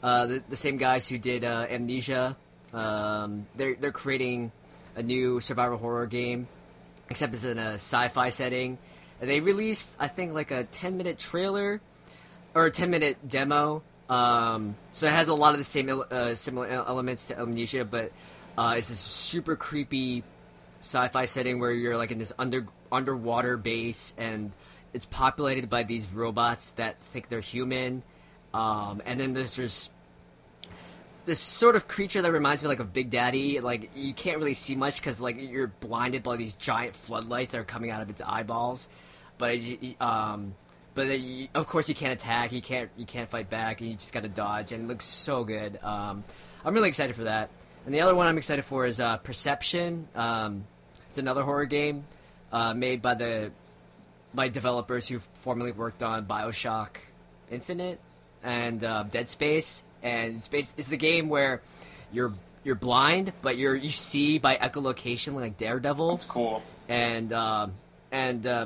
Uh, 0.04 0.26
the, 0.26 0.44
the 0.50 0.58
same 0.58 0.76
guys 0.78 1.08
who 1.08 1.18
did 1.18 1.46
uh, 1.46 1.68
Amnesia. 1.70 2.36
Um, 2.74 3.48
they're 3.56 3.76
they're 3.76 3.94
creating 3.94 4.52
a 4.98 5.04
new 5.04 5.40
survival 5.40 5.78
horror 5.78 6.06
game, 6.06 6.50
except 7.10 7.34
it's 7.34 7.46
in 7.46 7.58
a 7.58 7.76
sci-fi 7.76 8.30
setting. 8.30 8.78
They 9.20 9.40
released, 9.40 9.96
I 9.98 10.10
think, 10.10 10.34
like 10.34 10.52
a 10.52 10.66
ten 10.66 10.98
minute 10.98 11.18
trailer 11.18 11.80
or 12.58 12.66
a 12.66 12.72
10 12.72 12.90
minute 12.90 13.18
demo. 13.30 13.84
Um, 14.10 14.76
so 14.92 15.06
it 15.06 15.12
has 15.12 15.28
a 15.28 15.34
lot 15.34 15.54
of 15.54 15.60
the 15.60 15.64
same 15.64 16.04
uh, 16.10 16.34
similar 16.34 16.68
elements 16.68 17.28
to 17.28 17.40
Amnesia, 17.40 17.86
but 17.86 18.12
uh, 18.58 18.76
it's 18.78 18.90
this 18.90 19.00
super 19.00 19.56
creepy 19.56 20.24
sci-fi 20.80 21.26
setting 21.26 21.60
where 21.60 21.72
you're 21.72 21.98
like 21.98 22.12
in 22.12 22.18
this 22.18 22.34
under 22.38 22.68
underwater 22.92 23.58
base 23.58 24.14
and 24.18 24.52
it's 24.94 25.06
populated 25.06 25.70
by 25.70 25.84
these 25.84 26.08
robots 26.12 26.72
that 26.72 27.00
think 27.02 27.30
they're 27.30 27.40
human. 27.40 28.04
Um, 28.54 29.02
and 29.06 29.20
then 29.20 29.34
there's 29.34 29.56
this 29.56 29.90
this 31.26 31.40
sort 31.40 31.76
of 31.76 31.90
creature 31.90 32.22
that 32.22 32.32
reminds 32.32 32.64
me 32.64 32.70
like 32.70 32.80
of 32.80 32.94
Big 32.94 33.10
Daddy. 33.10 33.60
Like 33.60 33.92
you 33.96 34.14
can't 34.14 34.38
really 34.38 34.54
see 34.54 34.76
much 34.76 34.96
because 34.96 35.20
like 35.20 35.36
you're 35.38 35.68
blinded 35.68 36.24
by 36.24 36.38
these 36.38 36.56
giant 36.56 36.96
floodlights 36.96 37.52
that 37.52 37.60
are 37.60 37.66
coming 37.66 37.92
out 37.92 38.02
of 38.02 38.10
its 38.10 38.22
eyeballs. 38.26 38.88
But 39.38 39.60
um, 40.00 40.56
but 40.96 41.08
of 41.54 41.68
course 41.68 41.90
you 41.90 41.96
can't 41.96 42.14
attack. 42.14 42.54
You 42.54 42.62
can't 42.62 42.90
you 42.98 43.06
can't 43.06 43.30
fight 43.30 43.50
back. 43.50 43.82
And 43.82 43.90
you 43.90 43.96
just 43.98 44.14
got 44.14 44.24
to 44.24 44.30
dodge. 44.30 44.72
And 44.72 44.86
it 44.86 44.88
looks 44.88 45.06
so 45.06 45.44
good. 45.44 45.78
Um, 45.84 46.24
I'm 46.64 46.74
really 46.74 46.90
excited 46.90 47.16
for 47.16 47.26
that. 47.26 47.50
And 47.88 47.96
the 47.96 48.02
other 48.02 48.14
one 48.14 48.28
I'm 48.28 48.38
excited 48.38 48.66
for 48.66 48.86
is 48.86 49.00
uh, 49.00 49.16
Perception. 49.16 50.10
Um, 50.14 50.66
it's 51.08 51.20
another 51.20 51.42
horror 51.42 51.64
game 51.64 52.04
uh, 52.52 52.74
made 52.74 53.02
by 53.02 53.14
the 53.14 53.54
by 54.34 54.50
developers 54.50 55.08
who 55.08 55.22
formerly 55.36 55.72
worked 55.72 56.04
on 56.04 56.26
Bioshock 56.26 56.98
Infinite 57.50 58.02
and 58.44 58.84
uh, 58.84 59.04
Dead 59.04 59.30
Space. 59.30 59.84
And 60.04 60.36
it's 60.36 60.50
based, 60.50 60.74
it's 60.78 60.90
the 60.90 60.98
game 60.98 61.30
where 61.30 61.62
you're 62.12 62.34
you're 62.66 62.76
blind, 62.76 63.32
but 63.42 63.58
you're 63.58 63.74
you 63.74 63.92
see 63.92 64.38
by 64.38 64.58
echolocation 64.58 65.36
like 65.36 65.58
Daredevil 65.58 66.18
That's 66.18 66.26
cool. 66.26 66.62
and 66.90 67.32
um, 67.32 67.72
and 68.12 68.46
uh, 68.46 68.66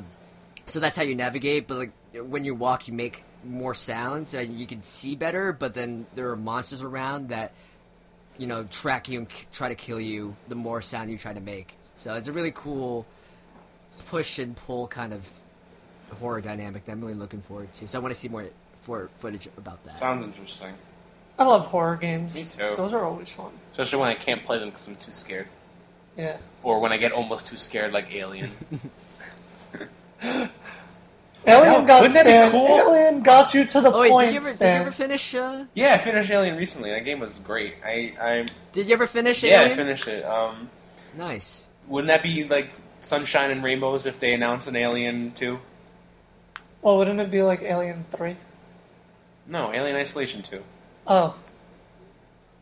so 0.66 0.80
that's 0.80 0.96
how 0.96 1.04
you 1.04 1.14
navigate. 1.14 1.68
But 1.68 1.78
like 1.78 1.92
when 2.16 2.44
you 2.44 2.56
walk, 2.56 2.88
you 2.88 2.96
make 2.96 3.24
more 3.46 3.76
sounds 3.76 4.34
and 4.34 4.60
you 4.60 4.66
can 4.66 4.82
see 4.82 5.16
better. 5.16 5.54
But 5.54 5.76
then 5.76 6.08
there 6.16 6.32
are 6.32 6.36
monsters 6.36 6.82
around 6.82 7.30
that 7.30 7.54
you 8.42 8.48
know 8.48 8.64
track 8.64 9.08
you 9.08 9.20
and 9.20 9.30
k- 9.30 9.46
try 9.52 9.70
to 9.70 9.76
kill 9.76 10.02
you. 10.02 10.36
The 10.48 10.56
more 10.56 10.82
sound 10.82 11.12
you 11.12 11.18
try 11.18 11.32
to 11.32 11.40
make, 11.40 11.76
so 11.94 12.16
it's 12.16 12.28
a 12.28 12.34
really 12.34 12.52
cool 12.52 13.06
push 14.08 14.40
and 14.40 14.56
pull 14.56 14.88
kind 14.88 15.14
of 15.14 15.30
horror 16.20 16.42
dynamic 16.42 16.86
that 16.86 16.94
I'm 16.94 17.02
really 17.02 17.14
looking 17.14 17.42
forward 17.42 17.72
to. 17.74 17.88
So 17.88 18.00
I 18.00 18.02
want 18.02 18.16
to 18.16 18.20
see 18.20 18.30
more 18.30 18.48
for 18.82 19.12
footage 19.20 19.48
about 19.58 19.86
that. 19.86 20.00
Sounds 20.00 20.26
interesting. 20.26 20.74
I 21.38 21.46
love 21.46 21.68
horror 21.68 21.98
games. 21.98 22.36
Me 22.36 22.44
too. 22.44 22.76
Those 22.76 22.94
are 22.96 23.06
always 23.06 23.30
fun. 23.30 23.52
Especially 23.74 24.00
when 24.00 24.10
I 24.10 24.16
can't 24.16 24.44
play 24.44 24.58
them 24.58 24.70
because 24.70 24.88
I'm 24.88 24.96
too 24.96 25.12
scared. 25.12 25.48
Yeah. 26.18 26.38
Or 26.64 26.80
when 26.80 26.92
I 26.92 26.98
get 26.98 27.12
almost 27.12 27.46
too 27.46 27.58
scared, 27.58 27.94
like 27.94 28.12
Alien. 28.14 28.50
Alien 31.48 31.86
got 31.88 32.02
wouldn't 32.02 32.14
that 32.14 32.26
be 32.26 32.30
Stan. 32.32 32.52
cool? 32.52 32.68
Alien 32.68 33.24
got 33.24 33.54
you 33.54 33.66
to 33.66 33.82
the 33.82 33.92
Oh 33.92 34.02
wait, 34.02 34.12
point, 34.12 34.28
did 34.28 34.34
you 34.34 34.40
ever 34.40 34.52
did 34.52 34.60
you 34.62 34.68
ever 34.82 34.92
finish? 34.92 35.34
Uh, 35.36 35.66
yeah, 35.74 35.94
I 35.96 35.98
finished 35.98 36.30
Alien 36.30 36.56
recently. 36.56 36.92
That 36.92 37.04
game 37.04 37.20
was 37.20 37.34
great. 37.40 37.76
I, 37.84 38.14
I 38.22 38.46
did 38.74 38.88
you 38.88 38.94
ever 38.94 39.08
finish? 39.08 39.44
It? 39.44 39.50
Yeah, 39.52 39.62
I 39.64 39.76
finished 39.76 40.08
it. 40.08 40.24
Um, 40.24 40.70
Nice. 41.18 41.66
wouldn't 41.88 42.10
that 42.10 42.22
be 42.24 42.44
like 42.48 42.70
sunshine 43.00 43.50
and 43.52 43.64
rainbows 43.64 44.06
if 44.06 44.20
they 44.20 44.34
announced 44.34 44.68
an 44.68 44.76
Alien 44.76 45.32
two? 45.32 45.60
Well, 46.84 46.98
wouldn't 47.00 47.20
it 47.20 47.32
be 47.32 47.42
like 47.42 47.62
Alien 47.64 48.06
Three? 48.12 48.38
No, 49.48 49.74
Alien 49.74 49.96
Isolation 49.96 50.44
two. 50.44 50.64
Oh, 51.08 51.36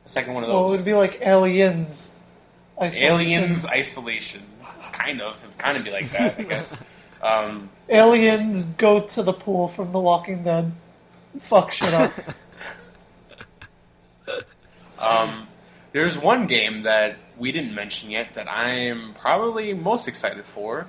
Second 0.05 0.34
one 0.34 0.43
of 0.43 0.47
those. 0.49 0.55
Well, 0.55 0.67
it 0.73 0.77
would 0.77 0.86
be 0.86 0.93
like 0.93 1.19
aliens. 1.21 2.15
Isolation. 2.82 3.07
Aliens 3.11 3.65
Isolation. 3.67 4.41
Kind 4.91 5.21
of. 5.21 5.36
It 5.43 5.47
would 5.47 5.57
kind 5.59 5.77
of 5.77 5.84
be 5.84 5.91
like 5.91 6.09
that, 6.11 6.39
I 6.39 6.43
guess. 6.43 6.75
Um, 7.22 7.70
Aliens 7.89 8.65
go 8.65 9.01
to 9.01 9.24
the 9.24 9.34
pool 9.34 9.67
from 9.67 9.91
The 9.91 9.99
Walking 9.99 10.43
Dead. 10.43 10.72
Fuck 11.41 11.72
shit 11.72 11.93
up. 11.93 12.13
um, 14.99 15.47
there's 15.91 16.17
one 16.17 16.47
game 16.47 16.84
that 16.84 17.17
we 17.38 17.51
didn't 17.51 17.74
mention 17.74 18.11
yet 18.11 18.36
that 18.36 18.49
I 18.49 18.72
am 18.72 19.13
probably 19.13 19.74
most 19.74 20.07
excited 20.07 20.45
for. 20.45 20.88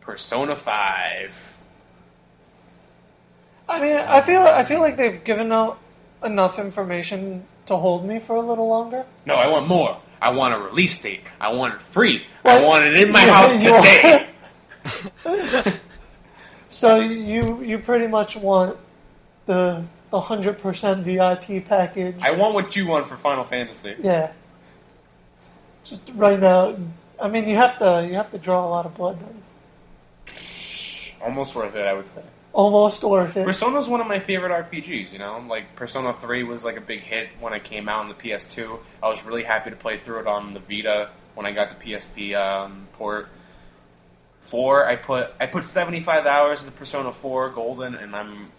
Persona 0.00 0.56
5. 0.56 1.54
I 3.68 3.80
mean, 3.80 3.96
I 3.96 4.20
feel 4.20 4.42
I 4.42 4.64
feel 4.64 4.80
like 4.80 4.96
they've 4.96 5.22
given 5.22 5.52
out 5.52 5.78
enough 6.22 6.58
information 6.58 7.44
to 7.66 7.76
hold 7.76 8.04
me 8.04 8.18
for 8.18 8.36
a 8.36 8.40
little 8.40 8.68
longer. 8.68 9.06
No, 9.24 9.36
I 9.36 9.46
want 9.46 9.68
more. 9.68 9.98
I 10.20 10.30
want 10.30 10.54
a 10.54 10.58
release 10.58 11.00
date. 11.00 11.22
I 11.40 11.52
want 11.52 11.74
it 11.74 11.80
free. 11.80 12.26
I 12.44 12.60
want 12.60 12.84
it 12.84 12.94
in 13.00 13.10
my 13.10 13.20
house 13.20 13.52
today. 13.62 14.28
So 16.72 17.00
you 17.00 17.62
you 17.62 17.78
pretty 17.78 18.06
much 18.06 18.34
want 18.34 18.78
the 19.44 19.84
the 20.10 20.20
hundred 20.20 20.58
percent 20.58 21.04
VIP 21.04 21.66
package. 21.66 22.16
I 22.22 22.30
want 22.30 22.54
what 22.54 22.74
you 22.74 22.86
want 22.86 23.06
for 23.08 23.16
Final 23.18 23.44
Fantasy. 23.44 23.94
yeah. 24.02 24.32
Just 25.84 26.00
right 26.14 26.40
now, 26.40 26.76
I 27.20 27.28
mean, 27.28 27.46
you 27.46 27.56
have 27.56 27.78
to 27.78 28.06
you 28.08 28.14
have 28.14 28.30
to 28.30 28.38
draw 28.38 28.66
a 28.66 28.70
lot 28.70 28.86
of 28.86 28.94
blood. 28.94 29.18
Then. 29.20 29.42
Almost 31.20 31.54
worth 31.54 31.74
it, 31.74 31.84
I 31.84 31.92
would 31.92 32.08
say. 32.08 32.22
Almost 32.54 33.04
worth 33.04 33.36
it. 33.36 33.44
Persona's 33.44 33.86
one 33.88 34.00
of 34.00 34.06
my 34.06 34.18
favorite 34.18 34.50
RPGs, 34.50 35.12
you 35.12 35.18
know? 35.18 35.42
Like, 35.48 35.74
Persona 35.76 36.12
3 36.12 36.42
was 36.42 36.64
like 36.64 36.76
a 36.76 36.80
big 36.80 37.00
hit 37.00 37.28
when 37.40 37.52
it 37.52 37.64
came 37.64 37.88
out 37.88 38.00
on 38.00 38.08
the 38.08 38.14
PS2. 38.14 38.78
I 39.02 39.08
was 39.08 39.24
really 39.24 39.44
happy 39.44 39.70
to 39.70 39.76
play 39.76 39.98
through 39.98 40.20
it 40.20 40.26
on 40.26 40.52
the 40.52 40.60
Vita 40.60 41.10
when 41.34 41.46
I 41.46 41.52
got 41.52 41.78
the 41.78 41.92
PSP 41.92 42.36
um, 42.36 42.88
port. 42.94 43.28
4, 44.42 44.86
I 44.86 44.96
put 44.96 45.30
I 45.40 45.46
put 45.46 45.64
75 45.64 46.26
hours 46.26 46.62
into 46.62 46.72
Persona 46.72 47.12
4 47.12 47.50
Golden, 47.50 47.94
and 47.94 48.14
I'm 48.14 48.52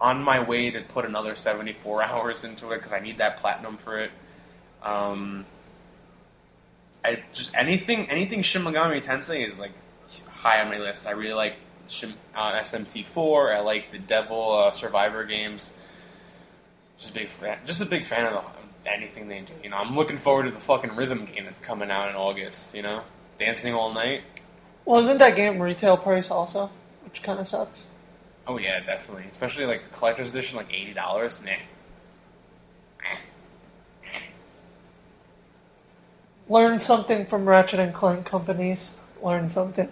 on 0.00 0.22
my 0.22 0.40
way 0.40 0.70
to 0.70 0.82
put 0.82 1.04
another 1.04 1.34
74 1.34 2.02
hours 2.04 2.44
into 2.44 2.70
it 2.72 2.78
because 2.78 2.92
I 2.92 3.00
need 3.00 3.18
that 3.18 3.38
platinum 3.38 3.78
for 3.78 4.00
it. 4.00 4.10
Um, 4.82 5.46
I 7.04 7.22
just 7.32 7.54
anything 7.54 8.10
anything 8.10 8.42
Shin 8.42 8.62
Megami 8.62 9.02
Tensei 9.02 9.46
is 9.46 9.58
like 9.58 9.72
high 10.28 10.60
on 10.60 10.68
my 10.68 10.78
list. 10.78 11.06
I 11.06 11.12
really 11.12 11.34
like 11.34 11.54
Shim, 11.88 12.14
uh, 12.34 12.52
SMT4. 12.54 13.56
I 13.56 13.60
like 13.60 13.92
the 13.92 13.98
Devil 13.98 14.58
uh, 14.58 14.70
Survivor 14.70 15.24
games. 15.24 15.70
Just 16.98 17.10
a 17.10 17.14
big 17.14 17.28
fan. 17.28 17.58
Just 17.64 17.80
a 17.80 17.86
big 17.86 18.04
fan 18.04 18.26
of 18.26 18.44
anything 18.86 19.28
they 19.28 19.40
do. 19.40 19.52
You 19.62 19.70
know, 19.70 19.76
I'm 19.76 19.94
looking 19.94 20.16
forward 20.16 20.44
to 20.44 20.50
the 20.50 20.60
fucking 20.60 20.96
rhythm 20.96 21.26
game 21.26 21.44
that's 21.44 21.60
coming 21.60 21.90
out 21.90 22.08
in 22.08 22.16
August. 22.16 22.74
You 22.74 22.82
know, 22.82 23.02
dancing 23.38 23.74
all 23.74 23.92
night. 23.92 24.22
Well, 24.84 25.00
isn't 25.02 25.18
that 25.18 25.36
game 25.36 25.60
retail 25.60 25.96
price 25.96 26.30
also, 26.30 26.70
which 27.04 27.22
kind 27.22 27.38
of 27.38 27.46
sucks. 27.46 27.78
Oh 28.46 28.58
yeah, 28.58 28.80
definitely. 28.80 29.24
Especially 29.30 29.66
like 29.66 29.82
a 29.90 29.94
collector's 29.94 30.30
edition, 30.30 30.56
like 30.56 30.72
eighty 30.72 30.92
dollars. 30.92 31.40
Nah. 31.44 31.52
Learn 36.48 36.80
something 36.80 37.24
from 37.26 37.48
Ratchet 37.48 37.78
and 37.78 37.94
Clank 37.94 38.26
companies. 38.26 38.98
Learn 39.22 39.48
something. 39.48 39.88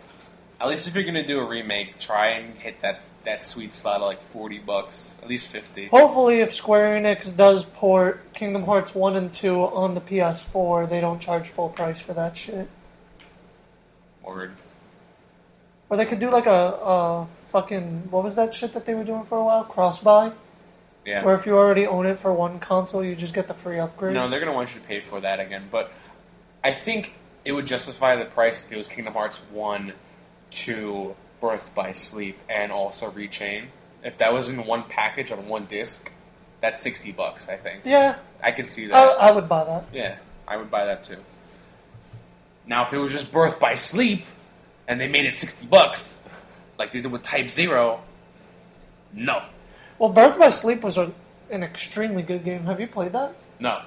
At 0.60 0.68
least 0.68 0.88
if 0.88 0.94
you're 0.94 1.04
gonna 1.04 1.26
do 1.26 1.38
a 1.38 1.48
remake, 1.48 1.98
try 2.00 2.30
and 2.30 2.58
hit 2.58 2.82
that 2.82 3.02
that 3.24 3.42
sweet 3.42 3.72
spot 3.72 4.00
of 4.00 4.06
like 4.08 4.22
forty 4.30 4.58
bucks, 4.58 5.14
at 5.22 5.28
least 5.28 5.46
fifty. 5.46 5.86
Hopefully, 5.86 6.40
if 6.40 6.54
Square 6.54 7.00
Enix 7.00 7.34
does 7.34 7.64
port 7.64 8.34
Kingdom 8.34 8.64
Hearts 8.64 8.94
1 8.94 9.16
and 9.16 9.32
2 9.32 9.56
on 9.58 9.94
the 9.94 10.00
PS4, 10.00 10.88
they 10.88 11.00
don't 11.00 11.20
charge 11.20 11.48
full 11.48 11.68
price 11.68 12.00
for 12.00 12.12
that 12.14 12.36
shit. 12.36 12.68
Word. 14.22 14.52
Or 15.90 15.96
they 15.96 16.06
could 16.06 16.20
do 16.20 16.30
like 16.30 16.46
a, 16.46 16.50
a 16.50 17.26
fucking. 17.50 18.10
What 18.10 18.24
was 18.24 18.36
that 18.36 18.54
shit 18.54 18.72
that 18.74 18.86
they 18.86 18.94
were 18.94 19.04
doing 19.04 19.24
for 19.24 19.36
a 19.38 19.44
while? 19.44 19.64
Cross 19.64 20.02
buy? 20.02 20.32
Yeah. 21.04 21.24
Where 21.24 21.34
if 21.34 21.46
you 21.46 21.56
already 21.56 21.86
own 21.86 22.06
it 22.06 22.18
for 22.18 22.32
one 22.32 22.60
console, 22.60 23.04
you 23.04 23.16
just 23.16 23.34
get 23.34 23.48
the 23.48 23.54
free 23.54 23.78
upgrade? 23.78 24.14
No, 24.14 24.28
they're 24.28 24.38
gonna 24.40 24.52
want 24.52 24.74
you 24.74 24.80
to 24.80 24.86
pay 24.86 25.00
for 25.00 25.20
that 25.20 25.40
again. 25.40 25.64
But 25.70 25.90
I 26.62 26.72
think 26.72 27.14
it 27.44 27.52
would 27.52 27.66
justify 27.66 28.16
the 28.16 28.26
price 28.26 28.64
if 28.64 28.72
it 28.72 28.76
was 28.76 28.86
Kingdom 28.86 29.14
Hearts 29.14 29.38
one, 29.50 29.94
two, 30.50 31.16
Birth 31.40 31.74
by 31.74 31.92
Sleep, 31.92 32.38
and 32.48 32.70
also 32.70 33.10
Rechain. 33.10 33.66
If 34.04 34.18
that 34.18 34.32
was 34.32 34.48
in 34.48 34.64
one 34.66 34.84
package 34.84 35.32
on 35.32 35.48
one 35.48 35.66
disc, 35.66 36.12
that's 36.60 36.80
sixty 36.82 37.12
bucks. 37.12 37.48
I 37.48 37.56
think 37.56 37.80
Yeah, 37.84 38.16
I 38.42 38.52
could 38.52 38.66
see 38.66 38.84
I, 38.84 38.88
that. 38.88 39.08
I 39.20 39.32
would 39.32 39.48
buy 39.48 39.64
that. 39.64 39.86
yeah, 39.92 40.18
I 40.46 40.56
would 40.58 40.70
buy 40.70 40.84
that 40.84 41.02
too. 41.04 41.18
Now, 42.66 42.82
if 42.82 42.92
it 42.92 42.98
was 42.98 43.10
just 43.10 43.32
Birth 43.32 43.58
by 43.58 43.74
Sleep, 43.74 44.24
and 44.90 45.00
they 45.00 45.06
made 45.08 45.24
it 45.24 45.38
sixty 45.38 45.66
bucks, 45.66 46.20
like 46.78 46.90
they 46.90 47.00
did 47.00 47.12
with 47.12 47.22
Type 47.22 47.48
Zero, 47.48 48.02
no, 49.14 49.42
Well, 49.98 50.10
Birth 50.10 50.36
by 50.38 50.50
Sleep 50.50 50.82
was 50.82 50.98
a, 50.98 51.12
an 51.48 51.62
extremely 51.62 52.22
good 52.22 52.44
game. 52.44 52.64
Have 52.64 52.80
you 52.80 52.88
played 52.88 53.12
that? 53.12 53.34
no, 53.60 53.82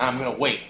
I'm 0.00 0.16
gonna 0.18 0.36
wait. 0.38 0.60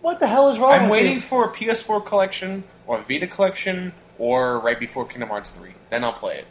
What 0.00 0.18
the 0.20 0.26
hell 0.26 0.50
is 0.50 0.58
wrong 0.58 0.72
I'm 0.72 0.82
with 0.84 0.90
waiting 0.90 1.14
you? 1.14 1.20
for 1.20 1.44
a 1.46 1.52
PS4 1.52 2.04
collection 2.04 2.64
or 2.86 2.98
a 2.98 3.02
Vita 3.02 3.26
collection 3.26 3.92
or 4.18 4.58
right 4.60 4.78
before 4.78 5.06
Kingdom 5.06 5.28
Hearts 5.30 5.50
3. 5.50 5.70
Then 5.90 6.04
I'll 6.04 6.12
play 6.12 6.38
it. 6.38 6.46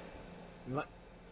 You 0.67 0.75
might, 0.75 0.85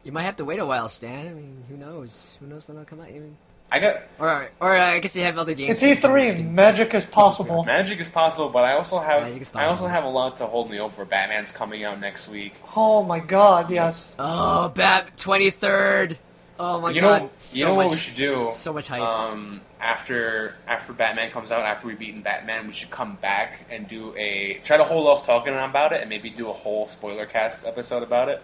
you 0.03 0.11
might 0.11 0.23
have 0.23 0.37
to 0.37 0.45
wait 0.45 0.59
a 0.59 0.65
while, 0.65 0.87
Stan. 0.89 1.27
I 1.27 1.31
mean, 1.31 1.63
who 1.69 1.75
knows? 1.77 2.35
Who 2.39 2.47
knows 2.47 2.65
when 2.67 2.77
they'll 2.77 2.85
come 2.85 3.01
out? 3.01 3.09
Even 3.09 3.35
I 3.71 3.79
got 3.79 4.03
or 4.19 4.49
or 4.59 4.75
uh, 4.77 4.85
I 4.91 4.99
guess 4.99 5.15
you 5.15 5.23
have 5.23 5.37
other 5.39 5.53
games. 5.55 5.71
It's 5.71 5.81
that 5.81 5.89
you 5.89 5.95
can- 6.33 6.45
E3. 6.45 6.51
Magic 6.51 6.93
is 6.93 7.05
possible. 7.07 7.63
Magic 7.63 7.99
is 7.99 8.07
possible, 8.07 8.49
but 8.49 8.63
I 8.65 8.73
also 8.73 8.99
have 8.99 9.23
Magic 9.23 9.41
is 9.41 9.51
I 9.55 9.63
also 9.63 9.71
possible. 9.71 9.87
have 9.89 10.03
a 10.03 10.09
lot 10.09 10.37
to 10.37 10.45
hold 10.47 10.69
me 10.69 10.79
over. 10.79 11.05
Batman's 11.05 11.51
coming 11.51 11.83
out 11.83 11.99
next 11.99 12.27
week. 12.29 12.53
Oh 12.75 13.01
my 13.03 13.19
god, 13.19 13.71
yes. 13.71 14.15
Oh, 14.19 14.69
Bat 14.69 15.17
twenty 15.17 15.49
third. 15.49 16.19
Oh 16.59 16.79
my 16.79 16.91
you 16.91 17.01
god. 17.01 17.23
know, 17.23 17.29
so 17.37 17.57
you 17.57 17.65
know 17.65 17.75
much, 17.75 17.85
what 17.87 17.91
we 17.95 17.99
should 17.99 18.15
do? 18.15 18.49
So 18.53 18.73
much 18.73 18.87
hype. 18.87 19.01
Um, 19.01 19.61
after 19.81 20.55
after 20.67 20.93
Batman 20.93 21.31
comes 21.31 21.51
out, 21.51 21.61
after 21.63 21.87
we've 21.87 21.97
beaten 21.97 22.21
Batman, 22.21 22.67
we 22.67 22.73
should 22.73 22.91
come 22.91 23.15
back 23.21 23.65
and 23.71 23.87
do 23.87 24.15
a 24.15 24.59
try 24.63 24.77
to 24.77 24.83
hold 24.83 25.07
off 25.07 25.25
talking 25.25 25.53
about 25.55 25.93
it 25.93 26.01
and 26.01 26.09
maybe 26.11 26.29
do 26.29 26.49
a 26.51 26.53
whole 26.53 26.87
spoiler 26.87 27.25
cast 27.25 27.65
episode 27.65 28.03
about 28.03 28.29
it, 28.29 28.41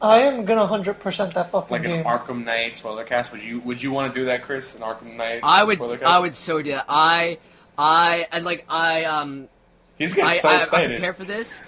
I 0.00 0.18
am 0.20 0.44
gonna 0.44 0.66
100% 0.66 1.34
that 1.34 1.50
fucking 1.50 1.70
like 1.70 1.82
game. 1.82 2.00
an 2.00 2.04
Arkham 2.04 2.44
Knight 2.44 2.76
spoiler 2.76 3.04
cast. 3.04 3.32
Would 3.32 3.42
you 3.42 3.60
Would 3.60 3.82
you 3.82 3.90
want 3.90 4.12
to 4.14 4.20
do 4.20 4.26
that, 4.26 4.42
Chris? 4.42 4.74
An 4.74 4.82
Arkham 4.82 5.16
Knight? 5.16 5.40
I 5.42 5.64
would 5.64 5.76
spoiler 5.76 5.98
cast? 5.98 6.10
I 6.10 6.18
would 6.20 6.34
so 6.34 6.62
do 6.62 6.70
that. 6.70 6.86
I 6.88 7.38
I 7.76 8.26
and 8.30 8.44
like 8.44 8.64
I 8.68 9.04
um 9.04 9.48
He's 9.98 10.14
getting 10.14 10.30
I, 10.30 10.36
so 10.38 10.48
I, 10.48 10.54
I'm 10.54 10.60
excited. 10.60 10.90
prepared 10.90 11.16
for 11.16 11.24
this. 11.24 11.62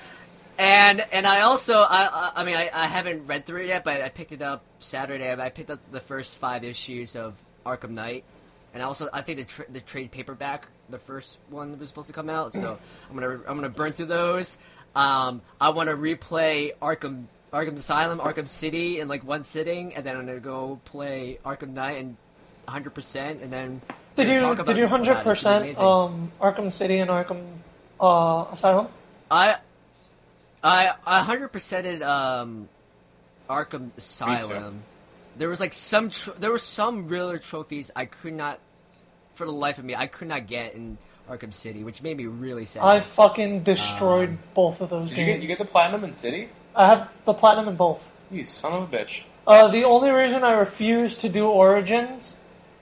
And 0.59 1.01
and 1.13 1.27
I 1.27 1.41
also 1.41 1.81
I 1.81 2.05
I, 2.07 2.33
I 2.37 2.45
mean 2.45 2.57
I, 2.57 2.71
I 2.73 2.87
haven't 2.87 3.27
read 3.27 3.47
through 3.47 3.63
it 3.63 3.67
yet, 3.67 3.83
but 3.83 4.01
I 4.01 4.09
picked 4.09 4.33
it 4.33 4.43
up 4.43 4.63
Saturday. 4.79 5.33
I 5.33 5.49
picked 5.49 5.71
up 5.71 5.81
the 5.91 6.01
first 6.01 6.39
five 6.39 6.63
issues 6.63 7.17
of 7.17 7.35
Arkham 7.67 7.91
Knight, 7.91 8.25
and 8.73 8.83
I 8.83 8.87
also 8.87 9.09
I 9.13 9.23
think 9.23 9.39
the 9.39 9.45
tra- 9.45 9.71
the 9.71 9.81
trade 9.81 10.13
paperback, 10.13 10.69
the 10.89 10.99
first 10.99 11.39
one 11.49 11.73
that 11.73 11.81
was 11.81 11.89
supposed 11.89 12.07
to 12.07 12.13
come 12.13 12.31
out. 12.31 12.53
So 12.53 12.79
I'm 13.09 13.17
gonna 13.19 13.41
I'm 13.49 13.57
gonna 13.57 13.69
burn 13.71 13.93
through 13.93 14.07
those. 14.07 14.57
Um, 14.95 15.43
I 15.61 15.71
want 15.71 15.89
to 15.89 15.97
replay 15.97 16.73
Arkham 16.83 17.25
Arkham 17.53 17.77
Asylum, 17.77 18.21
Arkham 18.21 18.49
City 18.49 19.01
in 19.01 19.09
like 19.09 19.25
one 19.25 19.45
sitting, 19.45 19.95
and 19.95 20.05
then 20.05 20.17
I'm 20.17 20.27
gonna 20.27 20.39
go 20.41 20.81
play 20.85 21.39
Arkham 21.45 21.71
Knight 21.71 21.99
and 21.99 22.17
100, 22.65 22.95
percent 22.95 23.43
and 23.43 23.51
then 23.51 23.83
Did 24.15 24.29
we're 24.29 24.35
you 24.35 24.41
gonna 24.41 24.57
talk 24.57 24.67
did 24.67 24.77
you 24.77 24.83
100 24.83 25.25
percent 25.25 25.79
um 25.79 26.31
Arkham 26.41 26.73
City 26.73 26.99
and 26.99 27.11
Arkham 27.11 27.43
uh, 28.01 28.47
Asylum? 28.53 28.89
I 29.31 29.57
I 30.63 30.93
I 31.07 31.21
hundred 31.21 31.53
percented 31.53 32.03
um 32.03 32.69
Arkham 33.49 33.91
Asylum. 33.97 34.83
There 35.37 35.49
was 35.49 35.59
like 35.61 35.73
some 35.73 36.11
tr- 36.11 36.33
there 36.39 36.51
were 36.51 36.59
some 36.59 37.09
realer 37.09 37.39
trophies 37.39 37.91
I 37.97 38.05
could 38.05 38.35
not 38.35 38.61
for 39.35 39.47
the 39.47 39.53
life 39.53 39.79
of 39.79 39.85
me 39.85 39.95
I 39.95 40.07
could 40.07 40.29
not 40.29 40.47
get 40.47 40.75
in 40.75 40.99
Arkham 41.29 41.55
City, 41.55 41.83
which 41.83 42.03
made 42.03 42.17
me 42.17 42.27
really 42.27 42.65
sad. 42.67 42.83
I 42.83 43.01
fucking 43.01 43.63
destroyed 43.63 44.31
Um, 44.31 44.39
both 44.55 44.81
of 44.81 44.91
those 44.91 45.09
Did 45.09 45.19
you 45.19 45.25
get 45.25 45.43
you 45.43 45.49
get 45.49 45.59
the 45.59 45.65
platinum 45.65 46.05
in 46.05 46.13
City? 46.13 46.49
I 46.75 46.87
have 46.87 47.09
the 47.25 47.35
platinum 47.35 47.69
in 47.69 47.77
both. 47.77 48.07
You 48.31 48.45
son 48.45 48.73
of 48.73 48.93
a 48.93 48.97
bitch. 48.97 49.23
Uh, 49.47 49.69
the 49.69 49.85
only 49.85 50.11
reason 50.11 50.45
I 50.45 50.53
refuse 50.53 51.17
to 51.17 51.29
do 51.29 51.49
Origins 51.49 52.37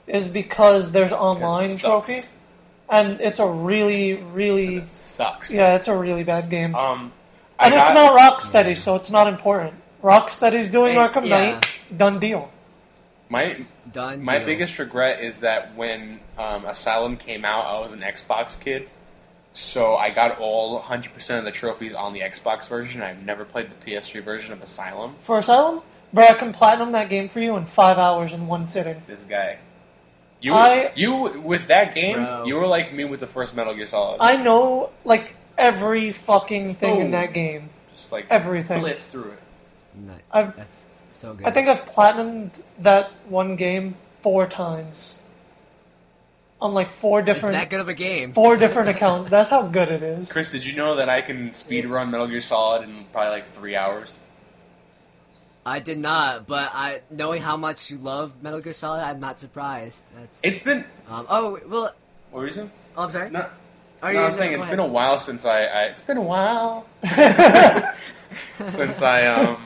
is 0.07 0.29
because 0.29 0.93
there's 0.93 1.13
online 1.13 1.71
sucks. 1.71 1.83
trophy, 1.83 2.21
and 2.91 3.21
it's 3.21 3.39
a 3.39 3.47
really, 3.49 4.15
really 4.15 4.77
It 4.77 4.89
sucks. 4.89 5.51
yeah, 5.51 5.77
it's 5.77 5.89
a 5.89 5.97
really 5.97 6.25
bad 6.25 6.51
game. 6.51 6.75
Um, 6.75 7.13
I 7.59 7.67
and 7.67 7.75
it's 7.75 7.89
got- 7.89 7.95
not 7.95 8.19
Rocksteady, 8.41 8.77
so 8.77 8.97
it's 8.97 9.11
not 9.11 9.27
important. 9.27 9.75
Rocksteady's 10.03 10.69
doing 10.71 10.95
Hey, 10.95 11.01
Arkham 11.01 11.27
yeah. 11.27 11.53
Knight, 11.53 11.67
done 11.97 12.19
deal. 12.19 12.51
my 13.29 13.65
done. 13.93 14.23
my 14.23 14.39
deal. 14.39 14.47
biggest 14.47 14.79
regret 14.79 15.21
is 15.21 15.41
that 15.41 15.75
when 15.75 16.21
um, 16.39 16.65
Asylum 16.67 17.17
came 17.17 17.45
out, 17.45 17.67
I 17.67 17.81
was 17.81 17.93
an 17.93 18.01
Xbox 18.01 18.59
kid, 18.61 18.89
so 19.53 19.97
I 19.97 20.11
got 20.11 20.39
all 20.39 20.75
100 20.75 21.13
percent 21.15 21.39
of 21.41 21.45
the 21.45 21.51
trophies 21.51 21.95
on 21.95 22.13
the 22.13 22.21
Xbox 22.21 22.69
version. 22.69 23.03
I've 23.03 23.23
never 23.23 23.45
played 23.45 23.71
the 23.71 23.75
PS3 23.91 24.23
version 24.23 24.53
of 24.53 24.63
Asylum. 24.63 25.17
For 25.21 25.39
Asylum, 25.39 25.83
bro, 26.13 26.27
I 26.27 26.35
can 26.35 26.53
platinum 26.53 26.93
that 26.93 27.09
game 27.09 27.29
for 27.29 27.41
you 27.41 27.57
in 27.57 27.67
five 27.67 27.99
hours 27.99 28.33
in 28.33 28.47
one 28.47 28.67
sitting. 28.67 29.03
This 29.07 29.23
guy, 29.25 29.59
You, 30.41 30.55
I- 30.55 30.93
you 30.95 31.15
with 31.43 31.67
that 31.69 31.95
game, 31.95 32.17
Bro. 32.17 32.45
You 32.47 32.57
were 32.57 32.67
like 32.67 32.93
me 32.95 33.05
with 33.05 33.21
the 33.21 33.27
first 33.27 33.55
Metal 33.57 33.75
Gear 33.75 33.87
Solid. 33.87 34.19
I 34.21 34.37
know 34.37 34.91
like 35.05 35.35
every 35.57 36.13
fucking 36.13 36.75
thing 36.75 37.01
in 37.01 37.09
Oh. 37.09 37.19
that 37.19 37.33
game. 37.33 37.71
Just 37.93 38.13
like 38.13 38.27
Everything. 38.31 38.81
blitz 38.81 39.09
through 39.09 39.33
it. 39.33 39.39
I've- 40.31 40.53
that's 40.57 40.87
so 41.09 41.35
good. 41.35 41.47
I 41.47 41.51
think 41.51 41.69
I've 41.69 41.85
platinumed 41.87 42.61
that 42.81 43.11
one 43.29 43.57
game 43.57 43.97
four 44.23 44.47
times. 44.47 45.18
On 46.61 46.75
like 46.75 46.91
four 46.91 47.21
different. 47.23 47.37
it's 47.37 47.41
different 47.47 47.63
that 47.63 47.71
good 47.71 47.81
of 47.81 47.89
a 47.89 47.95
game. 47.95 48.33
four 48.33 48.57
different 48.57 48.89
accounts. 48.89 49.31
That's 49.31 49.49
how 49.49 49.63
good 49.63 49.91
it 49.91 50.03
is. 50.03 50.31
Chris, 50.33 50.51
did 50.51 50.67
you 50.67 50.75
know 50.75 50.97
that 50.97 51.09
I 51.09 51.23
can 51.23 51.53
speed 51.53 51.87
run 51.87 52.11
Metal 52.11 52.27
Gear 52.27 52.41
Solid 52.41 52.83
in 52.89 53.05
probably 53.13 53.31
like 53.31 53.49
three 53.51 53.77
hours? 53.77 54.19
I 55.65 55.79
did 55.81 55.99
not, 55.99 56.47
but 56.47 56.71
I 56.75 57.03
knowing 57.11 57.43
how 57.43 57.57
much 57.57 57.91
you 57.91 57.99
love 57.99 58.43
Metal 58.43 58.61
Gear 58.61 58.73
Solid, 58.73 59.03
I'm 59.05 59.21
not 59.21 59.39
surprised. 59.39 60.03
That's 60.17 60.41
It's 60.43 60.61
been. 60.61 60.85
um, 61.09 61.27
oh 61.29 61.61
well. 61.67 61.95
What 62.31 62.41
were 62.41 62.47
you 62.49 62.53
saying? 62.55 62.71
Oh, 62.97 63.05
I'm 63.05 63.11
sorry. 63.11 63.31
No, 63.31 63.47
Are 64.03 64.13
no, 64.13 64.21
I 64.21 64.25
was 64.25 64.35
no, 64.35 64.39
saying 64.39 64.51
go 64.53 64.57
it's 64.57 64.65
ahead. 64.65 64.77
been 64.77 64.85
a 64.85 64.89
while 64.89 65.19
since 65.21 65.45
I, 65.45 65.63
I. 65.63 65.83
It's 65.85 66.03
been 66.03 66.17
a 66.17 66.23
while 66.23 66.87
since 68.67 69.03
I 69.03 69.27
um 69.27 69.63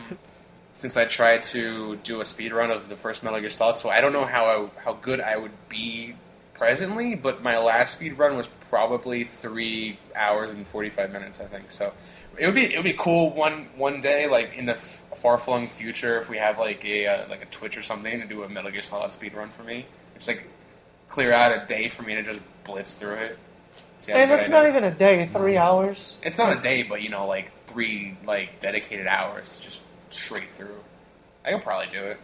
since 0.75 0.97
I 0.97 1.05
tried 1.05 1.43
to 1.45 1.97
do 1.97 2.21
a 2.21 2.25
speed 2.25 2.53
run 2.53 2.71
of 2.71 2.89
the 2.89 2.97
first 2.97 3.23
Metal 3.23 3.41
Gear 3.41 3.51
Solid. 3.51 3.77
So 3.77 3.89
I 3.89 4.01
don't 4.01 4.13
know 4.13 4.27
how 4.27 4.45
I, 4.77 4.81
how 4.85 4.93
good 4.95 5.21
I 5.21 5.37
would 5.37 5.53
be 5.69 6.17
presently, 6.63 7.17
but 7.17 7.43
my 7.43 7.59
last 7.59 7.97
speed 7.97 8.17
run 8.17 8.37
was 8.37 8.49
probably 8.71 9.25
three 9.25 9.99
hours 10.15 10.49
and 10.51 10.65
forty 10.65 10.91
five 10.91 11.11
minutes. 11.11 11.41
I 11.41 11.47
think 11.47 11.73
so. 11.73 11.93
It 12.39 12.47
would 12.47 12.55
be 12.55 12.73
it 12.73 12.77
would 12.77 12.85
be 12.85 12.93
cool 12.93 13.31
one 13.35 13.67
one 13.77 14.01
day, 14.01 14.29
like 14.29 14.55
in 14.55 14.67
the 14.67 14.75
far 15.17 15.39
flung 15.39 15.69
future, 15.69 16.21
if 16.21 16.29
we 16.29 16.39
have 16.39 16.61
like 16.61 16.85
a 16.85 17.09
uh, 17.09 17.29
like 17.29 17.43
a 17.43 17.47
Twitch 17.47 17.77
or 17.77 17.83
something 17.83 18.21
to 18.21 18.29
do 18.29 18.45
a 18.45 18.49
Metal 18.49 18.71
Gear 18.71 18.81
Solid 18.81 19.11
speed 19.11 19.35
run 19.35 19.51
for 19.51 19.65
me. 19.65 19.87
It's 20.15 20.29
like 20.29 20.45
clear 21.09 21.33
out 21.33 21.51
a 21.51 21.67
day 21.67 21.89
for 21.89 22.03
me 22.03 22.15
to 22.15 22.23
just 22.23 22.41
blitz 22.63 22.95
through 22.95 23.15
it. 23.15 23.39
And 24.09 24.31
good 24.31 24.39
it's 24.39 24.49
not 24.49 24.69
even 24.69 24.85
a 24.85 24.93
day, 24.93 25.29
three 25.33 25.55
Nice. 25.55 25.63
hours. 25.65 26.19
It's 26.23 26.39
not 26.39 26.57
a 26.57 26.61
day, 26.61 26.85
but 26.85 27.03
you 27.03 27.09
know, 27.09 27.27
like 27.27 27.51
three 27.67 28.17
like 28.25 28.61
dedicated 28.61 29.09
hours, 29.09 29.59
just 29.59 29.81
straight 30.11 30.51
through. 30.53 30.79
I 31.45 31.51
could 31.51 31.63
probably 31.63 31.89
do 31.93 32.05
it. 32.05 32.21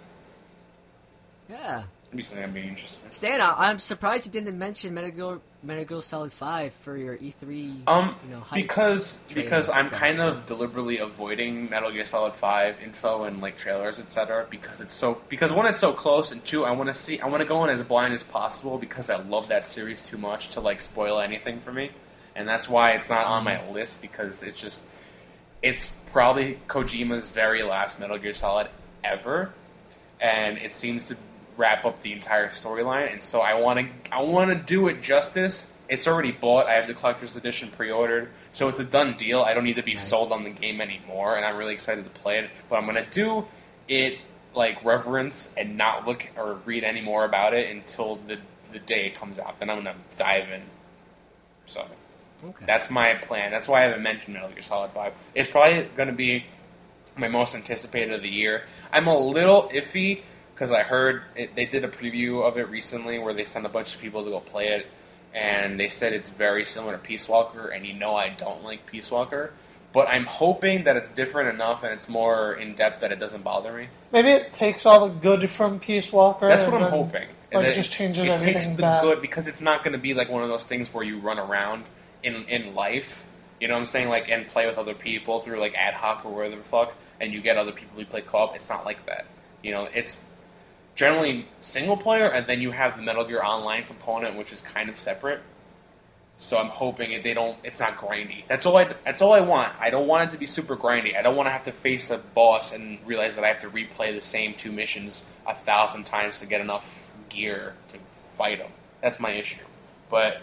Yeah. 1.50 1.82
It'd 2.08 2.16
be 2.16 2.22
something 2.22 2.42
I'd 2.44 2.54
be 2.54 2.62
interested 2.62 3.04
in. 3.04 3.12
Stan, 3.12 3.40
I'm 3.42 3.78
surprised 3.78 4.24
you 4.24 4.32
didn't 4.32 4.58
mention 4.58 4.94
Metal 4.94 5.10
Gear, 5.10 5.40
Metal 5.62 5.84
Gear 5.84 6.00
Solid 6.00 6.32
5 6.32 6.72
for 6.72 6.96
your 6.96 7.18
E3. 7.18 7.86
Um, 7.86 8.16
you 8.24 8.30
know, 8.30 8.40
hype. 8.40 8.54
because 8.62 9.22
because 9.34 9.68
I'm 9.68 9.90
kind 9.90 10.18
of 10.18 10.46
deliberately 10.46 10.98
avoiding 11.00 11.68
Metal 11.68 11.90
Gear 11.90 12.06
Solid 12.06 12.34
Five 12.34 12.76
info 12.82 13.24
and 13.24 13.42
like 13.42 13.58
trailers, 13.58 13.98
etc. 13.98 14.46
Because 14.48 14.80
it's 14.80 14.94
so 14.94 15.20
because 15.28 15.52
one, 15.52 15.66
it's 15.66 15.80
so 15.80 15.92
close, 15.92 16.32
and 16.32 16.42
two, 16.46 16.64
I 16.64 16.70
want 16.70 16.88
to 16.88 16.94
see, 16.94 17.20
I 17.20 17.26
want 17.26 17.42
to 17.42 17.46
go 17.48 17.62
in 17.64 17.68
as 17.70 17.82
blind 17.82 18.14
as 18.14 18.22
possible 18.22 18.78
because 18.78 19.10
I 19.10 19.16
love 19.16 19.48
that 19.48 19.66
series 19.66 20.00
too 20.02 20.16
much 20.16 20.48
to 20.54 20.60
like 20.60 20.80
spoil 20.80 21.20
anything 21.20 21.60
for 21.60 21.74
me, 21.74 21.90
and 22.34 22.48
that's 22.48 22.70
why 22.70 22.92
it's 22.92 23.10
not 23.10 23.26
on 23.26 23.44
Mm-hmm. 23.44 23.66
my 23.66 23.72
list 23.72 24.00
because 24.00 24.42
it's 24.42 24.58
just 24.58 24.82
it's 25.60 25.92
probably 26.10 26.58
Kojima's 26.68 27.28
very 27.28 27.62
last 27.62 28.00
Metal 28.00 28.16
Gear 28.16 28.32
Solid 28.32 28.68
ever, 29.04 29.52
and 30.22 30.56
it 30.56 30.72
seems 30.72 31.08
to 31.08 31.16
wrap 31.58 31.84
up 31.84 32.00
the 32.00 32.12
entire 32.12 32.48
storyline. 32.50 33.12
And 33.12 33.22
so 33.22 33.40
I 33.40 33.54
want 33.54 33.80
to 33.80 34.14
I 34.14 34.22
want 34.22 34.50
to 34.50 34.56
do 34.56 34.88
it 34.88 35.02
justice. 35.02 35.72
It's 35.90 36.06
already 36.06 36.32
bought. 36.32 36.66
I 36.66 36.74
have 36.74 36.86
the 36.86 36.94
collector's 36.94 37.36
edition 37.36 37.70
pre-ordered, 37.70 38.30
so 38.52 38.68
it's 38.68 38.78
a 38.78 38.84
done 38.84 39.16
deal. 39.16 39.40
I 39.42 39.54
don't 39.54 39.64
need 39.64 39.76
to 39.76 39.82
be 39.82 39.94
Nice. 39.94 40.06
sold 40.06 40.32
on 40.32 40.44
the 40.44 40.50
game 40.50 40.80
anymore, 40.80 41.36
and 41.36 41.44
I'm 41.44 41.56
really 41.56 41.74
excited 41.74 42.04
to 42.04 42.10
play 42.20 42.38
it. 42.38 42.50
But 42.70 42.76
I'm 42.76 42.86
gonna 42.86 43.06
do 43.10 43.46
it 43.88 44.18
like 44.54 44.82
reverence 44.84 45.54
and 45.56 45.76
not 45.76 46.06
look 46.06 46.28
or 46.36 46.54
read 46.64 46.84
any 46.84 47.00
more 47.00 47.24
about 47.24 47.52
it 47.54 47.70
until 47.70 48.16
the 48.16 48.38
the 48.72 48.78
day 48.78 49.06
it 49.06 49.14
comes 49.14 49.38
out. 49.38 49.58
Then 49.58 49.70
I'm 49.70 49.78
gonna 49.78 49.96
dive 50.16 50.50
in. 50.50 50.62
So. 51.66 51.86
okay. 52.44 52.64
That's 52.66 52.90
my 52.90 53.14
plan. 53.14 53.50
That's 53.50 53.66
why 53.66 53.80
I 53.80 53.82
haven't 53.84 54.02
mentioned 54.02 54.34
Metal 54.34 54.50
Gear 54.50 54.62
Solid 54.62 54.90
5. 54.92 55.12
It's 55.34 55.50
probably 55.50 55.88
to 55.96 56.12
be 56.12 56.44
my 57.16 57.28
most 57.28 57.54
anticipated 57.54 58.14
of 58.14 58.22
the 58.22 58.28
year. 58.28 58.64
I'm 58.92 59.06
a 59.06 59.18
little 59.18 59.70
iffy 59.74 60.22
because 60.58 60.72
I 60.72 60.82
heard 60.82 61.22
it, 61.36 61.54
they 61.54 61.66
did 61.66 61.84
a 61.84 61.88
preview 61.88 62.42
of 62.42 62.58
it 62.58 62.68
recently 62.68 63.20
where 63.20 63.32
they 63.32 63.44
sent 63.44 63.64
a 63.64 63.68
bunch 63.68 63.94
of 63.94 64.00
people 64.00 64.24
to 64.24 64.30
go 64.30 64.40
play 64.40 64.70
it, 64.70 64.88
and 65.32 65.78
they 65.78 65.88
said 65.88 66.12
it's 66.12 66.30
very 66.30 66.64
similar 66.64 66.94
to 66.94 66.98
Peace 66.98 67.28
Walker, 67.28 67.68
and 67.68 67.86
you 67.86 67.92
know 67.92 68.16
I 68.16 68.30
don't 68.30 68.64
like 68.64 68.84
Peace 68.84 69.08
Walker. 69.08 69.52
But 69.92 70.08
I'm 70.08 70.26
hoping 70.26 70.82
that 70.82 70.96
it's 70.96 71.10
different 71.10 71.54
enough 71.54 71.82
and 71.82 71.94
it's 71.94 72.10
more 72.10 72.52
in 72.54 72.74
depth 72.74 73.00
that 73.00 73.10
it 73.10 73.18
doesn't 73.18 73.42
bother 73.42 73.72
me. 73.72 73.88
Maybe 74.12 74.32
it 74.32 74.52
takes 74.52 74.84
all 74.84 75.08
the 75.08 75.14
good 75.14 75.48
from 75.48 75.80
Peace 75.80 76.12
Walker. 76.12 76.46
That's 76.46 76.64
what 76.64 76.82
I'm 76.82 76.90
hoping. 76.90 77.28
like, 77.52 77.64
that 77.64 77.74
just 77.74 77.90
changes 77.90 78.26
it 78.26 78.30
everything 78.30 78.54
takes 78.54 78.68
the 78.70 78.82
back. 78.82 79.02
good 79.02 79.22
because 79.22 79.46
it's 79.46 79.62
not 79.62 79.84
going 79.84 79.94
to 79.94 79.98
be 79.98 80.12
like 80.12 80.28
one 80.28 80.42
of 80.42 80.50
those 80.50 80.64
things 80.64 80.92
where 80.92 81.04
you 81.04 81.20
run 81.20 81.38
around 81.38 81.84
in 82.22 82.34
in 82.48 82.74
life. 82.74 83.26
You 83.60 83.68
know 83.68 83.74
what 83.74 83.80
I'm 83.80 83.86
saying? 83.86 84.08
Like 84.08 84.28
and 84.28 84.46
play 84.46 84.66
with 84.66 84.76
other 84.76 84.94
people 84.94 85.40
through 85.40 85.58
like 85.58 85.74
ad 85.74 85.94
hoc 85.94 86.26
or 86.26 86.34
whatever 86.34 86.56
the 86.56 86.64
fuck, 86.64 86.92
and 87.18 87.32
you 87.32 87.40
get 87.40 87.56
other 87.56 87.72
people 87.72 87.98
who 87.98 88.04
play 88.04 88.20
co-op. 88.20 88.56
It's 88.56 88.68
not 88.68 88.84
like 88.84 89.06
that. 89.06 89.24
You 89.62 89.72
know, 89.72 89.88
it's 89.92 90.18
generally 90.98 91.46
single 91.60 91.96
player, 91.96 92.26
and 92.26 92.44
then 92.48 92.60
you 92.60 92.72
have 92.72 92.96
the 92.96 93.02
Metal 93.02 93.24
Gear 93.24 93.40
Online 93.42 93.84
component, 93.86 94.36
which 94.36 94.52
is 94.52 94.60
kind 94.60 94.88
of 94.90 94.98
separate. 94.98 95.40
So 96.36 96.58
I'm 96.58 96.68
hoping 96.68 97.22
they 97.22 97.34
don't. 97.34 97.56
It's 97.64 97.78
not 97.80 97.96
grindy. 97.96 98.42
That's 98.48 98.66
all 98.66 98.76
I. 98.76 98.94
That's 99.04 99.22
all 99.22 99.32
I 99.32 99.40
want. 99.40 99.72
I 99.80 99.90
don't 99.90 100.06
want 100.08 100.28
it 100.28 100.32
to 100.32 100.38
be 100.38 100.46
super 100.46 100.76
grindy. 100.76 101.16
I 101.16 101.22
don't 101.22 101.36
want 101.36 101.46
to 101.46 101.50
have 101.52 101.64
to 101.64 101.72
face 101.72 102.10
a 102.10 102.18
boss 102.18 102.72
and 102.72 102.98
realize 103.06 103.36
that 103.36 103.44
I 103.44 103.48
have 103.48 103.60
to 103.60 103.70
replay 103.70 104.12
the 104.14 104.20
same 104.20 104.54
two 104.54 104.70
missions 104.72 105.22
a 105.46 105.54
thousand 105.54 106.04
times 106.04 106.40
to 106.40 106.46
get 106.46 106.60
enough 106.60 107.10
gear 107.28 107.74
to 107.88 107.96
fight 108.36 108.58
them. 108.58 108.70
That's 109.00 109.18
my 109.20 109.30
issue. 109.32 109.62
But 110.10 110.40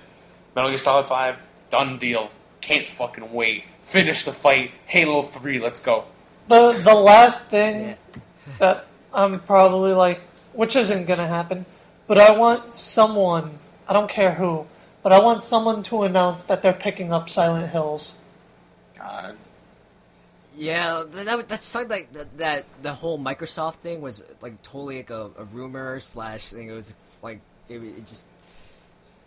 Metal 0.55 0.71
Gear 0.71 0.77
Solid 0.77 1.05
Five, 1.05 1.37
done 1.69 1.97
deal. 1.97 2.29
Can't 2.61 2.87
fucking 2.87 3.31
wait. 3.33 3.63
Finish 3.83 4.23
the 4.23 4.33
fight. 4.33 4.71
Halo 4.87 5.21
Three. 5.21 5.59
Let's 5.59 5.79
go. 5.81 6.05
The 6.47 6.73
the 6.73 6.93
last 6.95 7.47
thing 7.49 7.89
Yeah. 7.89 7.95
that 8.59 8.85
I'm 9.13 9.39
probably 9.39 9.93
like, 9.93 10.19
which 10.55 10.75
isn't 10.75 11.05
gonna 11.05 11.27
happen, 11.27 11.65
but 12.07 12.17
I 12.17 12.31
want 12.31 12.73
someone. 12.73 13.59
I 13.87 13.93
don't 13.93 14.09
care 14.09 14.33
who, 14.33 14.65
but 15.03 15.11
I 15.11 15.19
want 15.19 15.43
someone 15.43 15.83
to 15.83 16.03
announce 16.03 16.45
that 16.45 16.61
they're 16.61 16.73
picking 16.73 17.11
up 17.11 17.29
Silent 17.29 17.69
Hills. 17.71 18.17
God. 18.97 19.37
Yeah, 20.57 21.03
that, 21.11 21.49
that 21.49 21.61
something 21.61 21.89
like 21.89 22.13
that, 22.13 22.37
that. 22.37 22.65
The 22.82 22.93
whole 22.93 23.19
Microsoft 23.19 23.75
thing 23.75 24.01
was 24.01 24.23
like 24.41 24.61
totally 24.63 24.97
like 24.97 25.09
a, 25.09 25.29
a 25.37 25.43
rumor 25.43 25.99
slash 25.99 26.47
thing. 26.47 26.69
It 26.69 26.73
was 26.73 26.93
like 27.21 27.41
it, 27.67 27.83
it 27.83 28.07
just. 28.07 28.25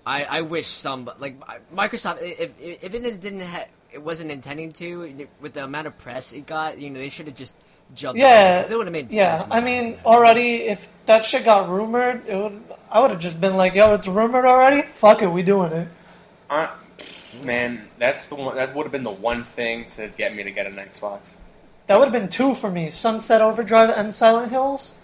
I 0.06 0.24
I 0.24 0.40
wish 0.40 0.66
some 0.66 1.10
like 1.18 1.38
Microsoft 1.70 2.22
if 2.22 2.50
if 2.58 2.94
it 2.94 3.20
didn't 3.20 3.40
ha- 3.40 3.66
it 3.92 4.02
wasn't 4.02 4.30
intending 4.30 4.72
to 4.74 5.28
with 5.40 5.52
the 5.52 5.64
amount 5.64 5.86
of 5.86 5.98
press 5.98 6.32
it 6.32 6.46
got. 6.46 6.78
You 6.78 6.88
know 6.88 6.98
they 6.98 7.10
should 7.10 7.26
have 7.26 7.36
just 7.36 7.56
jumped. 7.94 8.20
on 8.20 8.26
it, 8.26 8.28
Yeah, 8.28 8.62
'cause 8.62 8.70
would 8.70 8.86
have 8.86 8.92
made. 8.92 9.12
yeah. 9.12 9.38
much 9.38 9.48
I 9.50 9.60
mean, 9.60 9.94
off 10.04 10.06
already 10.16 10.54
if 10.68 10.88
that 11.06 11.24
shit 11.24 11.44
got 11.44 11.68
rumored, 11.68 12.26
it 12.28 12.36
would. 12.36 12.62
I 12.90 13.00
would 13.00 13.10
have 13.10 13.20
just 13.20 13.40
been 13.40 13.56
like, 13.56 13.74
"Yo, 13.74 13.92
it's 13.94 14.08
rumored 14.08 14.44
already. 14.46 14.82
Fuck 14.82 15.22
it, 15.22 15.26
we 15.28 15.42
doing 15.42 15.72
it." 15.72 15.88
Uh, 16.48 16.68
man, 17.44 17.88
that's 17.98 18.28
the 18.28 18.34
one. 18.34 18.56
That 18.56 18.74
would 18.74 18.84
have 18.84 18.92
been 18.92 19.04
the 19.04 19.10
one 19.10 19.44
thing 19.44 19.86
to 19.90 20.08
get 20.08 20.34
me 20.34 20.42
to 20.42 20.50
get 20.50 20.66
an 20.66 20.76
Xbox. 20.76 21.36
That 21.86 21.98
would 21.98 22.06
have 22.06 22.12
been 22.12 22.28
two 22.28 22.54
for 22.54 22.70
me: 22.70 22.90
Sunset 22.90 23.40
Overdrive 23.42 23.90
and 23.90 24.12
Silent 24.14 24.50
Hills. 24.52 24.94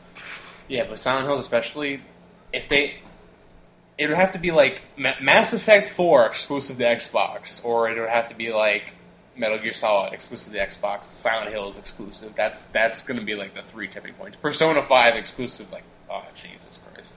Yeah, 0.69 0.85
but 0.89 0.98
Silent 0.98 1.27
Hills, 1.27 1.40
especially, 1.40 2.01
if 2.52 2.69
they, 2.69 2.94
it 3.98 4.09
would 4.09 4.16
have 4.16 4.32
to 4.32 4.39
be 4.39 4.51
like 4.51 4.81
Mass 4.97 5.52
Effect 5.52 5.86
Four 5.89 6.24
exclusive 6.27 6.78
to 6.78 6.85
Xbox, 6.85 7.62
or 7.65 7.90
it 7.90 8.01
would 8.01 8.09
have 8.09 8.28
to 8.31 8.35
be 8.35 8.51
like 8.52 8.94
Metal 9.36 9.59
Gear 9.59 9.73
Solid 9.73 10.12
exclusive 10.12 10.52
to 10.52 10.59
Xbox, 10.59 11.06
Silent 11.06 11.51
Hill 11.51 11.69
is 11.69 11.77
exclusive. 11.78 12.32
That's 12.36 12.66
that's 12.66 13.02
going 13.02 13.19
to 13.19 13.24
be 13.27 13.35
like 13.35 13.55
the 13.55 13.62
three 13.62 13.89
tipping 13.89 14.15
points. 14.15 14.36
Persona 14.36 14.82
Five 14.82 15.16
exclusive, 15.16 15.70
like 15.73 15.85
oh 16.11 16.23
Jesus 16.35 16.78
Christ, 16.94 17.15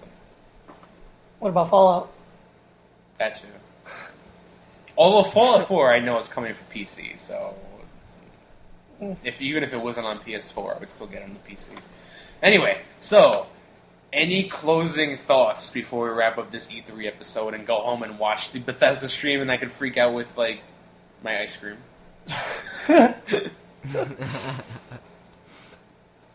What 1.39 1.49
about 1.49 1.69
Fallout? 1.69 2.11
that 3.19 3.35
too. 3.35 3.47
Although 4.97 5.29
Fallout 5.29 5.67
Four, 5.67 5.93
I 5.93 5.99
know 5.99 6.17
is 6.17 6.27
coming 6.27 6.53
for 6.55 6.63
PC, 6.73 7.19
so 7.19 7.53
if 9.23 9.39
even 9.41 9.63
if 9.63 9.73
it 9.73 9.77
wasn't 9.77 10.07
on 10.07 10.19
PS4, 10.19 10.75
I 10.75 10.79
would 10.79 10.89
still 10.91 11.07
get 11.07 11.21
it 11.21 11.25
on 11.25 11.35
the 11.43 11.51
PC. 11.51 11.69
Anyway, 12.41 12.81
so 12.99 13.45
any 14.11 14.43
closing 14.49 15.17
thoughts 15.17 15.69
before 15.69 16.05
we 16.05 16.11
wrap 16.17 16.37
up 16.39 16.51
this 16.51 16.67
E3 16.71 17.05
episode 17.07 17.53
and 17.53 17.67
go 17.67 17.75
home 17.81 18.01
and 18.03 18.17
watch 18.17 18.51
the 18.51 18.59
Bethesda 18.59 19.07
stream, 19.09 19.41
and 19.41 19.51
I 19.51 19.57
can 19.57 19.69
freak 19.69 19.97
out 19.97 20.13
with 20.15 20.35
like 20.35 20.61
my 21.23 21.41
ice 21.41 21.55
cream. 21.55 21.77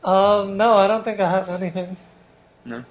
Um, 0.04 0.56
no, 0.56 0.74
I 0.74 0.88
don't 0.88 1.04
think 1.04 1.20
I 1.20 1.30
have 1.30 1.48
anything. 1.48 1.96
No. 2.64 2.84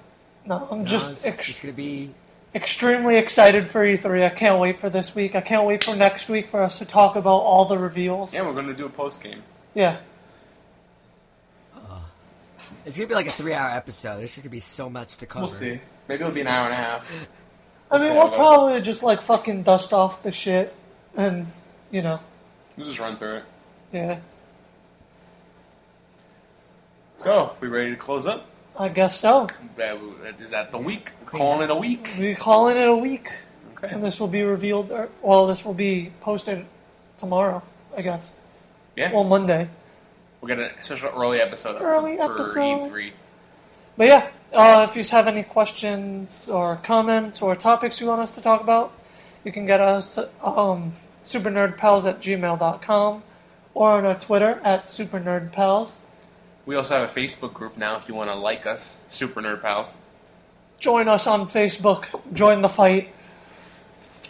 No, 0.46 0.68
I'm 0.70 0.78
No, 0.80 0.84
just 0.86 1.10
it's 1.10 1.26
ex- 1.26 1.46
just 1.46 1.62
gonna 1.62 1.74
be 1.74 2.14
extremely 2.54 3.16
excited 3.18 3.68
for 3.68 3.84
E3. 3.84 4.24
I 4.24 4.30
can't 4.30 4.58
wait 4.58 4.80
for 4.80 4.88
this 4.88 5.14
week. 5.14 5.34
I 5.34 5.40
can't 5.42 5.66
wait 5.66 5.84
for 5.84 5.94
next 5.94 6.28
week 6.28 6.48
for 6.50 6.62
us 6.62 6.78
to 6.78 6.84
talk 6.86 7.16
about 7.16 7.40
all 7.40 7.66
the 7.66 7.76
reveals. 7.78 8.32
Yeah, 8.32 8.46
we're 8.46 8.54
gonna 8.54 8.72
do 8.74 8.86
a 8.86 8.90
post 8.90 9.22
game. 9.22 9.42
Yeah. 9.74 9.98
it's 12.86 12.96
gonna 12.96 13.06
be 13.08 13.14
like 13.14 13.26
a 13.28 13.32
three 13.32 13.52
hour 13.52 13.68
episode. 13.70 14.18
There's 14.18 14.30
just 14.34 14.42
gonna 14.44 14.50
be 14.50 14.60
so 14.60 14.88
much 14.88 15.18
to 15.18 15.26
cover. 15.26 15.42
We'll 15.42 15.48
see. 15.48 15.80
Maybe 16.08 16.22
it'll 16.22 16.32
be 16.32 16.40
an 16.40 16.46
hour 16.48 16.64
and 16.64 16.72
a 16.72 16.76
half. 16.76 17.12
I 17.90 17.96
We'll 17.96 18.00
see 18.00 18.08
mean, 18.08 18.16
we'll 18.18 18.30
probably 18.30 18.80
just 18.80 19.02
like 19.02 19.20
fucking 19.22 19.64
dust 19.64 19.92
off 19.92 20.22
the 20.22 20.32
shit, 20.32 20.74
and 21.14 21.46
you 21.90 22.00
know, 22.00 22.20
We'll 22.76 22.86
just 22.86 22.98
run 22.98 23.16
through 23.16 23.36
it. 23.38 23.44
yeah. 23.92 24.18
So, 27.22 27.54
we 27.60 27.68
ready 27.68 27.90
to 27.90 27.96
close 27.96 28.26
up? 28.26 28.46
I 28.76 28.88
guess 28.88 29.20
so. 29.20 29.46
Uh, 29.78 29.96
Is 30.40 30.50
that 30.50 30.72
the 30.72 30.78
week? 30.78 31.12
We're 31.20 31.38
calling 31.38 31.62
it 31.62 31.70
a 31.70 31.74
week. 31.76 32.10
We're 32.18 32.34
calling 32.34 32.76
it 32.76 32.88
a 32.88 32.96
week, 32.96 33.30
Okay. 33.76 33.88
and 33.94 34.02
this 34.02 34.18
will 34.18 34.28
be 34.28 34.42
revealed. 34.42 34.90
Or, 34.90 35.08
well, 35.20 35.46
this 35.46 35.64
will 35.64 35.74
be 35.74 36.12
posted 36.20 36.64
tomorrow, 37.18 37.62
I 37.96 38.02
guess. 38.02 38.28
Yeah. 38.96 39.12
Well, 39.12 39.24
Monday. 39.24 39.68
We'll 40.40 40.48
get 40.48 40.58
a 40.58 40.72
special 40.82 41.10
early 41.10 41.40
episode 41.40 41.76
up 41.76 41.82
Early 41.82 42.16
for 42.16 42.32
episode. 42.34 42.90
E3. 42.90 43.12
But 43.96 44.06
yeah, 44.06 44.28
uh, 44.52 44.86
if 44.88 44.96
you 44.96 45.04
have 45.04 45.28
any 45.28 45.44
questions 45.44 46.48
or 46.48 46.76
comments 46.76 47.40
or 47.42 47.54
topics 47.54 48.00
you 48.00 48.08
want 48.08 48.22
us 48.22 48.32
to 48.32 48.40
talk 48.40 48.60
about, 48.62 48.92
you 49.44 49.52
can 49.52 49.66
get 49.66 49.80
us 49.80 50.16
to 50.16 50.28
um, 50.42 50.94
supernerdpals 51.24 52.04
at 52.08 52.20
gmail.com 52.20 53.22
or 53.74 53.90
on 53.92 54.04
our 54.04 54.18
Twitter 54.18 54.60
at 54.64 54.86
supernerdpals. 54.86 55.94
We 56.66 56.76
also 56.76 56.98
have 57.00 57.10
a 57.10 57.12
Facebook 57.20 57.52
group 57.54 57.76
now 57.76 57.96
if 57.98 58.08
you 58.08 58.14
want 58.14 58.30
to 58.30 58.36
like 58.36 58.66
us, 58.66 59.00
Super 59.10 59.40
Nerd 59.42 59.62
Pals. 59.62 59.94
Join 60.78 61.08
us 61.08 61.26
on 61.26 61.48
Facebook. 61.48 62.06
Join 62.32 62.62
the 62.62 62.68
fight. 62.68 63.12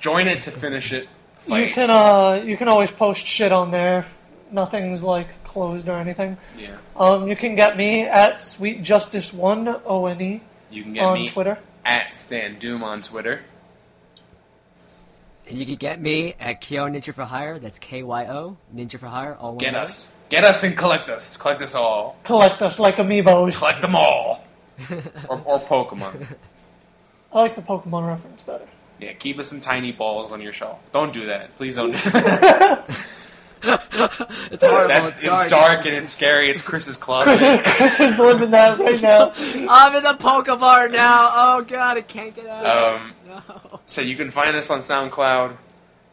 Join 0.01 0.27
it 0.29 0.43
to 0.45 0.51
finish 0.51 0.93
it. 0.93 1.09
You 1.47 1.71
can 1.73 1.91
uh, 1.91 2.43
you 2.45 2.57
can 2.57 2.69
always 2.69 2.91
post 2.93 3.27
shit 3.27 3.53
on 3.53 3.71
there. 3.71 4.07
Nothing's 4.51 5.03
like 5.03 5.43
closed 5.45 5.89
or 5.89 5.99
anything. 5.99 6.37
Yeah. 6.57 6.77
Um, 6.97 7.27
you 7.27 7.35
can 7.37 7.55
get 7.55 7.77
me 7.77 8.03
at 8.03 8.41
Sweet 8.41 8.83
Justice 8.83 9.33
One 9.33 9.67
O 9.87 10.07
N 10.07 10.21
E 10.21 10.41
You 10.71 10.83
can 10.85 10.93
get 10.93 11.05
on 11.05 11.15
me 11.15 11.29
Twitter. 11.29 11.59
at 11.85 12.15
Stan 12.17 12.59
Doom 12.59 12.85
on 12.85 13.03
Twitter. 13.03 13.41
And 15.49 15.59
you 15.59 15.67
can 15.67 15.75
get 15.77 16.01
me 16.01 16.35
at 16.39 16.61
Kyo 16.61 16.87
Ninja 16.87 17.13
for 17.13 17.25
Hire. 17.25 17.59
That's 17.59 17.79
K 17.79 18.03
Y 18.03 18.27
O 18.27 18.57
Ninja 18.75 18.99
for 18.99 19.07
Hire. 19.07 19.35
All 19.35 19.57
Get 19.57 19.75
word. 19.75 19.81
us. 19.81 20.17
Get 20.29 20.45
us 20.45 20.63
and 20.63 20.77
collect 20.77 21.09
us. 21.11 21.37
Collect 21.37 21.61
us 21.63 21.75
all. 21.75 22.17
Collect 22.25 22.63
us 22.63 22.79
like 22.79 22.97
amiibos. 22.97 23.59
Collect 23.59 23.81
them 23.83 23.97
all. 23.97 24.45
or, 25.29 25.41
or 25.45 25.61
Pokemon. 25.61 26.27
I 27.33 27.39
like 27.41 27.55
the 27.57 27.63
Pokemon 27.63 28.07
reference 28.09 28.43
better. 28.43 28.67
Yeah, 29.01 29.13
keep 29.15 29.39
us 29.39 29.49
some 29.49 29.61
tiny 29.61 29.91
balls 29.93 30.31
on 30.33 30.41
your 30.41 30.53
shelf. 30.53 30.79
Don't 30.93 31.13
do 31.13 31.27
that. 31.27 31.57
Please 31.57 31.75
don't. 31.77 31.91
do 31.93 31.99
that. 32.11 32.89
It's 33.63 34.63
horrible. 34.63 34.89
That's, 34.89 35.19
it's 35.19 35.27
dark. 35.27 35.43
it's 35.45 35.51
dark 35.51 35.87
and 35.87 35.95
it's 35.95 36.13
scary. 36.13 36.51
It's 36.51 36.63
Chris's 36.63 36.97
Chris, 36.97 37.41
closet. 37.41 37.65
Chris 37.65 38.01
is 38.01 38.19
living 38.19 38.51
that 38.51 38.79
right 38.79 39.01
now. 39.01 39.33
I'm 39.37 39.95
in 39.95 40.03
the 40.03 40.15
Pokemon 40.15 40.93
now. 40.93 41.31
Oh 41.33 41.65
god, 41.65 41.97
I 41.97 42.01
can't 42.03 42.35
get 42.35 42.47
out. 42.47 43.01
Um, 43.01 43.13
no. 43.27 43.81
so 43.87 44.01
you 44.01 44.17
can 44.17 44.31
find 44.31 44.57
us 44.57 44.71
on 44.71 44.81
SoundCloud. 44.81 45.57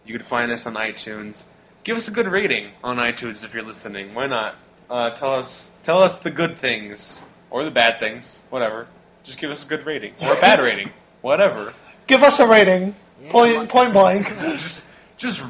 You 0.05 0.17
can 0.17 0.25
find 0.25 0.51
us 0.51 0.65
on 0.65 0.75
iTunes. 0.75 1.43
Give 1.83 1.97
us 1.97 2.07
a 2.07 2.11
good 2.11 2.27
rating 2.27 2.71
on 2.83 2.97
iTunes 2.97 3.43
if 3.43 3.53
you're 3.53 3.63
listening. 3.63 4.13
Why 4.13 4.27
not? 4.27 4.55
Uh, 4.89 5.11
tell 5.11 5.35
us 5.35 5.71
tell 5.83 6.01
us 6.01 6.19
the 6.19 6.31
good 6.31 6.57
things 6.59 7.21
or 7.49 7.63
the 7.63 7.71
bad 7.71 7.99
things, 7.99 8.39
whatever. 8.49 8.87
Just 9.23 9.39
give 9.39 9.51
us 9.51 9.65
a 9.65 9.67
good 9.67 9.85
rating 9.85 10.13
or 10.21 10.33
a 10.33 10.41
bad 10.41 10.59
rating, 10.59 10.91
whatever. 11.21 11.73
Give 12.07 12.23
us 12.23 12.39
a 12.39 12.47
rating. 12.47 12.95
Yeah, 13.21 13.31
point, 13.31 13.93
blank. 13.93 14.27
Just 14.39 14.87
just 15.17 15.43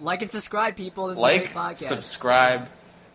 like 0.00 0.22
and 0.22 0.30
subscribe, 0.30 0.76
people. 0.76 1.08
This 1.08 1.18
like, 1.18 1.44
great 1.44 1.54
podcast. 1.54 1.78
subscribe, 1.88 2.68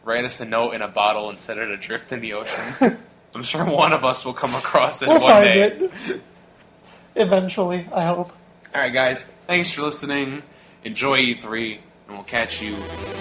write 0.03 0.25
us 0.25 0.39
a 0.41 0.45
note 0.45 0.71
in 0.73 0.81
a 0.81 0.87
bottle 0.87 1.29
and 1.29 1.37
set 1.39 1.57
it 1.57 1.69
adrift 1.69 2.11
in 2.11 2.21
the 2.21 2.33
ocean. 2.33 2.97
I'm 3.35 3.43
sure 3.43 3.63
one 3.65 3.93
of 3.93 4.03
us 4.03 4.25
will 4.25 4.33
come 4.33 4.53
across 4.55 5.01
it 5.01 5.07
We'll 5.07 5.21
one 5.21 5.31
find 5.31 5.43
day. 5.45 5.89
it. 6.07 6.21
Eventually, 7.15 7.87
I 7.93 8.05
hope. 8.05 8.31
All 8.73 8.81
right, 8.81 8.93
guys. 8.93 9.23
Thanks 9.47 9.71
for 9.71 9.83
listening. 9.83 10.43
Enjoy 10.83 11.17
E3, 11.17 11.73
and 12.07 12.15
we'll 12.15 12.23
catch 12.23 12.61
you 12.61 12.71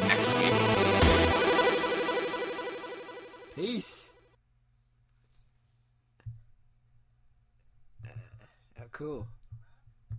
next 0.09 0.35
week. 0.39 0.53
Peace. 3.55 4.11
Uh, 8.05 8.09
oh, 8.81 8.85
cool. 8.93 9.27